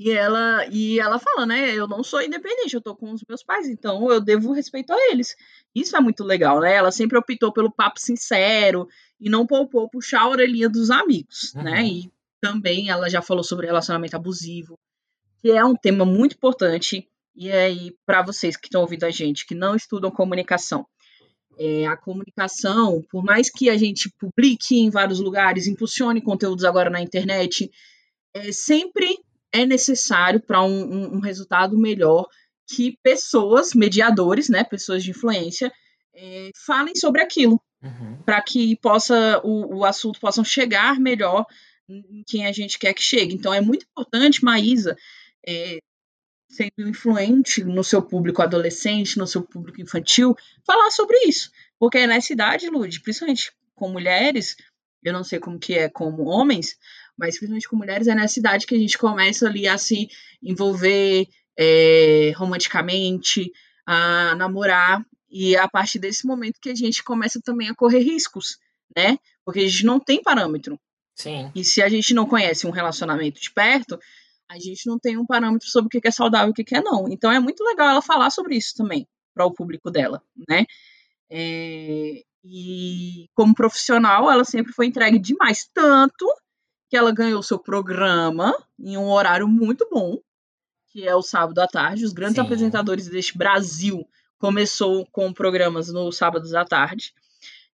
[0.00, 1.74] E ela, e ela fala, né?
[1.74, 4.96] Eu não sou independente, eu tô com os meus pais, então eu devo respeito a
[5.10, 5.34] eles.
[5.74, 6.74] Isso é muito legal, né?
[6.74, 8.86] Ela sempre optou pelo papo sincero
[9.20, 11.62] e não poupou puxar a orelhinha dos amigos, Uhum.
[11.64, 11.82] né?
[11.84, 14.78] E também ela já falou sobre relacionamento abusivo,
[15.42, 17.08] que é um tema muito importante.
[17.38, 20.84] E aí, para vocês que estão ouvindo a gente, que não estudam comunicação,
[21.56, 26.90] é, a comunicação, por mais que a gente publique em vários lugares, impulsione conteúdos agora
[26.90, 27.70] na internet,
[28.34, 29.16] é, sempre
[29.52, 32.26] é necessário para um, um- um resultado melhor
[32.66, 35.72] que pessoas, mediadores, né, pessoas de influência,
[36.14, 38.20] é, falem sobre aquilo, Uhum.
[38.26, 41.46] para que possa o, o assunto possa chegar melhor
[41.88, 43.32] em quem a gente quer que chegue.
[43.34, 44.96] Então é muito importante, Maísa,
[45.46, 45.78] é,
[46.58, 50.34] sendo influente no seu público adolescente, no seu público infantil,
[50.66, 51.50] falar sobre isso.
[51.78, 54.56] Porque nessa idade, Lud, principalmente com mulheres,
[55.04, 56.76] eu não sei como que é como homens,
[57.16, 60.08] mas principalmente com mulheres, é nessa idade que a gente começa ali a se
[60.42, 63.52] envolver é, romanticamente,
[63.86, 68.00] a namorar, e é a partir desse momento que a gente começa também a correr
[68.00, 68.58] riscos,
[68.96, 69.16] né?
[69.44, 70.78] Porque a gente não tem parâmetro.
[71.14, 71.50] Sim.
[71.54, 73.98] E se a gente não conhece um relacionamento de perto,
[74.48, 76.80] a gente não tem um parâmetro sobre o que é saudável e o que é
[76.80, 77.08] não.
[77.08, 80.64] Então é muito legal ela falar sobre isso também para o público dela, né?
[81.30, 86.26] É, e como profissional, ela sempre foi entregue demais, tanto
[86.88, 90.18] que ela ganhou seu programa em um horário muito bom,
[90.90, 92.04] que é o sábado à tarde.
[92.04, 92.40] Os grandes Sim.
[92.40, 97.12] apresentadores deste Brasil começou com programas no sábados à tarde,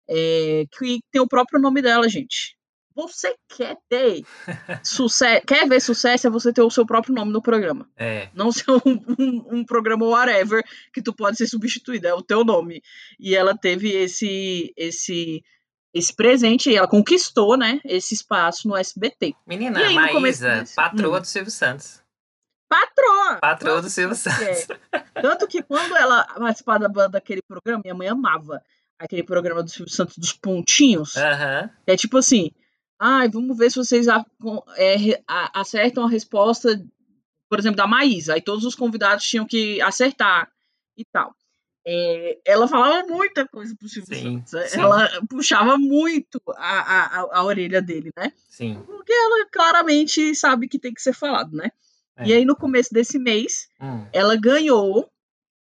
[0.10, 2.58] é, que tem o próprio nome dela, gente.
[2.96, 4.24] Você quer ter
[4.84, 7.90] sucesso, quer ver sucesso é você ter o seu próprio nome no programa.
[7.98, 8.30] É.
[8.34, 10.64] Não ser um, um- um programa whatever
[10.94, 12.82] que tu pode ser substituído, é o teu nome.
[13.20, 15.44] E ela teve esse esse
[15.96, 19.36] esse presente e ela conquistou, né, esse espaço no SBT.
[19.46, 21.22] Menina, E aí, começo Maísa, desse- patroa Hum.
[21.22, 22.02] do Silvio Santos.
[22.68, 23.38] Patroa!
[23.40, 24.16] Patroa do Silvio é.
[24.16, 24.68] Santos.
[25.14, 28.60] Tanto que quando ela participava da, daquele programa, minha mãe amava
[28.98, 31.14] aquele programa do Silvio Santos dos pontinhos.
[31.86, 32.50] É tipo assim,
[33.00, 34.26] ai, vamos ver se vocês a-
[34.78, 36.82] é, a- acertam a resposta,
[37.50, 38.34] por exemplo, da Maísa.
[38.36, 40.52] Aí todos os convidados tinham que acertar
[40.98, 41.36] e tal.
[41.86, 44.54] É, ela falava muita coisa pro Silvio Sim, Santos.
[44.54, 44.80] é, sim.
[44.80, 48.32] Ela puxava muito a, a, a- a orelha dele, né?
[48.48, 48.82] Sim.
[48.86, 51.72] Porque ela claramente sabe que tem que ser falado, né?
[52.16, 52.28] É.
[52.28, 54.06] E aí, no começo desse mês, Hum.
[54.14, 55.10] ela ganhou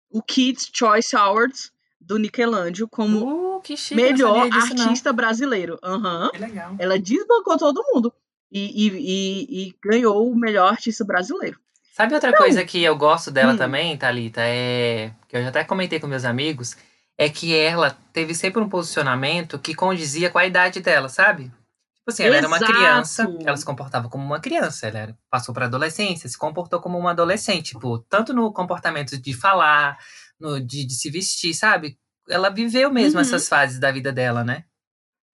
[0.10, 1.72] o Kids Choice Awards
[2.12, 3.96] do Nickelodeon como Uh, que chique.
[3.96, 4.84] melhor disso, não.
[4.84, 5.80] artista brasileiro.
[5.82, 6.30] Aham.
[6.32, 6.76] Que legal.
[6.78, 8.14] Ela desbancou todo mundo.
[8.52, 11.58] E, e- e- e ganhou o melhor artista brasileiro.
[11.94, 13.58] Sabe outra coisa que eu gosto dela Hum.
[13.58, 14.42] também, Thalita?
[14.44, 15.14] É.
[15.30, 16.76] Que eu já até comentei com meus amigos.
[17.18, 21.44] É que ela teve sempre um posicionamento que condizia com a idade dela, sabe?
[21.46, 22.74] Tipo assim, ela era uma Exato.
[22.74, 26.98] criança, ela se comportava como uma criança, ela era- passou pra adolescência, se comportou como
[26.98, 29.98] uma adolescente, tipo, tanto no comportamento de falar,
[30.42, 31.98] no, de, de se vestir, sabe?
[32.30, 33.22] Ela viveu mesmo Uhum.
[33.22, 34.66] essas fases da vida dela, né?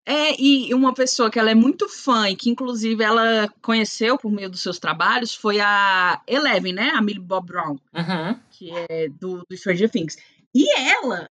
[0.07, 4.31] É, e uma pessoa que ela é muito fã e que, inclusive, ela conheceu por
[4.31, 6.89] meio dos seus trabalhos foi a Eleven, né?
[6.91, 8.39] A Millie Bob Brown, Uhum.
[8.51, 10.15] que é do, do Stranger Things.
[10.53, 11.27] E ela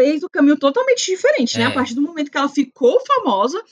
[0.00, 1.64] fez o caminho totalmente diferente, né?
[1.64, 1.66] É.
[1.66, 3.62] A partir do momento que ela ficou famosa,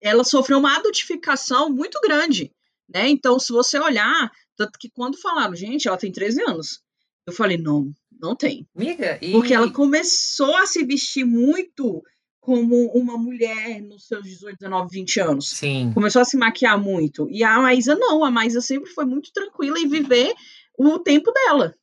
[0.00, 2.52] ela sofreu uma adultificação muito grande,
[2.88, 3.08] né?
[3.08, 6.80] Então, se você olhar, tanto que quando falaram, gente, ela tem 13 anos,
[7.26, 8.66] eu falei, não, não tem.
[8.74, 9.32] Miga, e.
[9.32, 12.02] Porque ela começou a se vestir muito
[12.40, 15.48] como uma mulher nos seus 18, 19, 20 anos.
[15.48, 15.92] Sim.
[15.94, 17.26] Começou a se maquiar muito.
[17.30, 20.34] E a Maísa não, a Maísa sempre foi muito tranquila em viver
[20.78, 21.74] o tempo dela.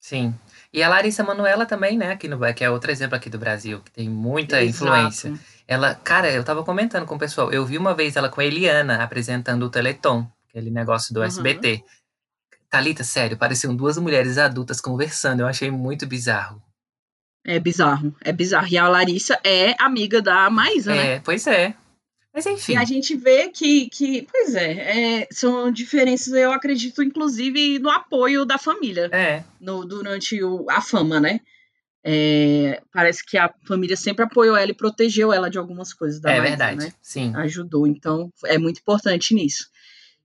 [0.00, 0.34] Sim.
[0.72, 2.10] E a Larissa Manoela também, né?
[2.12, 4.84] Aqui no, que é outro exemplo aqui do Brasil, que tem muita Exato.
[4.84, 5.34] influência.
[5.66, 7.52] Ela, cara, eu tava comentando com o pessoal.
[7.52, 11.26] Eu vi uma vez ela com a Eliana apresentando o Teleton, aquele negócio do Uhum.
[11.26, 11.82] SBT.
[12.70, 15.40] Thalita, sério, pareciam duas mulheres adultas conversando.
[15.40, 16.62] Eu achei muito bizarro.
[17.44, 18.66] É bizarro, é bizarro.
[18.68, 21.14] E a Larissa é amiga da Maísa, né?
[21.14, 21.74] É, pois é.
[22.34, 22.72] Mas enfim.
[22.72, 27.88] E a gente vê que, que pois é, é, são diferenças, eu acredito, inclusive, no
[27.88, 31.40] apoio da família É, no- durante o- a fama, né?
[32.04, 36.30] É, parece que a família sempre apoiou ela e protegeu ela de algumas coisas da
[36.30, 36.84] é Maísa, verdade.
[36.86, 36.92] né?
[37.02, 37.32] Sim.
[37.36, 39.68] Ajudou, então é muito importante nisso.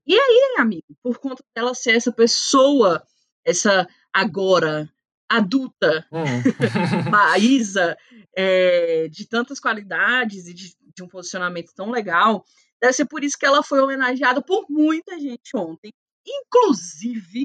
[0.06, 3.03] E aí, amigo, por conta dela ser essa pessoa,
[3.45, 4.90] essa agora
[5.30, 6.22] adulta, Hum.
[7.10, 7.98] Maísa,
[8.36, 12.44] é, de tantas qualidades e de, de um posicionamento tão legal,
[12.82, 15.91] deve ser por isso que ela foi homenageada por muita gente ontem,
[16.28, 17.44] inclusive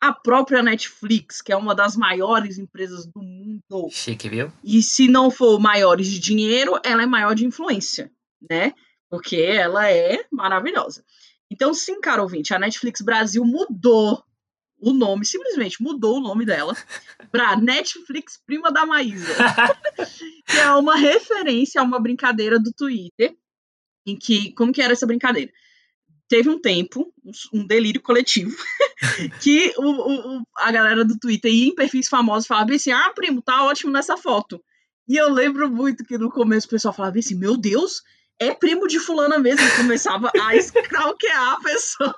[0.00, 3.88] a própria Netflix, que é uma das maiores empresas do mundo.
[3.90, 4.52] Chique, viu?
[4.62, 8.12] E se não for maiores de dinheiro, ela é maior de influência,
[8.48, 8.74] né?
[9.08, 11.02] Porque ela é maravilhosa.
[11.50, 14.22] Então, sim, cara ouvinte, a Netflix Brasil mudou
[14.78, 16.76] o nome, simplesmente mudou o nome dela
[17.32, 19.32] para Netflix Prima da Maísa,
[20.46, 23.34] que é uma referência a uma brincadeira do Twitter,
[24.06, 25.50] em que, como que era essa brincadeira?
[26.28, 27.12] Teve um tempo,
[27.52, 28.54] um- delírio coletivo,
[29.42, 32.90] que o, o- o- a galera do Twitter ia em perfis famosos e falava assim,
[32.92, 34.62] ah, primo, tá ótimo nessa foto.
[35.08, 38.02] E eu lembro muito que no começo o pessoal falava assim, meu Deus,
[38.38, 39.64] é primo de fulana mesmo.
[39.76, 42.14] Começava a stalkear a pessoa.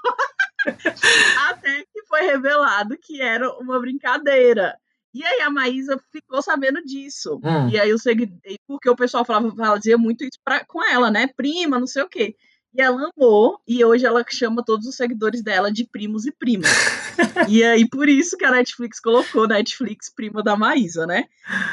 [1.48, 4.76] Até que foi revelado que era uma brincadeira.
[5.14, 7.40] E aí a Maísa ficou sabendo disso.
[7.42, 7.68] Hum.
[7.70, 11.28] E aí o seguidor, porque o pessoal falava, fazia muito isso pra, com ela, né?
[11.36, 12.36] Prima, não sei o quê.
[12.74, 16.70] E ela amou, e hoje ela chama todos os seguidores dela de primos e primas.
[17.48, 21.24] e aí, por isso que a Netflix colocou Netflix prima da Maísa, né?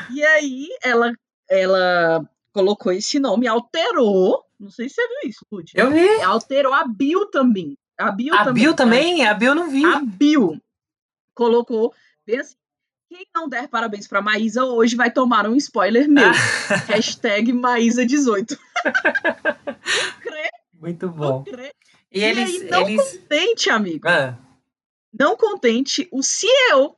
[0.10, 1.12] E aí, ela,
[1.50, 2.26] ela
[2.56, 4.42] colocou esse nome, alterou.
[4.58, 5.70] Não sei se você viu isso, Lud.
[5.76, 6.08] Eu vi.
[6.22, 7.78] Alterou a Bill também.
[8.00, 8.64] A Bill A também.
[8.64, 9.26] Bill também?
[9.28, 9.84] A Bill não vi.
[9.86, 10.58] A Bill
[11.34, 11.94] colocou
[12.26, 12.56] bem assim.
[13.10, 16.32] Quem não der parabéns pra Maísa hoje vai tomar um spoiler meu.
[16.88, 18.58] Hashtag Maísa18.
[20.22, 21.44] Crê, Muito bom.
[22.12, 22.50] E E eles.
[22.62, 23.12] aí, não eles...
[23.18, 24.08] contente, amigo.
[24.08, 24.38] Ah,
[25.18, 26.96] Não contente, o CEO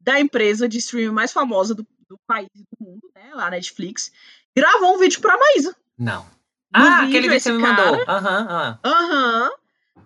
[0.00, 3.30] da empresa de streaming mais famosa do, do país do mundo, né?
[3.34, 4.10] A Netflix,
[4.56, 5.74] gravou um vídeo pra Maísa.
[5.98, 6.26] não.
[6.72, 8.04] No ah, vídeo, aquele que esse você me cara- mandou.
[8.08, 8.78] Aham, aham.
[8.84, 9.50] Aham.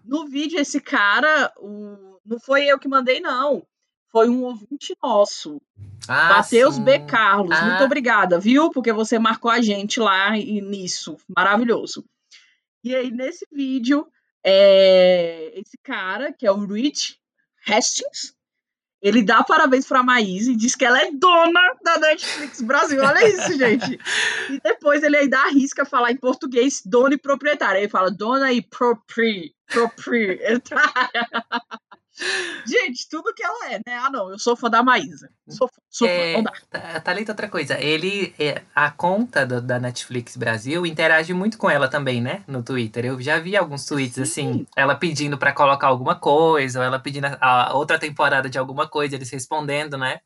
[0.03, 2.19] No vídeo, esse cara, o...
[2.25, 3.67] não foi eu que mandei, não.
[4.11, 5.61] Foi um ouvinte nosso.
[6.09, 6.79] Ah, Matheus.
[6.79, 7.01] B.
[7.01, 7.55] Carlos.
[7.55, 7.67] Ah.
[7.67, 8.71] Muito obrigada, viu?
[8.71, 11.19] Porque você marcou a gente lá e nisso.
[11.37, 12.03] Maravilhoso.
[12.83, 14.07] E aí, nesse vídeo,
[14.43, 17.19] é, esse cara, que é o Rich
[17.69, 18.34] Hastings,
[19.05, 23.03] ele dá parabéns pra Maísa e diz que ela é dona da Netflix Brasil.
[23.03, 24.01] Olha isso, gente.
[24.49, 27.81] E depois ele ainda arrisca falar em português dona e proprietária.
[27.81, 30.81] Ele fala dona e propri, proprietária.
[32.67, 33.97] Gente, tudo que ela é, né?
[33.99, 35.29] Ah, não, eu sou fã da Maísa.
[35.49, 36.53] Sou fã, sou fã, É, não dá.
[36.71, 37.79] Tá- Thalita, outra coisa.
[37.81, 42.45] Ele, é, a conta do- da Netflix Brasil interage muito com ela também, né?
[42.47, 43.05] No Twitter.
[43.05, 44.23] Eu já vi alguns tweets Sim.
[44.23, 48.59] assim, ela pedindo pra colocar alguma coisa, ou ela pedindo a, a outra temporada de
[48.59, 50.21] alguma coisa, eles respondendo, né?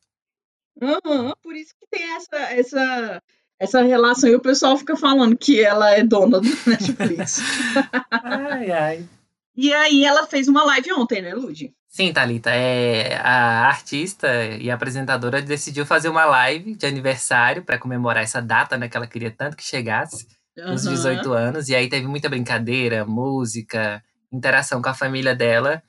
[0.81, 3.23] Aham, por isso que tem essa, essa,
[3.59, 4.28] essa relação.
[4.31, 7.40] E o pessoal fica falando que ela é dona do Netflix.
[8.23, 9.09] Ai, ai.
[9.56, 11.74] e aí ela fez uma live ontem, né, Lud?
[11.89, 18.23] Sim, Thalita, é, a artista e apresentadora decidiu fazer uma live de aniversário pra comemorar
[18.23, 18.89] essa data, né?
[18.89, 20.27] Que ela queria tanto que chegasse.
[20.56, 20.94] dos Aham.
[20.97, 24.02] 18 anos, e aí teve muita brincadeira, música,
[24.32, 25.81] interação com a família dela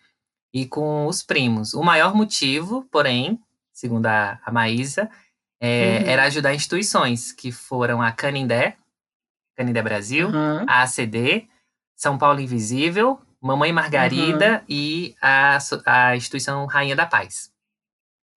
[0.54, 1.74] e com os primos.
[1.74, 3.40] O maior motivo, porém,
[3.74, 5.10] segundo a, a Maísa,
[5.60, 6.10] é, Uhum.
[6.12, 8.78] era ajudar instituições, que foram a Canindé,
[9.58, 10.66] Canindé Brasil, Aham.
[10.68, 11.48] a ACD,
[11.96, 17.50] São Paulo Invisível, Mamãe Margarida e a, a instituição Rainha da Paz.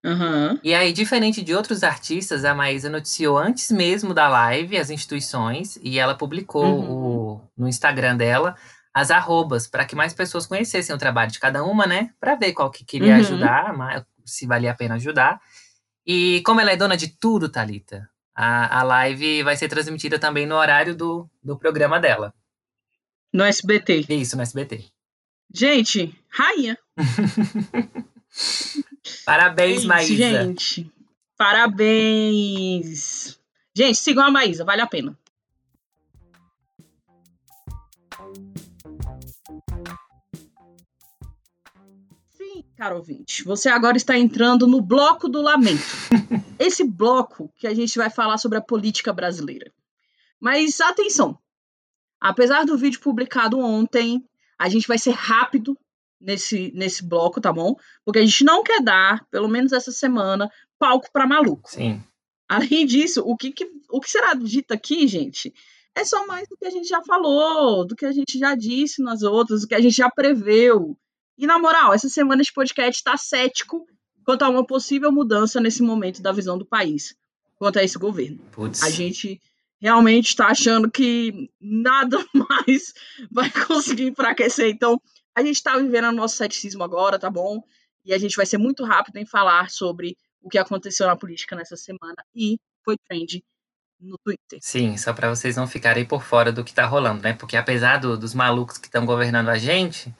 [0.05, 0.59] Aham.
[0.65, 5.79] E aí, diferente de outros artistas, a Maísa noticiou antes mesmo da live as instituições
[5.83, 6.91] e ela publicou Uhum.
[6.91, 8.57] o- no Instagram dela
[8.95, 12.11] as arrobas para que mais pessoas conhecessem o trabalho de cada uma, né?
[12.21, 13.21] Para ver qual que queria Uhum.
[13.21, 15.41] ajudar, se valia a pena ajudar.
[16.07, 20.47] E como ela é dona de tudo, Thalita, a, a live vai ser transmitida também
[20.47, 22.35] no horário do, do programa dela.
[23.33, 24.05] No SBT.
[24.11, 24.85] Isso, no SBT.
[25.53, 26.79] Gente, rainha.
[29.25, 30.15] Parabéns, isso, Maísa.
[30.15, 30.93] Gente,
[31.37, 33.39] parabéns.
[33.75, 35.19] Gente, sigam a Maísa, vale a pena.
[42.31, 45.83] Sim, caro ouvinte, você agora está entrando no bloco do lamento.
[46.59, 49.73] Esse bloco que a gente vai falar sobre a política brasileira.
[50.41, 51.39] Mas atenção,
[52.23, 54.25] apesar do vídeo publicado ontem,
[54.57, 55.77] a gente vai ser rápido
[56.21, 57.75] nesse, nesse bloco, tá bom?
[58.05, 61.69] Porque a gente não quer dar, pelo menos essa semana, palco para maluco.
[61.69, 62.01] Sim.
[62.49, 65.53] Além disso, o que, que, o que será dito aqui, gente,
[65.97, 69.03] é só mais do que a gente já falou, do que a gente já disse
[69.03, 70.97] nas outras, do que a gente já preveu.
[71.37, 73.85] E na moral, essa semana esse podcast está cético
[74.25, 77.17] quanto a uma possível mudança nesse momento da visão do país
[77.57, 78.39] quanto a esse governo.
[78.53, 78.83] Putz.
[78.83, 79.41] A gente
[79.83, 82.95] realmente está achando que nada mais
[83.31, 84.71] vai conseguir enfraquecer.
[84.71, 85.01] Então,
[85.35, 87.61] a gente está vivendo o nosso ceticismo agora, tá bom?
[88.05, 91.57] E a gente vai ser muito rápido em falar sobre o que aconteceu na política
[91.57, 93.43] nessa semana e foi trend
[94.01, 94.59] no Twitter.
[94.61, 97.33] Sim, só para vocês não ficarem por fora do que tá rolando, né?
[97.33, 100.13] Porque apesar do- dos malucos que estão governando a gente,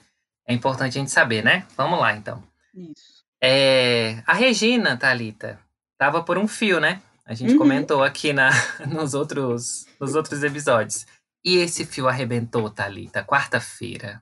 [0.47, 1.65] é importante a gente saber, né?
[1.75, 2.41] Vamos lá, então.
[2.73, 3.23] Isso.
[3.41, 5.59] É, a Regina, Thalita,
[5.97, 7.01] tava por um fio, né?
[7.25, 7.57] A gente Uhum.
[7.57, 8.49] comentou aqui na,
[8.87, 11.05] nos, outros, nos outros episódios.
[11.45, 14.21] E esse fio arrebentou, Thalita, quarta-feira.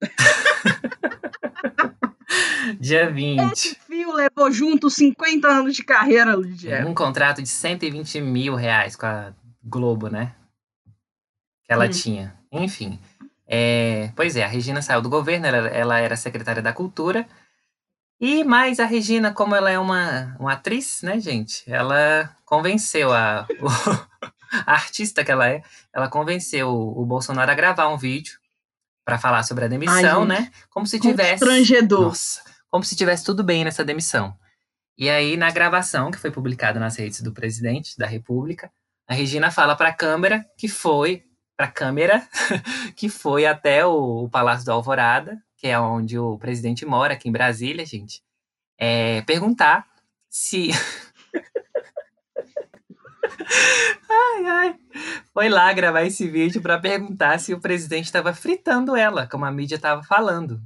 [2.80, 3.52] Dia 20.
[3.52, 6.86] Esse fio levou junto 50 anos de carreira, Lidia.
[6.86, 9.32] Um contrato de 120 mil reais com a
[9.62, 10.34] Globo, né?
[11.64, 11.90] Que ela Hum.
[11.90, 12.34] tinha.
[12.50, 12.98] Enfim.
[13.46, 17.26] É, pois é, a Regina saiu do governo, ela, ela era secretária da Cultura.
[18.20, 21.62] E mais a Regina, como ela é uma, uma atriz, né, gente?
[21.66, 23.66] Ela convenceu a, o-
[24.66, 25.62] a artista que ela é,
[25.92, 28.38] ela convenceu o, o Bolsonaro a gravar um vídeo
[29.04, 30.28] para falar sobre a demissão, gente.
[30.28, 30.50] né?
[30.70, 31.40] Como se tivesse.
[31.44, 32.00] Constrangedor.
[32.08, 34.34] Nossa, como se tivesse tudo bem nessa demissão.
[34.96, 38.70] E aí, na gravação, que foi publicada nas redes do presidente da República,
[39.08, 41.24] a Regina fala para a câmera que foi,
[41.56, 42.26] para a câmera,
[42.96, 47.26] que foi até o, o Palácio do Alvorada, que é onde o presidente mora, aqui
[47.26, 48.22] em Brasília, gente,
[48.76, 49.88] é, perguntar
[50.28, 50.68] se.
[54.10, 54.78] ai, ai.
[55.32, 59.50] Foi lá gravar esse vídeo para perguntar se o presidente estava fritando ela, como a
[59.50, 60.60] mídia estava falando.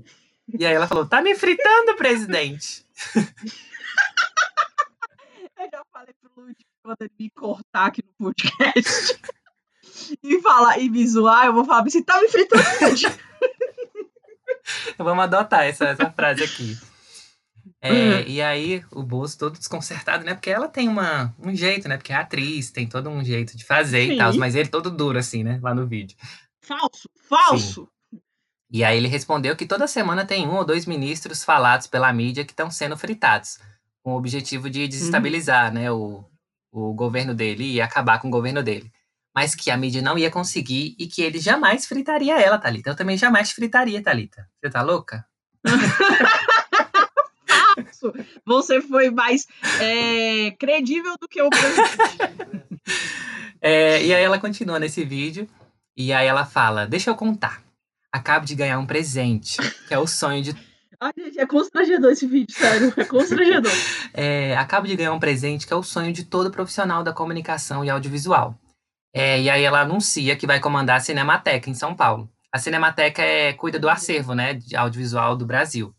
[0.59, 2.85] E aí ela falou: tá me fritando, presidente.
[5.57, 9.17] Eu já falei pro Luiz quando ele me cortar aqui no podcast
[10.25, 13.28] e falar e me zoar, eu vou falar assim, tá me fritando onde?
[14.99, 16.79] Vamos adotar essa, essa frase aqui.
[17.81, 20.35] É, E aí, o Bozo todo desconcertado, né?
[20.35, 21.97] Porque ela tem uma, um jeito, né?
[21.97, 24.13] Porque é atriz, tem todo um jeito de fazer Sim.
[24.13, 24.35] e tal.
[24.35, 25.61] Mas ele todo duro, assim, né?
[25.63, 26.17] Lá no vídeo.
[26.61, 27.89] Falso, falso.
[28.71, 32.45] E aí ele respondeu que toda semana tem um ou dois ministros falados pela mídia
[32.45, 33.59] que estão sendo fritados.
[34.03, 35.91] Com o objetivo de desestabilizar, né?
[35.91, 36.25] O,
[36.73, 38.93] o governo dele e acabar com o governo dele.
[39.39, 42.91] Mas que a mídia não ia conseguir e que ele jamais fritaria ela, Thalita.
[42.91, 44.49] Eu também jamais fritaria, Thalita.
[44.61, 45.25] Você tá louca?
[47.47, 48.13] Falso.
[48.45, 49.47] Você foi mais
[49.81, 52.59] é, credível do que presidente.
[53.61, 55.49] É, e aí ela continua nesse vídeo.
[55.97, 57.63] E aí ela fala: Deixa eu contar.
[58.13, 59.57] Acabo de ganhar um presente,
[59.87, 60.53] que é o sonho de.
[61.01, 62.93] Ai, gente, é constrangedor esse vídeo, sério.
[62.97, 63.73] É constrangedor.
[64.15, 67.85] é, acabo de ganhar um presente que é o sonho de todo profissional da comunicação
[67.85, 68.59] e audiovisual.
[69.19, 72.31] É, e aí ela anuncia que vai comandar a Cinemateca em São Paulo.
[72.53, 75.93] A Cinemateca é, cuida do acervo, né, de audiovisual do Brasil.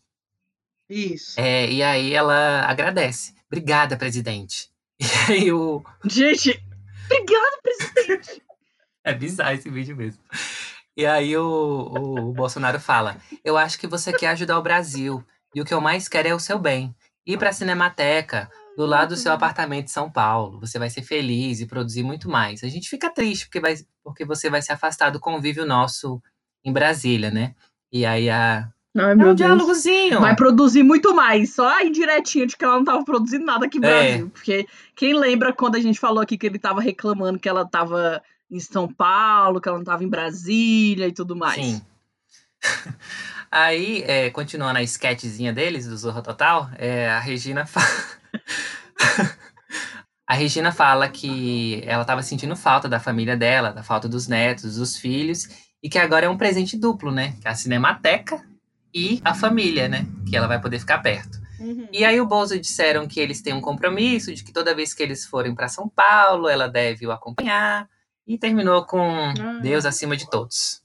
[0.89, 1.37] Isso.
[1.37, 3.35] É, e aí ela agradece.
[3.47, 4.69] Obrigada, presidente.
[5.01, 6.61] E aí o, Gente,
[7.05, 8.41] obrigada, presidente.
[9.03, 10.21] É bizarro esse vídeo mesmo.
[10.95, 15.23] E aí o, o, o Bolsonaro fala: Eu acho que você quer ajudar o Brasil.
[15.55, 16.93] E o que eu mais quero é o seu bem.
[17.25, 20.57] Ir pra Cinemateca, do lado do seu apartamento em São Paulo.
[20.61, 22.63] Você vai ser feliz e produzir muito mais.
[22.63, 26.23] A gente fica triste porque, vai, porque você vai se afastar do convívio nosso
[26.63, 27.55] em Brasília, né?
[27.91, 28.69] E aí a.
[28.97, 29.35] Ai, É meu um Deus.
[29.35, 30.21] diálogozinho.
[30.21, 31.53] Vai produzir muito mais.
[31.55, 34.07] Só a indiretinha de que ela não tava produzindo nada aqui no É.
[34.07, 34.29] Brasil.
[34.29, 34.65] Porque
[34.95, 38.61] quem lembra quando a gente falou aqui que ele tava reclamando que ela tava em
[38.61, 41.55] São Paulo, que ela não tava em Brasília e tudo mais.
[41.65, 41.81] Sim.
[43.51, 48.18] Aí, é, continuando a sketchzinha deles, do Zorra Total, é, a Regina fala.
[50.27, 54.75] A Regina fala que ela estava sentindo falta da família dela, da falta dos netos,
[54.75, 55.47] dos filhos,
[55.81, 57.35] e que agora é um presente duplo, né?
[57.41, 58.43] Que a Cinemateca
[58.93, 60.05] e a família, né?
[60.27, 61.39] Que ela vai poder ficar perto.
[61.59, 61.87] Uhum.
[61.91, 65.03] E aí o Bozo disseram que eles têm um compromisso, de que toda vez que
[65.03, 67.87] eles forem para São Paulo, ela deve o acompanhar.
[68.25, 70.83] E terminou com Deus acima de todos.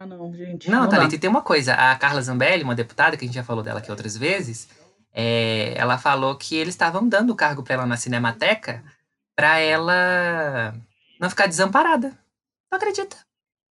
[0.00, 0.68] Ah, não, gente.
[0.68, 0.88] Não.
[0.88, 1.74] Thalita, e tem uma coisa.
[1.74, 4.68] A Carla Zambelli, uma deputada, que a gente já falou dela aqui outras vezes,
[5.14, 8.82] é, ela falou que eles estavam dando o cargo para ela na Cinemateca
[9.36, 10.74] para ela
[11.20, 12.18] não ficar desamparada.
[12.70, 13.16] Não acredita?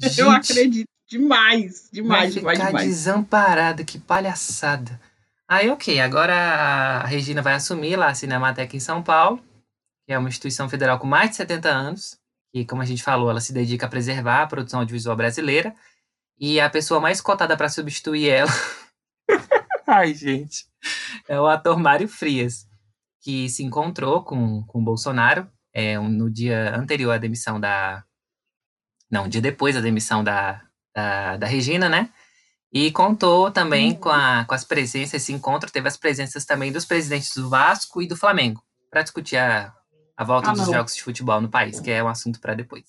[0.00, 0.88] Eu Gente, acredito.
[1.08, 1.88] Demais.
[1.90, 2.86] Demais, vai demais, ficar demais.
[2.86, 5.00] desamparada, que palhaçada.
[5.48, 9.42] Aí, ok, agora a Regina vai assumir lá a Cinemateca em São Paulo,
[10.06, 12.18] que é uma instituição federal com mais de 70 anos,
[12.52, 15.74] que, como a gente falou, ela se dedica a preservar a produção audiovisual brasileira,
[16.38, 18.50] e a pessoa mais cotada para substituir ela.
[19.86, 20.66] Ai, gente.
[21.26, 22.66] É o ator Mário Frias,
[23.20, 28.04] que se encontrou com, com o Bolsonaro é, um, no dia anterior à demissão da.
[29.10, 30.62] Não, um dia depois da demissão da,
[30.94, 32.10] da, da Regina, né?
[32.72, 36.84] E contou também com, a, com as presenças, esse encontro teve as presenças também dos
[36.84, 39.72] presidentes do Vasco e do Flamengo, para discutir a,
[40.14, 40.74] a volta ah, dos não.
[40.74, 42.84] jogos de futebol no país, que é um assunto para depois.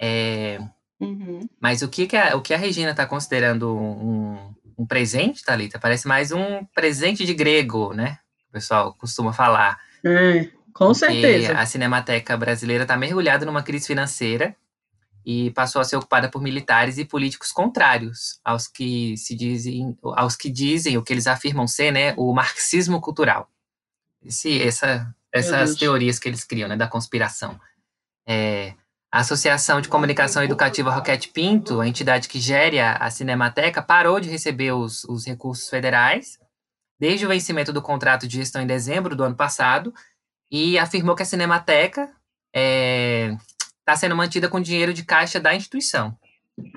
[0.00, 0.60] É,
[1.04, 1.48] uhum.
[1.60, 5.78] Mas o que, que, a, o que a Regina está considerando um, um presente, Thalita,
[5.78, 8.18] parece mais um presente de grego, né?
[8.48, 9.78] O pessoal costuma falar.
[10.04, 11.54] É, com certeza.
[11.58, 14.56] A Cinemateca Brasileira está mergulhada numa crise financeira
[15.24, 20.34] e passou a ser ocupada por militares e políticos contrários aos que se dizem, aos
[20.34, 23.48] que dizem o que eles afirmam ser, né, o marxismo cultural.
[24.24, 27.58] Esse, essa, essas teorias que eles criam, né, da conspiração.
[28.26, 28.74] É,
[29.12, 34.30] a Associação de Comunicação Educativa Roquete Pinto, a entidade que gere a, Cinemateca, parou de
[34.30, 36.38] receber os, os recursos federais
[36.98, 39.92] desde o vencimento do contrato de gestão em dezembro do ano passado
[40.50, 42.10] e afirmou que a Cinemateca
[42.54, 43.36] é,
[43.80, 46.16] está sendo mantida com dinheiro de caixa da instituição.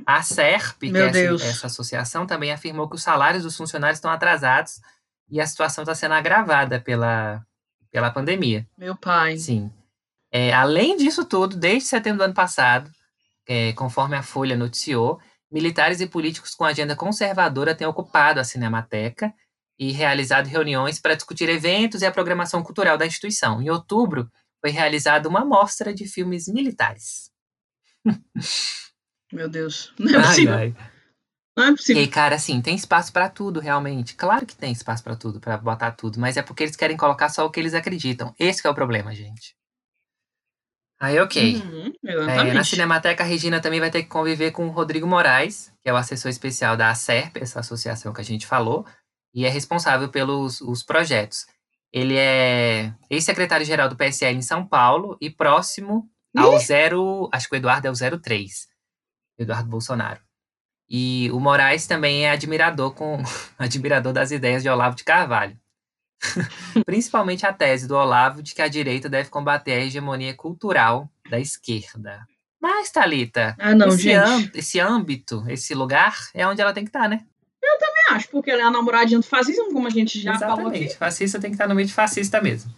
[0.05, 4.11] A SERP, que é essa, essa, associação, também afirmou que os salários dos funcionários estão
[4.11, 4.81] atrasados
[5.29, 7.45] e a situação está sendo agravada pela,
[7.91, 8.67] pela pandemia.
[8.77, 9.37] Meu pai.
[9.37, 9.71] Sim.
[10.37, 12.91] É, além disso tudo, desde setembro do ano passado,
[13.47, 15.17] é, conforme a Folha noticiou,
[15.49, 19.33] militares e políticos com agenda conservadora têm ocupado a Cinemateca
[19.79, 23.61] e realizado reuniões para discutir eventos e a programação cultural da instituição.
[23.61, 24.29] Em outubro,
[24.59, 27.31] foi realizada uma mostra de filmes militares.
[29.31, 30.53] Meu Deus, não é possível.
[30.53, 30.89] Ai, ai.
[31.57, 32.03] Não é possível.
[32.03, 34.15] E cara, assim, tem espaço para tudo, realmente.
[34.15, 37.29] Claro que tem espaço para tudo, para botar tudo, mas é porque eles querem colocar
[37.29, 38.35] só o que eles acreditam.
[38.37, 39.55] Esse é o problema, gente.
[40.99, 41.55] Aí, ok.
[41.57, 45.73] Uhum, é, na Cinemateca, a Regina também vai ter que conviver com o Rodrigo Moraes,
[45.81, 48.85] que é o assessor especial da ACERP, essa associação que a gente falou,
[49.33, 51.45] e é responsável pelos os projetos.
[51.91, 57.29] Ele é ex-secretário-geral do PSL em São Paulo e próximo ao zero.
[57.31, 58.67] Acho que o Eduardo é o 03.
[59.37, 60.21] Eduardo Bolsonaro.
[60.89, 63.17] E o Moraes também é admirador com
[63.57, 65.57] admirador das ideias de Olavo de Carvalho.
[66.85, 71.39] Principalmente a tese do Olavo de que a direita deve combater a hegemonia cultural da
[71.39, 72.25] esquerda.
[72.61, 74.09] Mas, Thalita, ah, não, esse,
[74.55, 77.23] esse âmbito, esse lugar, é onde ela tem que estar, né?
[77.61, 80.63] Eu também acho, porque ela é a namoradinha do fascismo, como a gente já Exatamente.
[80.63, 80.95] falou aqui.
[80.95, 82.73] Fascista tem que estar no meio de fascista mesmo.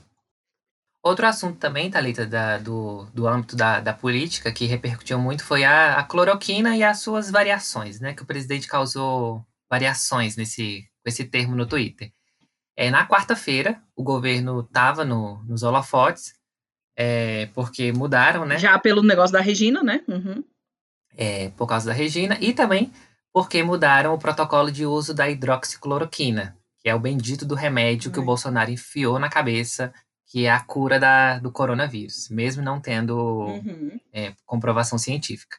[1.03, 5.63] Outro assunto também, Thalita, da, do, do âmbito da, da política, que repercutiu muito, foi
[5.63, 8.13] a, a cloroquina e as suas variações, né?
[8.13, 12.11] Que o presidente causou variações nesse, esse termo no Twitter.
[12.77, 16.35] É, na quarta-feira, o governo estava no, nos holofotes,
[16.95, 18.59] é, porque mudaram, né?
[18.59, 20.01] Já pelo negócio da Regina, né?
[20.07, 20.43] Uhum.
[21.17, 22.91] É, por causa da Regina, e também
[23.33, 28.19] porque mudaram o protocolo de uso da hidroxicloroquina, que é o bendito do remédio que
[28.19, 29.91] o Bolsonaro enfiou na cabeça,
[30.27, 33.99] que é a cura da, do coronavírus, mesmo não tendo uhum.
[34.13, 35.57] é, comprovação científica.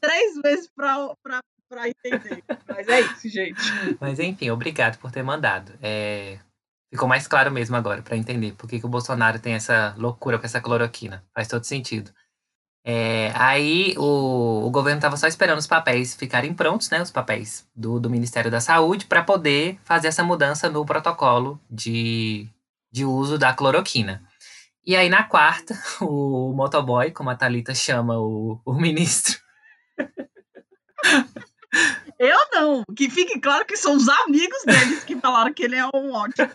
[0.00, 1.14] três vezes para
[1.68, 2.44] pra entender.
[2.68, 3.60] Mas é isso, gente.
[3.98, 5.72] Mas enfim, obrigado por ter mandado.
[5.82, 6.38] É,
[6.92, 10.38] Ficou mais claro mesmo agora, para entender por que, que o Bolsonaro tem essa loucura
[10.38, 11.24] com essa cloroquina.
[11.34, 12.12] Faz todo sentido.
[12.84, 17.00] É, aí o, o governo estava só esperando os papéis ficarem prontos, né?
[17.00, 22.48] Os papéis do, do Ministério da Saúde, para poder fazer essa mudança no protocolo de,
[22.90, 24.22] de uso da cloroquina.
[24.84, 29.38] E aí, na quarta, o motoboy, como a Thalita chama o, o ministro.
[32.18, 32.84] Eu não.
[32.94, 36.48] Que fique claro que são os amigos deles que falaram que ele é um ótimo.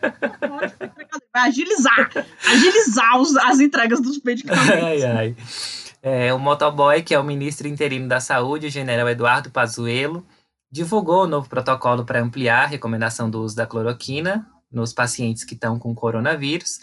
[1.34, 2.10] Vai agilizar.
[2.45, 4.72] Agilizar os, as entregas dos medicamentos.
[4.72, 5.36] Ai, ai.
[6.02, 10.26] É, o motoboy, que é o ministro interino da Saúde, o general Eduardo Pazuello,
[10.72, 15.53] divulgou o novo protocolo para ampliar a recomendação do uso da cloroquina nos pacientes que
[15.53, 16.80] estão com coronavírus,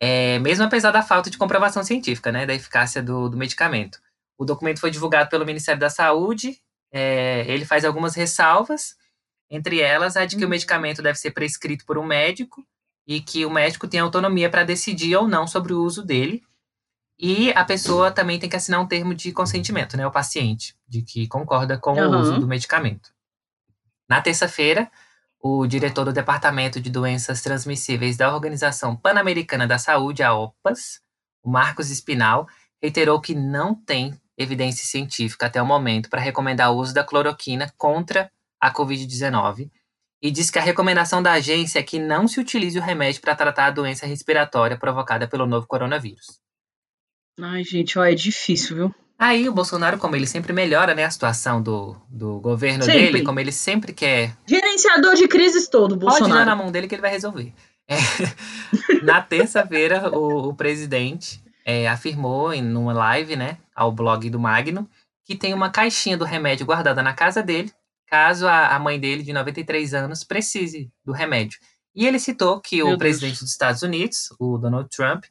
[0.00, 4.00] é, mesmo apesar da falta de comprovação científica né, da eficácia do, do medicamento.
[4.38, 6.60] O documento foi divulgado pelo Ministério da Saúde
[6.92, 8.96] é, ele faz algumas ressalvas,
[9.48, 10.50] entre elas a de que o uhum.
[10.50, 12.66] medicamento deve ser prescrito por um médico
[13.06, 16.42] e que o médico tem autonomia para decidir ou não sobre o uso dele.
[17.22, 21.02] E a pessoa também tem que assinar um termo de consentimento, né, o paciente, de
[21.02, 22.08] que concorda com uhum.
[22.08, 23.10] o uso do medicamento.
[24.08, 24.90] Na terça-feira,
[25.38, 31.02] o diretor do Departamento de Doenças Transmissíveis da Organização Pan-Americana da Saúde, a OPAS,
[31.42, 32.48] o Marcos Espinal,
[32.82, 37.70] reiterou que não tem evidência científica até o momento para recomendar o uso da cloroquina
[37.76, 39.70] contra a Covid-19
[40.22, 43.36] e diz que a recomendação da agência é que não se utilize o remédio para
[43.36, 46.40] tratar a doença respiratória provocada pelo novo coronavírus.
[47.42, 48.94] Ai, gente, ó, é difícil, viu?
[49.18, 53.02] Aí o Bolsonaro, como ele sempre melhora né, a situação do, do governo sempre.
[53.02, 54.34] dele, como ele sempre quer.
[54.46, 56.32] Gerenciador de crises todo, Bolsonaro.
[56.32, 57.52] Pode dar na mão dele que ele vai resolver.
[57.86, 57.96] É.
[59.04, 64.88] na terça-feira, o, o presidente é, afirmou em uma live, né, ao blog do Magno,
[65.26, 67.70] que tem uma caixinha do remédio guardada na casa dele,
[68.06, 71.58] caso a, a mãe dele, de 93 anos, precise do remédio.
[71.94, 73.40] E ele citou que Meu o presidente Deus.
[73.40, 75.24] dos Estados Unidos, o Donald Trump,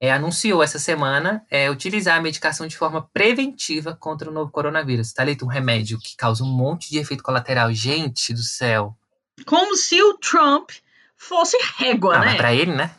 [0.00, 5.12] é, anunciou essa semana é, utilizar a medicação de forma preventiva contra o novo coronavírus.
[5.12, 7.72] Tá leito um remédio que causa um monte de efeito colateral.
[7.72, 8.96] Gente do céu.
[9.44, 10.70] Como se o Trump
[11.16, 12.26] fosse régua, ah, né?
[12.26, 12.90] Mas pra ele, né?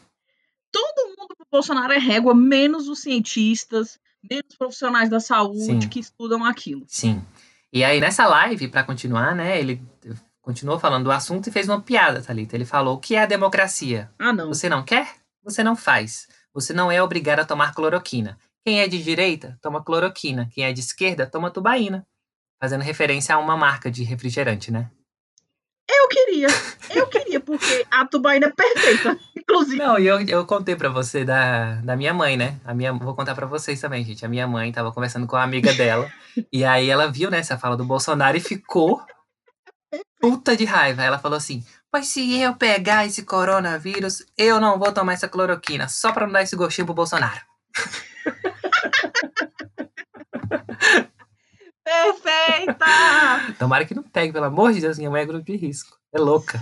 [0.72, 5.90] todo mundo pro Bolsonaro é régua, menos os cientistas, menos os profissionais da saúde Sim.
[5.90, 6.84] que estudam aquilo.
[6.88, 7.22] Sim.
[7.72, 9.82] E aí, nessa live, para continuar, né, ele
[10.41, 12.56] continuou falando do assunto e fez uma piada, Thalita.
[12.56, 14.10] Ele falou: o que é a democracia?
[14.18, 14.48] Ah, não.
[14.48, 15.15] Você não quer?
[15.44, 16.28] Você não faz.
[16.53, 18.38] Você não é obrigado a tomar cloroquina.
[18.64, 20.49] Quem é de direita, toma cloroquina.
[20.53, 22.06] Quem é de esquerda, toma tubaína.
[22.61, 24.91] Fazendo referência a uma marca de refrigerante, né?
[25.90, 26.48] Eu queria.
[26.94, 29.78] Eu queria, porque a tubaína é perfeita, inclusive.
[29.78, 32.60] Não, e eu, eu contei pra você da, da minha mãe, né?
[32.64, 34.26] A minha, vou contar pra vocês também, gente.
[34.26, 36.11] A minha mãe tava conversando com a amiga dela.
[36.52, 39.02] e aí ela viu, né, essa fala do Bolsonaro e ficou
[40.22, 41.03] puta de raiva.
[41.03, 45.90] Ela falou assim: Pois se eu pegar esse coronavírus, eu não vou tomar essa cloroquina,
[45.90, 47.42] só pra não dar esse gostinho pro Bolsonaro.
[51.84, 52.86] Perfeita!
[53.60, 55.98] Tomara que não pegue, pelo amor de Deus, minha mãe é grupo de risco.
[56.14, 56.58] É louca.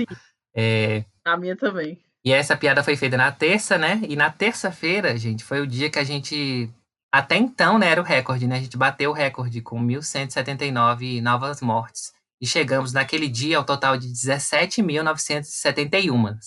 [0.56, 1.06] É...
[1.24, 2.04] A minha também.
[2.26, 4.02] E essa piada foi feita na terça, né?
[4.10, 6.74] E na terça-feira, gente, foi o dia que a gente.
[7.12, 8.58] Até então, né, era o recorde, né?
[8.58, 12.14] A gente bateu o recorde com 1.179 novas mortes.
[12.41, 16.38] E chegamos naquele dia ao total de 17.971.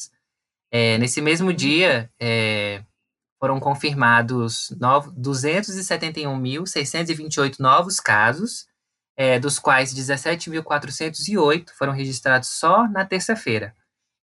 [0.70, 1.54] É, nesse mesmo uhum.
[1.54, 2.82] dia, é,
[3.38, 8.66] foram confirmados 271.628 novos casos
[9.16, 13.74] é, dos quais 17.408 foram registrados só na terça-feira.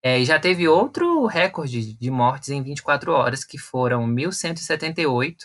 [0.02, 5.36] É, e já teve outro recorde de mortes em 24 horas, que foram 1.178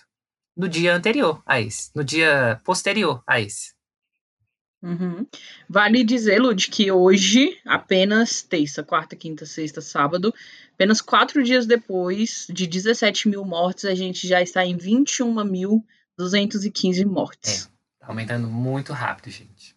[0.55, 3.73] no dia anterior a esse, no dia posterior a esse.
[4.83, 5.25] Uhum.
[5.69, 10.35] Vale dizer, Lud, que hoje, apenas terça, quarta, quinta, sexta, sábado,
[10.73, 17.65] apenas quatro dias depois de 17 mil mortes, a gente já está em 21.215 mortes.
[17.65, 17.69] É.
[17.99, 19.73] Tá aumentando muito rápido, gente.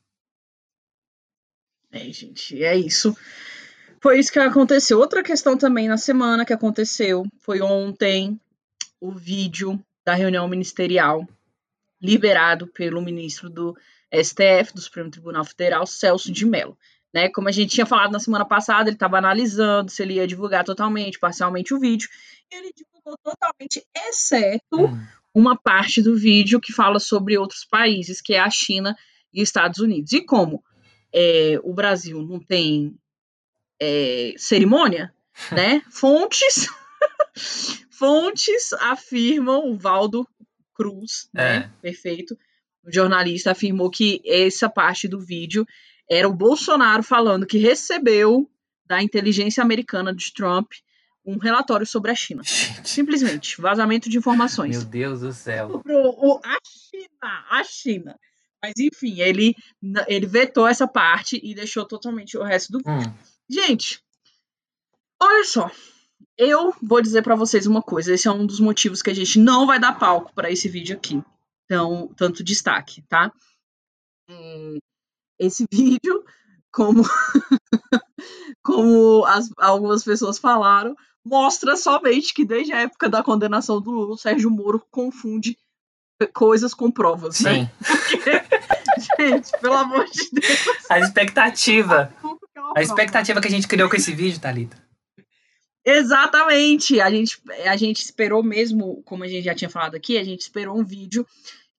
[1.93, 3.16] É, gente, é isso.
[4.03, 4.99] Foi isso que aconteceu.
[4.99, 8.41] Outra questão também na semana que aconteceu foi ontem
[9.01, 11.24] o vídeo da reunião ministerial
[12.03, 13.77] liberado pelo ministro do
[14.22, 16.76] STF, do Supremo Tribunal Federal, Celso de Mello.
[17.12, 17.28] Né?
[17.28, 20.64] Como a gente tinha falado na semana passada, ele estava analisando se ele ia divulgar
[20.64, 22.09] totalmente, parcialmente o vídeo,
[22.51, 25.06] e ele divulgou totalmente, exceto hum
[25.36, 28.97] uma parte do vídeo que fala sobre outros países, que é a China
[29.30, 30.14] e Estados Unidos.
[30.14, 30.64] E como
[31.12, 32.97] é, o Brasil não tem
[33.78, 35.12] é, cerimônia,
[35.52, 35.82] né?
[35.90, 36.66] Fontes,
[37.90, 40.26] fontes afirmam, o Valdo
[40.72, 41.56] Cruz, né?
[41.56, 41.70] É.
[41.82, 42.34] Perfeito.
[42.87, 45.67] O jornalista afirmou que essa parte do vídeo
[46.09, 48.49] Era o Bolsonaro falando que recebeu
[48.87, 50.73] da inteligência americana de Trump
[51.25, 52.43] um relatório sobre a China.
[52.85, 54.77] Simplesmente, vazamento de informações.
[54.77, 55.83] Meu Deus do céu.
[55.85, 58.21] O, a China, a China.
[58.63, 59.55] Mas enfim, ele,
[60.07, 62.79] ele vetou essa parte e deixou totalmente o resto do.
[62.79, 63.13] Hum.
[63.51, 64.01] Gente,
[65.21, 65.71] olha só.
[66.39, 68.15] Eu vou dizer para vocês uma coisa.
[68.15, 70.97] Esse é um dos motivos que a gente não vai dar palco para esse vídeo
[70.97, 71.21] aqui.
[71.66, 73.32] Então, tanto destaque, tá?
[74.28, 74.78] É,
[75.38, 76.24] esse vídeo,
[76.72, 77.02] como,
[78.62, 84.14] como as, algumas pessoas falaram, mostra somente que desde a época da condenação do Lula,
[84.14, 85.59] o Sérgio Moro confunde
[86.32, 87.36] coisas com provas?
[87.36, 87.44] Sim.
[87.44, 87.72] né?
[87.84, 90.66] Porque, gente, pelo amor de Deus.
[90.88, 92.14] A expectativa.
[92.74, 94.86] A expectativa que a gente criou com esse vídeo, Thalita.
[95.87, 97.01] Exatamente.
[97.01, 100.41] A gente, a gente esperou mesmo, como a gente já tinha falado aqui, a gente
[100.41, 101.27] esperou um vídeo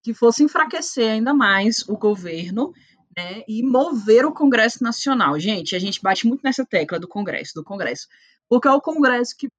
[0.01, 2.71] que fosse enfraquecer ainda mais o governo
[3.15, 5.37] né, e mover o Congresso Nacional.
[5.37, 8.07] Gente, a gente bate muito nessa tecla do Congresso, do Congresso
[8.49, 9.49] porque é o Congresso que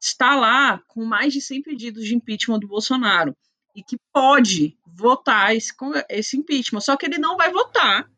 [0.00, 3.36] está lá com mais de 100 pedidos de impeachment do Bolsonaro
[3.74, 5.72] e que pode votar esse,
[6.08, 6.80] esse impeachment.
[6.80, 8.08] Só que ele não vai votar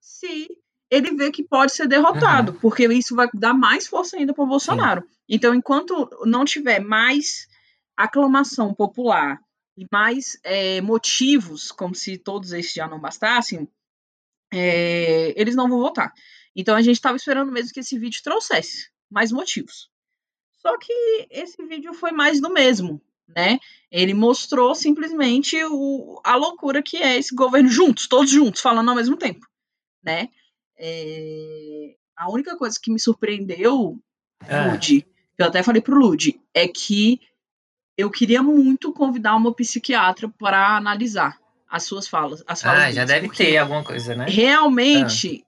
[0.00, 0.48] se
[0.90, 2.58] ele vê que pode ser derrotado, uhum.
[2.58, 5.02] porque isso vai dar mais força ainda para o Bolsonaro.
[5.02, 5.08] Sim.
[5.28, 7.46] Então, enquanto não tiver mais
[7.96, 9.38] aclamação popular
[9.76, 13.68] e mais é, motivos, como se todos esses já não bastassem,
[14.52, 16.12] é, eles não vão votar.
[16.56, 19.90] Então, a gente estava esperando mesmo que esse vídeo trouxesse mais motivos.
[20.60, 20.92] Só que
[21.30, 23.58] esse vídeo foi mais do mesmo, né?
[23.90, 28.96] Ele mostrou simplesmente o, a loucura que é esse governo juntos, todos juntos, falando ao
[28.96, 29.46] mesmo tempo,
[30.02, 30.28] né?
[30.78, 33.98] É, a única coisa que me surpreendeu,
[34.46, 34.70] é.
[34.70, 35.06] Lud,
[35.36, 37.20] eu até falei pro Lud, é que
[37.96, 41.38] eu queria muito convidar uma psiquiatra para analisar
[41.68, 42.42] as suas falas.
[42.46, 44.26] As falas ah, já deve ter alguma coisa, né?
[44.28, 45.44] Realmente,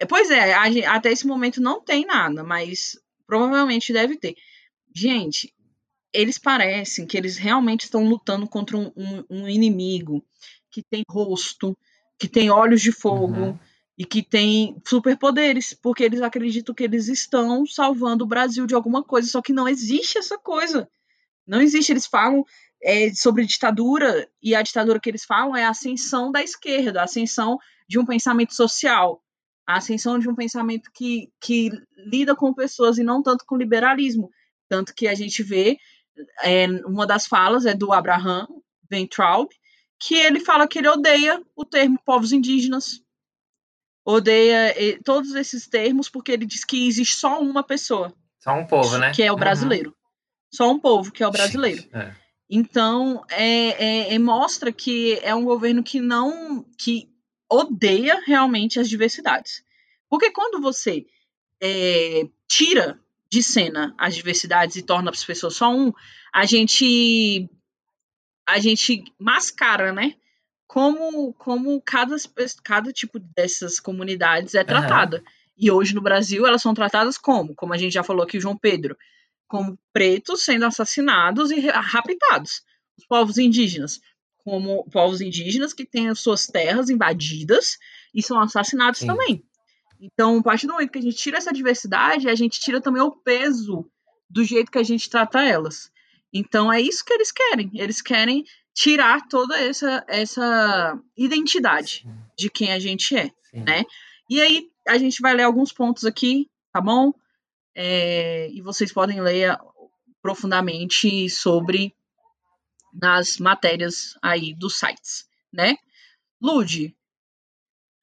[0.00, 0.06] ah.
[0.06, 3.00] pois é, a, até esse momento não tem nada, mas
[3.32, 4.36] Provavelmente deve ter.
[4.94, 5.54] Gente,
[6.12, 10.22] eles parecem que eles realmente estão lutando contra um, um, um inimigo
[10.70, 11.74] que tem rosto,
[12.18, 13.58] que tem olhos de fogo uhum.
[13.98, 19.02] E que tem superpoderes, porque eles acreditam que eles estão salvando o Brasil de alguma
[19.02, 20.88] coisa, só que não existe essa coisa.
[21.46, 21.92] Não existe.
[21.92, 22.44] Eles falam
[22.82, 27.04] é, sobre ditadura e a ditadura que eles falam é a ascensão da esquerda, a
[27.04, 27.58] ascensão
[27.88, 29.22] de um pensamento social
[29.66, 34.30] a ascensão de um pensamento que, que lida com pessoas e não tanto com liberalismo.
[34.68, 35.78] Tanto que a gente vê,
[36.42, 38.46] é, uma das falas é do Abraham
[38.90, 39.48] Weintraub,
[39.98, 43.02] que ele fala que ele odeia o termo povos indígenas,
[44.04, 44.74] odeia
[45.04, 48.12] todos esses termos, porque ele diz que existe só uma pessoa.
[48.38, 49.12] Só um povo, né?
[49.12, 49.90] Que é o brasileiro.
[49.90, 49.96] Uhum.
[50.52, 51.84] Só um povo, que é o brasileiro.
[51.92, 52.14] É.
[52.50, 56.64] Então, é, é, é, mostra que é um governo que não.
[56.76, 57.08] que
[57.50, 59.62] odeia realmente as diversidades.
[60.08, 61.06] Porque quando você
[61.62, 63.00] é, tira
[63.30, 65.92] de cena as diversidades e torna as pessoas só um,
[66.34, 67.48] a gente
[68.46, 70.14] a gente mascara, né?
[70.72, 72.16] Como, como cada,
[72.64, 75.18] cada tipo dessas comunidades é tratada.
[75.18, 75.24] Uhum.
[75.58, 77.54] E hoje no Brasil elas são tratadas como?
[77.54, 78.96] Como a gente já falou aqui, o João Pedro,
[79.46, 82.62] como pretos sendo assassinados e raptados.
[82.96, 84.00] Os povos indígenas
[84.38, 87.76] como povos indígenas que têm as suas terras invadidas
[88.14, 89.08] e são assassinados Sim.
[89.08, 89.44] também.
[90.00, 93.02] Então, a partir do momento que a gente tira essa diversidade, a gente tira também
[93.02, 93.86] o peso
[94.28, 95.92] do jeito que a gente trata elas.
[96.32, 97.70] Então, é isso que eles querem.
[97.74, 98.44] Eles querem
[98.74, 102.14] tirar toda essa, essa identidade Sim.
[102.36, 103.60] de quem a gente é, Sim.
[103.64, 103.84] né?
[104.28, 107.12] E aí, a gente vai ler alguns pontos aqui, tá bom?
[107.74, 109.58] É, e vocês podem ler
[110.20, 111.94] profundamente sobre
[112.92, 115.76] nas matérias aí dos sites, né?
[116.40, 116.94] Lude.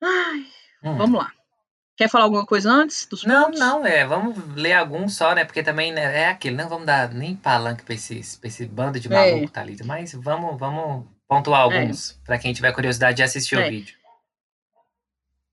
[0.02, 0.46] Ai,
[0.84, 0.98] hum.
[0.98, 1.32] vamos lá.
[2.00, 3.60] Quer falar alguma coisa antes dos Não, pontos?
[3.60, 5.44] não, é, vamos ler alguns só, né?
[5.44, 8.98] Porque também né, é aquilo, não vamos dar nem palanque pra esse, pra esse bando
[8.98, 9.48] de maluco, é.
[9.50, 12.16] Thalita, mas vamos, vamos pontuar alguns, é.
[12.26, 13.68] para quem tiver curiosidade de assistir é.
[13.68, 13.98] o vídeo.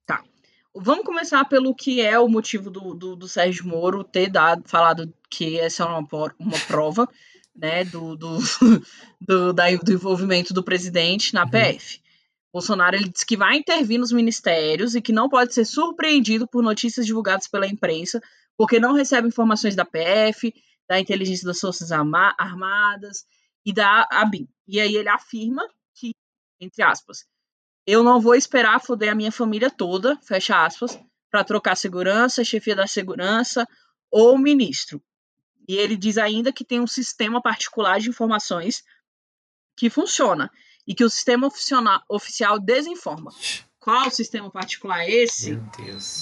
[0.06, 0.23] Tá.
[0.73, 5.12] Vamos começar pelo que é o motivo do, do, do Sérgio Moro ter dado, falado
[5.28, 6.06] que essa é uma,
[6.39, 7.09] uma prova
[7.56, 8.39] né, do, do,
[9.20, 11.51] do, da, do envolvimento do presidente na uhum.
[11.51, 12.01] PF.
[12.57, 16.62] Bolsonaro ele diz que vai intervir nos ministérios e que não pode ser surpreendido por
[16.62, 18.19] notícias divulgadas pela imprensa,
[18.57, 20.55] porque não recebe informações da PF,
[20.89, 23.27] da inteligência das Forças Armadas
[23.62, 24.49] e da ABIN.
[24.66, 26.15] E aí ele afirma que,
[26.59, 27.27] entre aspas,
[27.87, 30.99] eu não vou esperar foder a minha família toda, fecha aspas,
[31.31, 33.69] para trocar segurança, chefia da segurança
[34.11, 35.03] ou ministro.
[35.69, 38.83] E ele diz ainda que tem um sistema particular de informações
[39.77, 40.51] que funciona
[40.87, 41.51] e que o sistema
[42.09, 43.33] oficial desinforma.
[43.79, 45.53] qual sistema particular é esse,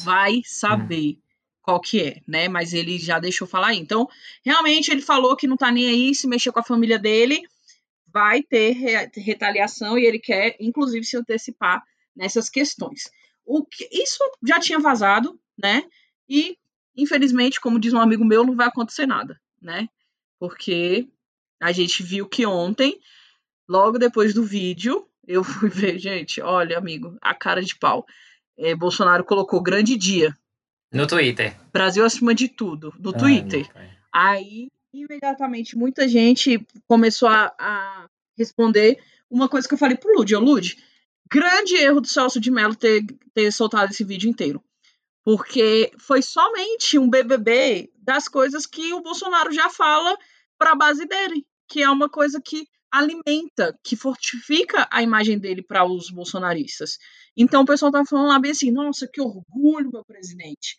[0.05, 1.19] vai saber
[1.63, 2.47] qual que é, né?
[2.49, 3.79] Mas ele já deixou falar aí.
[3.79, 4.07] Então,
[4.45, 7.43] realmente, ele falou que não tá nem aí se mexer com a família dele,
[8.07, 11.83] vai ter re- retaliação e ele quer, inclusive, se antecipar
[12.15, 13.11] nessas questões.
[13.47, 15.83] O que, isso já tinha vazado, né?
[16.29, 16.57] E,
[16.97, 19.89] infelizmente, como diz um amigo meu, não vai acontecer nada, né?
[20.39, 21.09] Porque
[21.61, 23.01] a gente viu que ontem,
[23.69, 28.07] logo depois do vídeo, eu fui ver, gente, olha, amigo, a cara de pau.
[28.57, 30.37] É, Bolsonaro colocou grande dia.
[30.93, 31.57] No Twitter.
[31.73, 33.69] Brasil acima de tudo, no Ai, Twitter.
[34.13, 38.09] Aí, imediatamente, muita gente começou a, a
[38.39, 40.33] responder uma coisa que eu falei pro Lud.
[40.33, 40.77] Eu, Lud,
[41.29, 43.05] grande erro do Celso de Mello ter,
[43.35, 44.63] ter soltado esse vídeo inteiro.
[45.25, 50.17] Porque foi somente um BBB das coisas que o Bolsonaro já fala
[50.57, 55.63] para a base dele, que é uma coisa que alimenta, que fortifica a imagem dele
[55.63, 56.97] para os bolsonaristas.
[57.37, 60.77] Então o pessoal tá falando lá bem assim: nossa, que orgulho, meu presidente.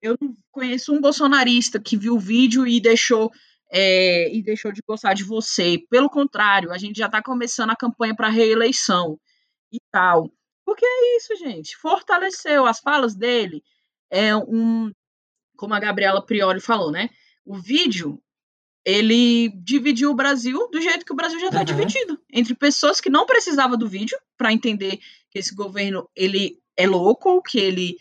[0.00, 3.30] Eu não conheço um bolsonarista que viu o vídeo e deixou
[3.72, 5.78] é, e deixou de gostar de você.
[5.90, 9.18] Pelo contrário, a gente já está começando a campanha para reeleição
[9.72, 10.30] e tal.
[10.64, 11.76] Porque é isso, gente.
[11.76, 13.62] Fortaleceu as falas dele.
[14.10, 14.92] É um,
[15.56, 17.08] como a Gabriela Priori falou, né?
[17.44, 18.22] O vídeo
[18.88, 21.64] ele dividiu o Brasil do jeito que o Brasil já está Uhum.
[21.64, 25.00] dividido entre pessoas que não precisavam do vídeo para entender
[25.30, 27.96] que esse governo ele é louco, que ele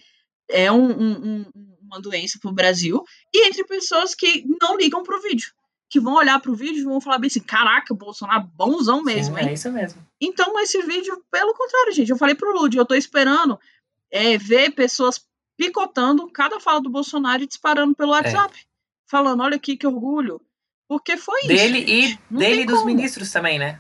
[0.48, 1.26] é um- um-
[1.56, 3.04] um- uma doença para o Brasil,
[3.34, 5.52] e entre pessoas que não ligam para o vídeo,
[5.90, 9.36] que vão olhar para o vídeo e vão falar bem assim, caraca, Bolsonaro bonzão mesmo,
[9.38, 9.50] Sim, hein?
[9.50, 10.06] é isso mesmo.
[10.22, 13.60] Então, esse vídeo, pelo contrário, gente, eu falei pro Lud, eu tô esperando
[14.12, 15.20] é, ver pessoas
[15.58, 18.54] picotando cada fala do Bolsonaro e disparando pelo WhatsApp.
[19.08, 20.40] Falando, olha aqui que orgulho.
[20.88, 21.48] Porque foi isso.
[21.48, 22.20] Dele gente.
[22.32, 22.86] e dele e dos como.
[22.88, 23.80] ministros também, né?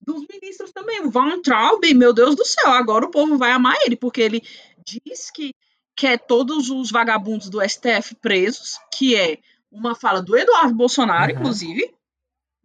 [0.00, 1.00] Dos ministros também.
[1.02, 4.42] O Van Traub, meu Deus do céu, agora o povo vai amar ele, porque ele
[4.84, 5.54] diz que
[5.96, 9.38] quer todos os vagabundos do STF presos, que é
[9.70, 11.38] uma fala do Eduardo Bolsonaro, Uhum.
[11.38, 11.94] inclusive,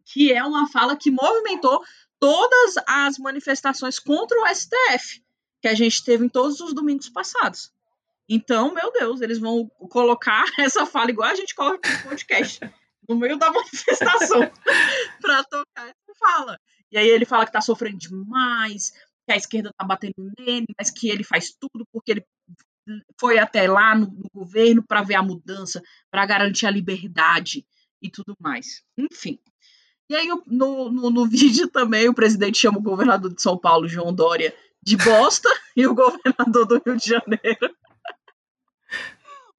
[0.05, 1.81] que é uma fala que movimentou
[2.19, 5.21] todas as manifestações contra o STF
[5.61, 7.71] que a gente teve em todos os domingos passados.
[8.27, 12.59] Então, meu Deus, eles vão colocar essa fala igual a gente coloca no podcast,
[13.09, 14.39] no meio da manifestação,
[15.19, 16.57] para tocar essa fala.
[16.91, 18.91] E aí ele fala que tá sofrendo demais,
[19.25, 22.25] que a esquerda tá batendo nele, mas que ele faz tudo porque ele
[23.19, 27.65] foi até lá no, no governo para ver a mudança, para garantir a liberdade
[28.01, 28.83] e tudo mais.
[28.97, 29.39] Enfim.
[30.09, 33.87] E aí, no, no, no vídeo também, o presidente chama o governador de São Paulo,
[33.87, 37.75] João Dória, de bosta, e o governador do Rio de Janeiro,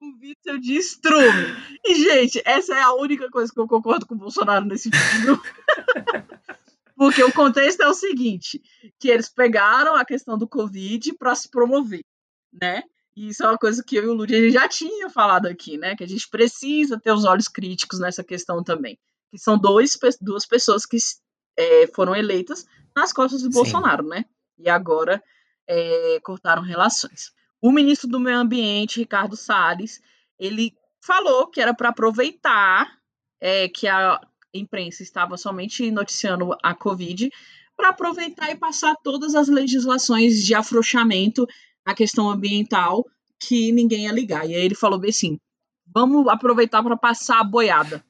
[0.01, 1.57] o Witzel de estrume.
[1.85, 5.41] E, gente, essa é a única coisa que eu concordo com o Bolsonaro nesse vídeo.
[6.97, 8.63] Porque o contexto é o seguinte,
[8.99, 12.05] que eles pegaram a questão do Covid para se promover,
[12.53, 12.83] né?
[13.17, 15.47] E isso é uma coisa que eu e o Ludi a gente já tinha falado
[15.47, 15.97] aqui, né?
[15.97, 18.99] Que a gente precisa ter os olhos críticos nessa questão também.
[19.31, 20.99] Que são dois, duas pessoas que
[21.57, 23.55] é, foram eleitas nas costas do Sim.
[23.55, 24.25] Bolsonaro, né?
[24.59, 25.23] E agora
[25.67, 27.33] é, cortaram relações.
[27.63, 30.01] O ministro do Meio Ambiente, Ricardo Salles,
[30.39, 30.73] ele
[31.05, 32.99] falou que era para aproveitar
[33.41, 34.21] é, que a
[34.53, 37.31] imprensa estava somente noticiando a Covid,
[37.77, 41.47] para aproveitar e passar todas as legislações de afrouxamento
[41.85, 43.07] à questão ambiental
[43.39, 44.49] que ninguém ia ligar.
[44.49, 45.39] E aí ele falou bem assim:
[45.87, 48.05] vamos aproveitar para passar a boiada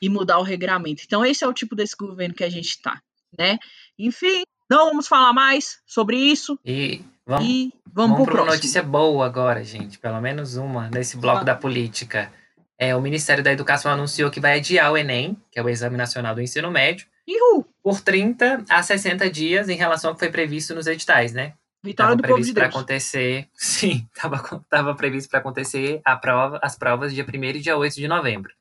[0.00, 1.02] e mudar o regramento.
[1.04, 3.00] Então, esse é o tipo desse governo que a gente está,
[3.36, 3.58] né?
[3.98, 8.82] Enfim, não vamos falar mais sobre isso E vamos, e vamos, vamos para uma notícia
[8.82, 9.98] boa agora, gente.
[9.98, 12.32] Pelo menos uma nesse bloco da política.
[12.78, 15.96] É, o Ministério da Educação anunciou que vai adiar o Enem, que é o Exame
[15.96, 20.30] Nacional do Ensino Médio, Ihu, por 30 a 60 dias em relação ao que foi
[20.30, 21.54] previsto nos editais, né?
[21.82, 22.76] vitória do de previsto para Deus.
[22.76, 23.48] acontecer.
[23.54, 28.08] Sim, estava previsto para acontecer a prova, as provas dia 1 e dia 8 de
[28.08, 28.52] novembro.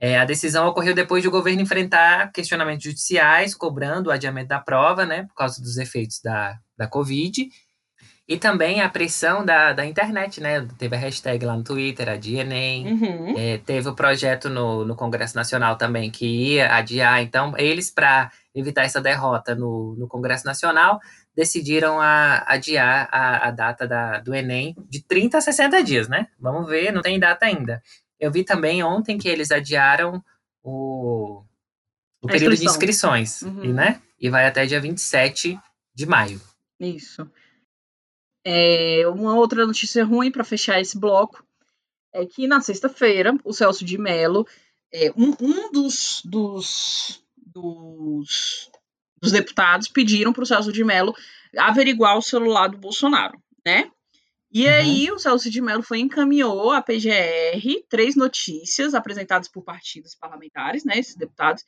[0.00, 4.60] É, a decisão ocorreu depois de o governo enfrentar questionamentos judiciais, cobrando o adiamento da
[4.60, 7.50] prova, né, por causa dos efeitos da, da Covid.
[8.28, 10.66] E também a pressão da, da internet, né?
[10.76, 12.92] Teve a hashtag lá no Twitter, a de Enem.
[12.92, 13.34] Uhum.
[13.38, 17.22] É, teve o projeto no, no Congresso Nacional também que ia adiar.
[17.22, 21.00] Então, eles, para evitar essa derrota no, no Congresso Nacional,
[21.34, 26.26] decidiram a, adiar a, a data da, do Enem de 30 a 60 dias, né?
[26.38, 27.82] Vamos ver, não tem data ainda.
[28.20, 30.22] Eu vi também ontem que eles adiaram
[30.62, 31.42] o,
[32.20, 33.64] o período de inscrições, Uhum.
[33.64, 34.02] e, né?
[34.20, 35.58] E vai até dia 27
[35.94, 36.38] de maio.
[36.78, 37.26] Isso.
[38.50, 41.44] É, uma outra notícia ruim para fechar esse bloco
[42.14, 44.46] é que na sexta-feira o Celso de Mello,
[44.90, 48.70] é, um, um dos, dos, dos,
[49.20, 51.14] dos deputados pediram para o Celso de Mello
[51.58, 53.90] averiguar o celular do Bolsonaro, né?
[54.50, 54.72] E Uhum.
[54.72, 60.86] aí o Celso de Mello foi encaminhou à PGR três notícias apresentadas por partidos parlamentares,
[60.86, 61.62] né, esses deputados,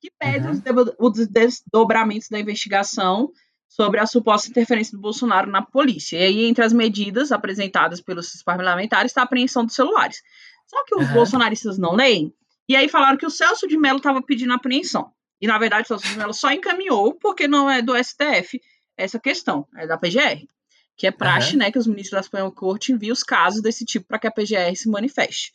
[0.00, 0.94] que pedem Uhum.
[0.98, 3.30] os os desdobramentos da investigação
[3.72, 6.18] sobre a suposta interferência do Bolsonaro na polícia.
[6.18, 10.22] E aí, entre as medidas apresentadas pelos parlamentares, está a apreensão dos celulares.
[10.66, 11.14] Só que os Aham.
[11.14, 12.34] bolsonaristas não leem,
[12.68, 15.10] e aí falaram que o Celso de Mello estava pedindo apreensão.
[15.40, 18.60] E, na verdade, o Celso de Mello só encaminhou, porque não é do STF
[18.94, 20.46] essa questão, é da PGR.
[20.94, 21.58] Que é praxe, Aham.
[21.60, 24.30] né, que os ministros da Suprema Corte enviem os casos desse tipo para que a
[24.30, 25.50] PGR se manifeste.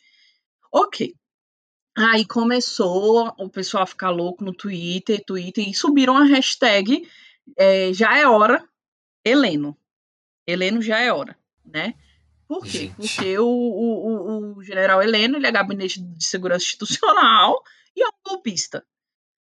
[0.72, 1.14] Ok.
[1.96, 7.06] Aí começou o pessoal a ficar louco no Twitter, Twitter, e subiram a hashtag
[7.56, 8.66] é, já é hora,
[9.24, 9.76] Heleno.
[10.46, 11.94] Heleno já é hora, né?
[12.46, 12.70] Por quê?
[12.70, 12.94] Gente.
[12.96, 17.62] Porque o, o, o- general Heleno, ele é gabinete de segurança institucional
[17.94, 18.84] e é um golpista,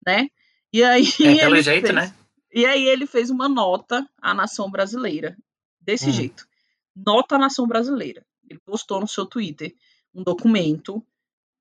[0.06, 0.30] né?
[0.72, 2.16] E aí É, pelo ele jeito, fez- né?
[2.54, 5.36] E aí ele fez uma nota à nação brasileira,
[5.80, 6.14] desse Hum.
[6.14, 6.46] jeito.
[6.96, 8.26] Nota à nação brasileira.
[8.50, 9.74] Ele postou no seu Twitter
[10.14, 11.04] um documento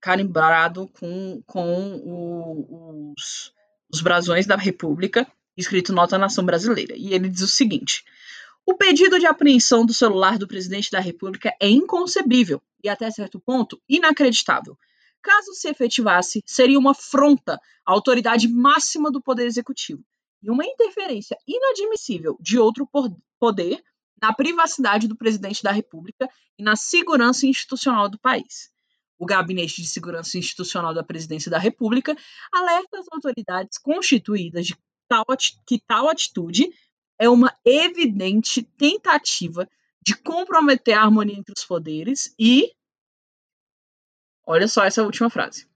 [0.00, 3.52] carimbado com, com o- os,
[3.92, 6.94] os brasões da República, escrito Nota Nação Brasileira.
[6.96, 8.04] E ele diz o seguinte:
[8.66, 13.40] o pedido de apreensão do celular do presidente da República é inconcebível e, até certo
[13.40, 14.78] ponto, inacreditável.
[15.22, 20.02] Caso se efetivasse, seria uma afronta à autoridade máxima do Poder Executivo
[20.42, 22.88] e uma interferência inadmissível de outro
[23.38, 23.82] poder
[24.20, 26.28] na privacidade do presidente da República
[26.58, 28.70] e na segurança institucional do país.
[29.18, 32.16] O Gabinete de Segurança Institucional da Presidência da República
[32.50, 34.74] alerta as autoridades constituídas de
[35.10, 35.26] tal
[35.66, 36.72] que tal atitude
[37.18, 39.68] é uma evidente tentativa
[40.00, 42.72] de comprometer a harmonia entre os poderes e
[44.46, 45.68] olha só essa última frase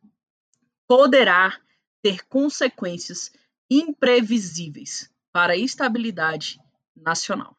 [0.87, 1.59] poderá
[2.01, 3.33] ter consequências
[3.69, 6.61] imprevisíveis para a estabilidade
[6.95, 7.57] nacional.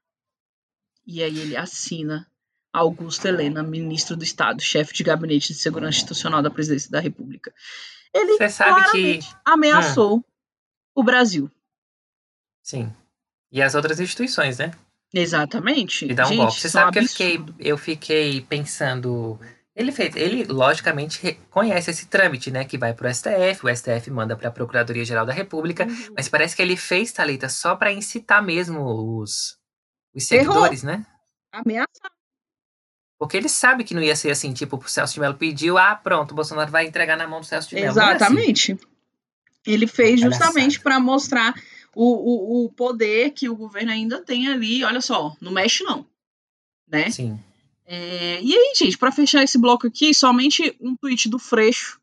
[1.05, 2.25] E aí ele assina
[2.71, 7.53] Augusto Helena, ministro do Estado, chefe de gabinete de segurança institucional da presidência da República.
[8.13, 9.19] Ele sabe que.
[9.19, 10.23] claramente ameaçou
[10.95, 11.51] o Brasil.
[12.65, 12.91] Sim.
[13.51, 14.71] E as outras instituições, né?
[15.13, 16.05] Exatamente.
[16.05, 16.59] E dá um Gente, golpe.
[16.59, 19.39] Você é sabe que eu fiquei, eu fiquei pensando.
[19.75, 22.65] Ele fez, ele logicamente conhece esse trâmite, né?
[22.65, 25.85] Que vai pro STF, o STF manda pra Procuradoria-Geral da República.
[25.85, 26.13] Uhum.
[26.17, 29.57] Mas parece que ele fez, Thalita, só pra incitar mesmo os,
[30.13, 30.53] os Errou.
[30.53, 31.05] seguidores, né?
[31.51, 32.11] Ameaçar.
[33.19, 35.95] Porque ele sabe que não ia ser assim, tipo, o Celso de Mello pediu, ah,
[35.95, 37.87] pronto, o Bolsonaro vai entregar na mão do Celso de Mello.
[37.87, 37.99] É assim.
[37.99, 38.79] Exatamente.
[39.65, 41.53] Ele fez justamente para mostrar
[41.95, 44.83] o, o, o poder que o governo ainda tem ali.
[44.83, 46.05] Olha só, não mexe não,
[46.87, 47.09] né?
[47.09, 47.39] Sim.
[47.85, 51.99] É, e aí, gente, para fechar esse bloco aqui, somente um tweet do Freixo,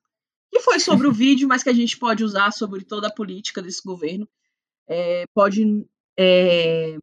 [0.50, 3.60] que foi sobre o vídeo, mas que a gente pode usar sobre toda a política
[3.60, 4.26] desse governo,
[4.88, 5.86] é, pode
[6.18, 6.96] é,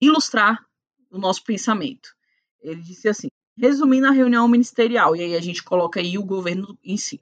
[0.00, 0.64] ilustrar
[1.10, 2.14] o nosso pensamento.
[2.62, 6.78] Ele disse assim: resumindo a reunião ministerial, e aí a gente coloca aí o governo
[6.82, 7.20] em si.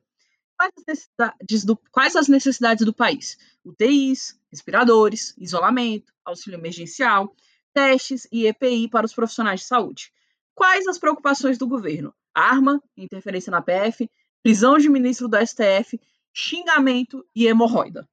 [0.57, 3.39] Quais as necessidades do, quais as necessidades do país?
[3.65, 7.35] UTIs, respiradores, isolamento, auxílio emergencial,
[7.73, 10.13] testes e EPI para os profissionais de saúde.
[10.55, 12.15] Quais as preocupações do governo?
[12.35, 14.11] Arma, interferência na PF,
[14.43, 16.01] prisão de ministro do STF,
[16.33, 18.09] xingamento e hemorroida.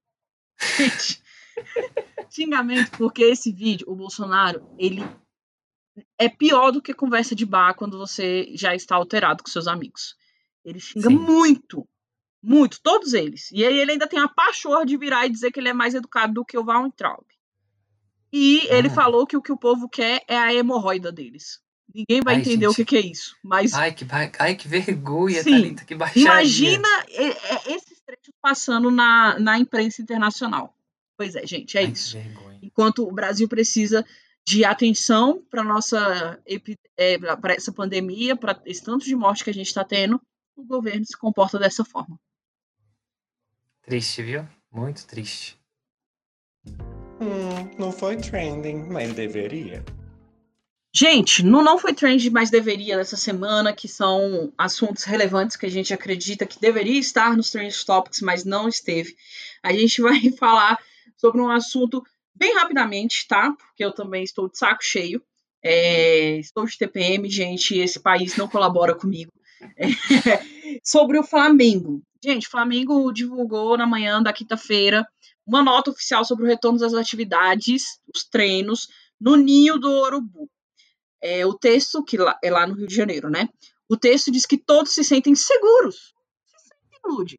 [0.77, 1.21] Gente,
[2.29, 5.01] xingamento porque esse vídeo, o Bolsonaro, ele
[6.17, 10.15] é pior do que conversa de bar quando você já está alterado com seus amigos.
[10.63, 11.15] Ele xinga Sim.
[11.15, 11.87] muito,
[12.47, 13.51] muito, todos eles.
[13.51, 15.93] E aí ele ainda tem a pachorra de virar e dizer que ele é mais
[15.93, 17.25] educado do que o Weintraub.
[18.31, 18.93] E ele Hum.
[18.93, 21.59] falou que o que o povo quer é a hemorroida deles.
[21.93, 22.87] Ninguém vai Ai, entender o que, gente.
[22.89, 23.35] que é isso.
[23.43, 24.05] Mas Ai, que,
[24.39, 25.51] ai, que vergonha, Sim.
[25.51, 26.21] Thalita, que baixaria.
[26.23, 30.75] imagina é, é, esses trechos passando na, na imprensa internacional.
[31.17, 32.17] Pois é, gente, é Ai, isso.
[32.61, 34.05] Enquanto o Brasil precisa
[34.45, 39.49] de atenção para nossa epi- é, para essa pandemia, para esse tanto de morte que
[39.49, 40.21] a gente está tendo,
[40.55, 42.19] o governo se comporta dessa forma.
[43.87, 44.45] Triste, viu?
[44.69, 45.57] Muito triste.
[47.21, 49.81] Hum, não foi trending, mas deveria.
[50.93, 55.69] Gente, no Não Foi Trend, mas deveria dessa semana, que são assuntos relevantes que a
[55.69, 59.15] gente acredita que deveria estar nos Trend Topics, mas não esteve.
[59.63, 60.77] A gente vai falar
[61.15, 62.03] sobre um assunto
[62.35, 63.53] bem rapidamente, tá?
[63.53, 65.23] Porque eu também estou de saco cheio.
[65.63, 69.31] É, estou de TPM, gente, e esse país não colabora comigo.
[69.77, 69.87] É,
[70.83, 72.01] sobre o Flamengo.
[72.23, 75.07] Gente, o Flamengo divulgou na manhã da quinta-feira
[75.45, 78.87] uma nota oficial sobre o retorno das atividades, os treinos,
[79.19, 80.49] no Ninho do Urubu.
[81.21, 83.47] É, o texto, que lá, é lá no Rio de Janeiro, né?
[83.89, 86.13] O texto diz que todos se sentem seguros.
[86.45, 87.35] Se sentem, Lud.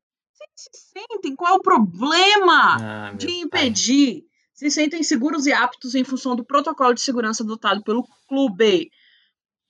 [0.56, 3.36] Se se sentem, qual é o problema Ah, de pai.
[3.40, 4.24] impedir
[4.54, 8.90] se sentem seguros e aptos em função do protocolo de segurança adotado pelo clube.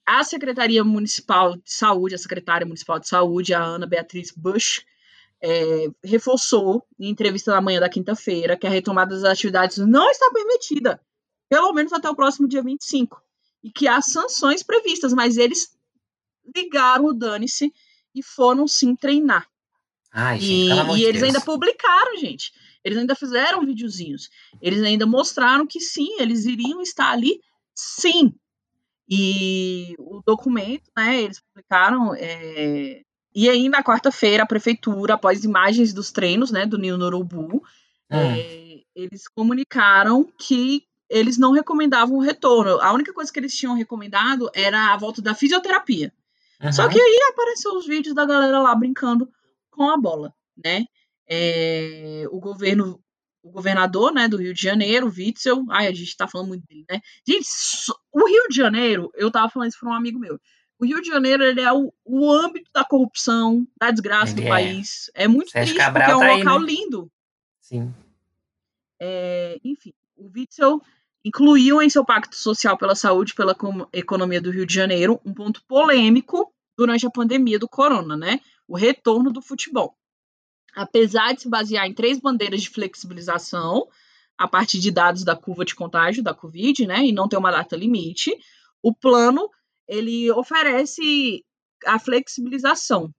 [0.05, 4.81] A Secretaria Municipal de Saúde, a secretária municipal de saúde, a Ana Beatriz Bush,
[5.41, 10.29] é, reforçou em entrevista na manhã da quinta-feira que a retomada das atividades não está
[10.31, 11.01] permitida,
[11.49, 13.21] pelo menos até o próximo dia 25,
[13.63, 15.75] e que há sanções previstas, mas eles
[16.55, 17.73] ligaram o dane-se
[18.13, 19.47] e foram sim treinar.
[20.11, 21.23] Ai, gente, E, e eles Deus.
[21.35, 22.51] ainda publicaram, gente.
[22.83, 24.29] Eles ainda fizeram videozinhos.
[24.61, 27.39] Eles ainda mostraram que sim, eles iriam estar ali,
[27.75, 28.33] sim.
[29.07, 32.13] E o documento, né, eles publicaram.
[32.15, 33.01] é,
[33.33, 37.63] E aí, na quarta-feira, a prefeitura, após imagens dos treinos, né, do Ninho no Urubu,
[38.11, 42.81] Hum, é, eles comunicaram que eles não recomendavam o retorno.
[42.81, 46.11] A única coisa que eles tinham recomendado era a volta da fisioterapia.
[46.71, 46.89] Só uhum.
[46.89, 49.29] que aí apareceu os vídeos da galera lá brincando
[49.71, 50.85] com a bola, né?
[51.27, 53.01] É, o governo,
[53.41, 56.85] o governador, né, do Rio de Janeiro, Witzel, ai, a gente tá falando muito dele,
[56.89, 56.99] né?
[57.25, 60.39] Gente, só- o Rio de Janeiro, eu tava falando isso para um amigo meu.
[60.79, 64.47] O Rio de Janeiro, ele é o, o âmbito da corrupção, da desgraça Ele do
[64.47, 64.49] é.
[64.49, 65.11] país.
[65.13, 66.65] É muito Sérgio triste, Cabral porque é um tá aí, local né?
[66.65, 67.11] lindo.
[67.59, 67.93] Sim.
[68.97, 70.81] É, enfim, o Witzel
[71.23, 73.55] incluiu em seu pacto social pela saúde e pela
[73.91, 78.39] economia do Rio de Janeiro um ponto polêmico durante a pandemia do corona, né?
[78.65, 79.97] O retorno do futebol.
[80.73, 83.87] Apesar de se basear em três bandeiras de flexibilização,
[84.37, 87.51] a partir de dados da curva de contágio da Covid, né, e não ter uma
[87.51, 88.33] data limite,
[88.81, 89.49] o plano
[89.89, 91.43] ele oferece
[91.85, 93.11] a flexibilização,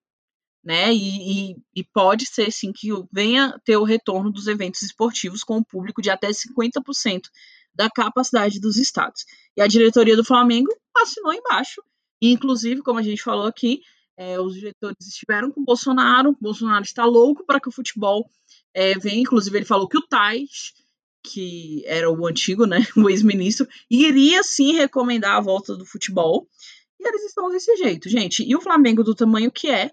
[0.65, 0.93] né?
[0.95, 5.59] E, e, e pode ser sim que venha ter o retorno dos eventos esportivos com
[5.59, 7.23] o público de até 50%
[7.75, 9.25] da capacidade dos estados.
[9.57, 11.83] E a diretoria do Flamengo assinou embaixo.
[12.23, 13.81] E, inclusive, como a gente falou aqui,
[14.17, 16.37] é, os diretores estiveram com o Bolsonaro.
[16.41, 18.31] Bolsonaro está louco para que o futebol
[18.75, 19.23] é, venha.
[19.23, 20.75] Inclusive, ele falou que o Tais,
[21.23, 26.49] que era o antigo, né, o ex-ministro, iria sim recomendar a volta do futebol.
[26.99, 28.43] E eles estão desse jeito, gente.
[28.43, 29.91] E o Flamengo, do tamanho que é,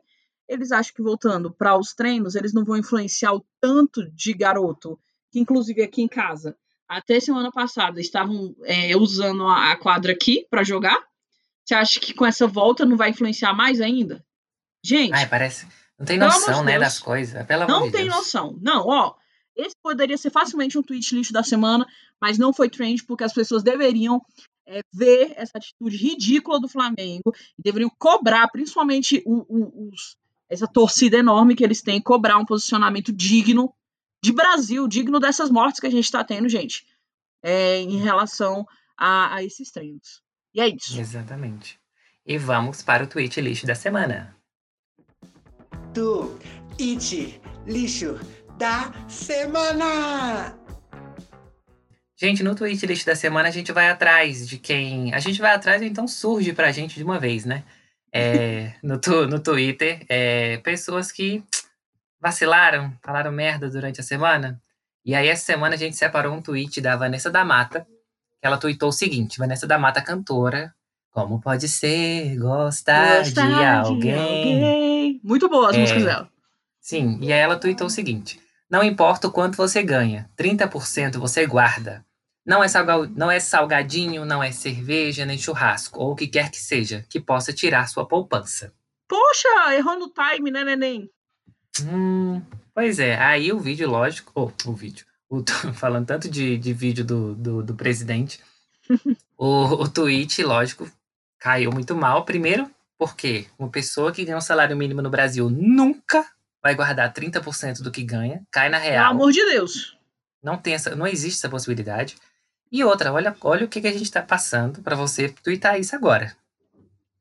[0.47, 4.99] eles acham que voltando para os treinos, eles não vão influenciar o tanto de garoto,
[5.31, 10.63] que inclusive aqui em casa, até semana passada, estavam é, usando a, quadra aqui para
[10.63, 10.97] jogar.
[11.65, 14.23] Você acha que com essa volta não vai influenciar mais ainda?
[14.83, 15.67] Gente, Ai, parece.
[15.99, 16.83] Não tem amor noção, né, Deus.
[16.83, 17.45] das coisas.
[17.45, 18.15] Pelo amor não de tem Deus.
[18.15, 18.57] noção.
[18.61, 19.15] Não, ó.
[19.57, 21.85] Esse poderia ser facilmente um tweet lixo da semana,
[22.21, 24.21] mas não foi trend porque as pessoas deveriam
[24.69, 30.17] é, ver essa atitude ridícula do Flamengo e deveriam cobrar, principalmente o- o- os-
[30.49, 33.73] essa torcida enorme que eles têm, cobrar um posicionamento digno
[34.21, 36.85] de Brasil, digno dessas mortes que a gente está tendo, gente,
[37.41, 38.65] é, em relação
[38.97, 40.21] a, a esses treinos.
[40.53, 40.99] E é isso.
[40.99, 41.79] Exatamente.
[42.25, 44.35] E vamos para o tweet lixo da semana.
[45.93, 46.37] Do
[46.79, 48.19] It Lixo
[48.57, 50.57] da Semana!
[52.19, 55.13] Gente, no tweet lixo da semana a gente vai atrás de quem.
[55.13, 57.63] A gente vai atrás, então surge pra gente de uma vez, né?
[58.11, 61.43] É, no, tu- no Twitter, é, pessoas que
[62.19, 64.59] vacilaram, falaram merda durante a semana.
[65.05, 67.81] E aí, essa semana a gente separou um tweet da Vanessa da Mata,
[68.41, 70.73] que ela tweetou o seguinte: Vanessa da Mata, cantora.
[71.11, 75.19] Como pode ser gostar, Gostar de alguém?
[75.23, 75.79] Muito boas as É.
[75.79, 76.29] músicas dela.
[76.79, 81.45] Sim, e aí ela tweetou o seguinte: Não importa o quanto você ganha, 30% você
[81.45, 82.05] guarda.
[82.45, 86.49] Não é, salga- não é salgadinho, não é cerveja, nem churrasco, ou o que quer
[86.49, 88.73] que seja, que possa tirar sua poupança.
[89.07, 91.09] Poxa, errou no time, né, neném?
[91.83, 92.41] Hum,
[92.73, 94.31] pois é, aí o vídeo, lógico.
[94.33, 95.05] Oh, o vídeo.
[95.29, 95.43] o
[95.75, 98.39] falando tanto de, de vídeo do, do, do presidente,
[99.37, 100.89] o, o tweet, lógico,
[101.39, 102.23] caiu muito mal.
[102.25, 106.25] Primeiro, porque uma pessoa que ganha um salário mínimo no Brasil nunca
[106.67, 109.11] vai guardar 30% do que ganha, cai na Pelo real.
[109.11, 109.97] amor de Deus.
[110.43, 112.17] Não, tem essa, não existe essa possibilidade.
[112.69, 115.95] E outra, olha, olha o que, que a gente tá passando pra você twittar isso
[115.95, 116.35] agora.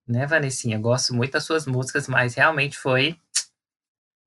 [0.07, 0.79] Né, Vanessinha?
[0.81, 3.17] Gosto muito das suas músicas, mas realmente foi.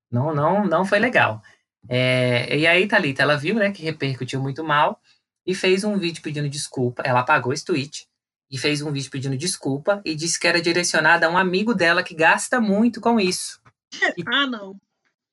[0.09, 1.41] Não, não, não foi legal.
[1.89, 5.01] É, e aí, Thalita, ela viu, né, que repercutiu muito mal
[5.45, 7.03] e fez um vídeo pedindo desculpa.
[7.05, 8.07] Ela apagou esse tweet
[8.49, 12.03] e fez um vídeo pedindo desculpa e disse que era direcionada a um amigo dela
[12.03, 13.59] que gasta muito com isso.
[14.31, 14.79] Ah, não.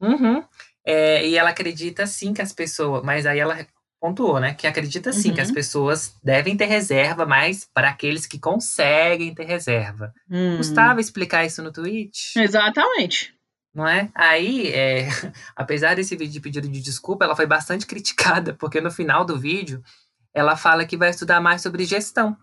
[0.01, 0.43] Uhum.
[0.85, 3.03] É, e ela acredita sim que as pessoas.
[3.05, 3.67] Mas aí ela
[4.01, 4.55] pontuou, né?
[4.55, 5.55] Que acredita sim que as Uhum.
[5.55, 10.13] pessoas devem ter reserva, mas para aqueles que conseguem ter reserva.
[10.31, 10.59] Hum.
[10.59, 13.35] Gustavo explicar isso no tweet, Exatamente.
[13.75, 14.11] não é?
[14.15, 15.09] Aí, é,
[15.57, 19.39] apesar desse vídeo de pedido de desculpa, ela foi bastante criticada, porque no final do
[19.39, 19.83] vídeo
[20.35, 22.37] ela fala que vai estudar mais sobre gestão.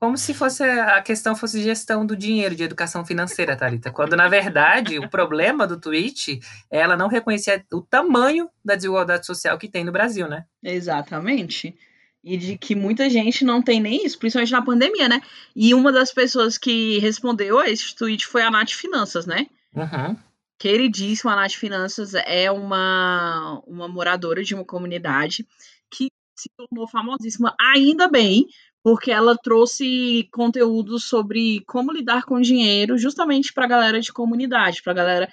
[0.00, 3.90] Como se fosse a questão fosse gestão do dinheiro, de educação financeira, Thalita.
[3.90, 6.38] Quando, na verdade, o problema do tweet
[6.70, 10.44] é ela não reconhecer o tamanho da desigualdade social que tem no Brasil, né?
[10.62, 11.76] Exatamente.
[12.22, 15.20] E de que muita gente não tem nem isso, principalmente na pandemia, né?
[15.54, 19.46] E uma das pessoas que respondeu a esse tweet foi a Nath Finanças, né?
[19.74, 20.16] Uhum.
[20.58, 25.44] Queridíssima, a Nath Finanças é uma, uma moradora de uma comunidade
[25.90, 28.46] que se tornou famosíssima, ainda bem,
[28.82, 34.82] porque ela trouxe conteúdo sobre como lidar com dinheiro justamente para a galera de comunidade,
[34.82, 35.32] para a galera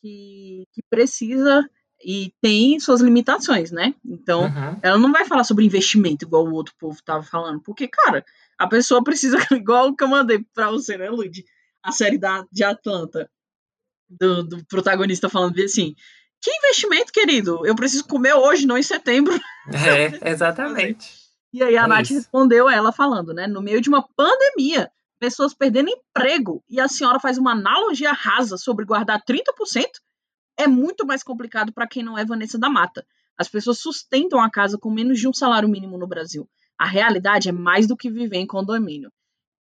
[0.00, 1.68] que, que, precisa
[2.04, 3.94] e tem suas limitações, né?
[4.04, 4.78] Então, uhum.
[4.82, 8.24] ela não vai falar sobre investimento igual o outro povo estava falando, porque, cara,
[8.58, 11.44] a pessoa precisa, igual o que eu mandei para você, né, Lud?
[11.82, 13.28] A série da, de Atlanta,
[14.08, 15.94] do, do protagonista falando assim,
[16.40, 17.66] que investimento, querido?
[17.66, 19.34] Eu preciso comer hoje, não em setembro.
[19.72, 21.23] É, exatamente.
[21.54, 22.14] E aí a é Nath isso.
[22.14, 23.46] respondeu ela falando, né?
[23.46, 24.90] No meio de uma pandemia,
[25.20, 29.84] pessoas perdendo emprego, e a senhora faz uma analogia rasa sobre guardar 30%,
[30.58, 33.06] é muito mais complicado para quem não é Vanessa da Mata.
[33.38, 36.48] As pessoas sustentam a casa com menos de um salário mínimo no Brasil.
[36.76, 39.12] A realidade é mais do que viver em condomínio.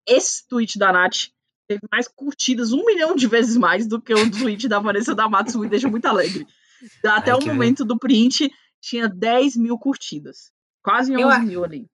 [0.07, 1.27] Esse tweet da Nath
[1.67, 5.29] teve mais curtidas, um milhão de vezes mais do que o tweet da Vanessa da
[5.29, 5.49] Mata.
[5.49, 6.47] Isso me deixa muito alegre.
[7.05, 8.51] Até Ai, o momento do print,
[8.81, 10.51] tinha 10 mil curtidas.
[10.83, 11.87] Quase 11 eu, mil ali.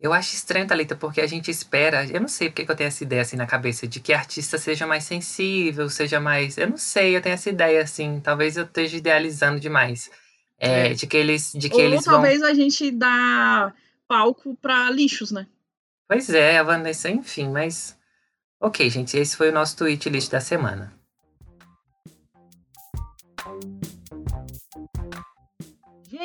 [0.00, 2.06] Eu acho estranho, Thalita, porque a gente espera.
[2.06, 4.58] Eu não sei porque que eu tenho essa ideia assim na cabeça de que artista
[4.58, 6.58] seja mais sensível, seja mais.
[6.58, 8.18] Eu não sei, eu tenho essa ideia assim.
[8.20, 10.10] Talvez eu esteja idealizando demais.
[10.58, 10.94] É, é.
[10.94, 11.52] De que eles.
[11.54, 12.50] De que Ou eles talvez vão...
[12.50, 13.72] a gente dá
[14.08, 15.46] palco para lixos, né?
[16.08, 17.96] Pois é, a Vanessa, enfim, mas.
[18.58, 20.92] Ok, gente, esse foi o nosso tweet list da semana.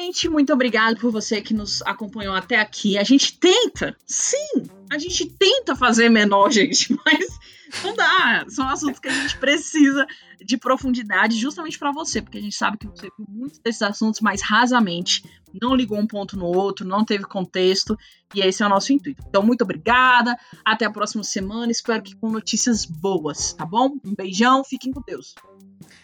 [0.05, 2.95] Gente, muito obrigado por você que nos acompanhou até aqui.
[2.95, 7.39] A gente tenta, sim, a gente tenta fazer menor, gente, mas
[7.83, 8.45] não dá.
[8.47, 10.05] São assuntos que a gente precisa
[10.39, 14.21] de profundidade justamente para você, porque a gente sabe que você viu muitos desses assuntos
[14.21, 15.23] mais rasamente,
[15.59, 17.97] não ligou um ponto no outro, não teve contexto,
[18.35, 19.23] e esse é o nosso intuito.
[19.27, 23.97] Então, muito obrigada, até a próxima semana, espero que com notícias boas, tá bom?
[24.05, 25.33] Um beijão, fiquem com Deus.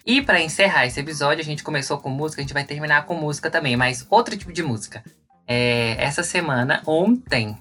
[0.05, 3.15] E para encerrar esse episódio, a gente começou com música, a gente vai terminar com
[3.15, 5.03] música também, mas outro tipo de música.
[5.47, 7.57] É, essa semana, ontem,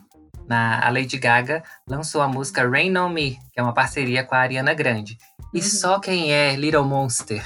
[0.48, 4.34] na, a Lady Gaga lançou a música Rain On Me, que é uma parceria com
[4.34, 5.16] a Ariana Grande.
[5.52, 5.62] E uhum.
[5.62, 7.42] só quem é Little Monster,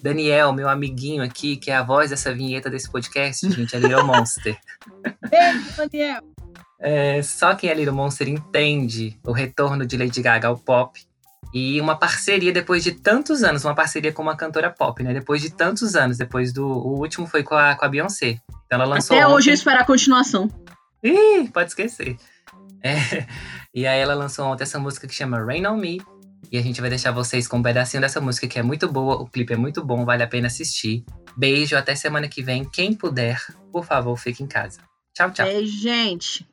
[0.00, 4.04] Daniel, meu amiguinho aqui, que é a voz dessa vinheta desse podcast, gente, é Little
[4.04, 4.58] Monster.
[5.30, 6.22] Beijo, Daniel!
[6.80, 11.00] É, só quem é Little Monster entende o retorno de Lady Gaga ao pop
[11.52, 15.12] e uma parceria depois de tantos anos, uma parceria com uma cantora pop, né?
[15.12, 16.66] Depois de tantos anos, depois do.
[16.66, 18.40] O último foi com a, com a Beyoncé.
[18.66, 19.16] Então ela lançou.
[19.16, 19.36] Até ontem...
[19.36, 20.48] hoje eu espero a continuação.
[21.02, 22.16] Ih, pode esquecer.
[22.82, 22.96] É,
[23.74, 26.00] e aí ela lançou ontem essa música que chama Rain on Me.
[26.50, 29.16] E a gente vai deixar vocês com um pedacinho dessa música que é muito boa.
[29.16, 31.04] O clipe é muito bom, vale a pena assistir.
[31.36, 32.64] Beijo, até semana que vem.
[32.64, 33.40] Quem puder,
[33.70, 34.80] por favor, fique em casa.
[35.14, 35.46] Tchau, tchau.
[35.46, 36.46] Beijo, gente.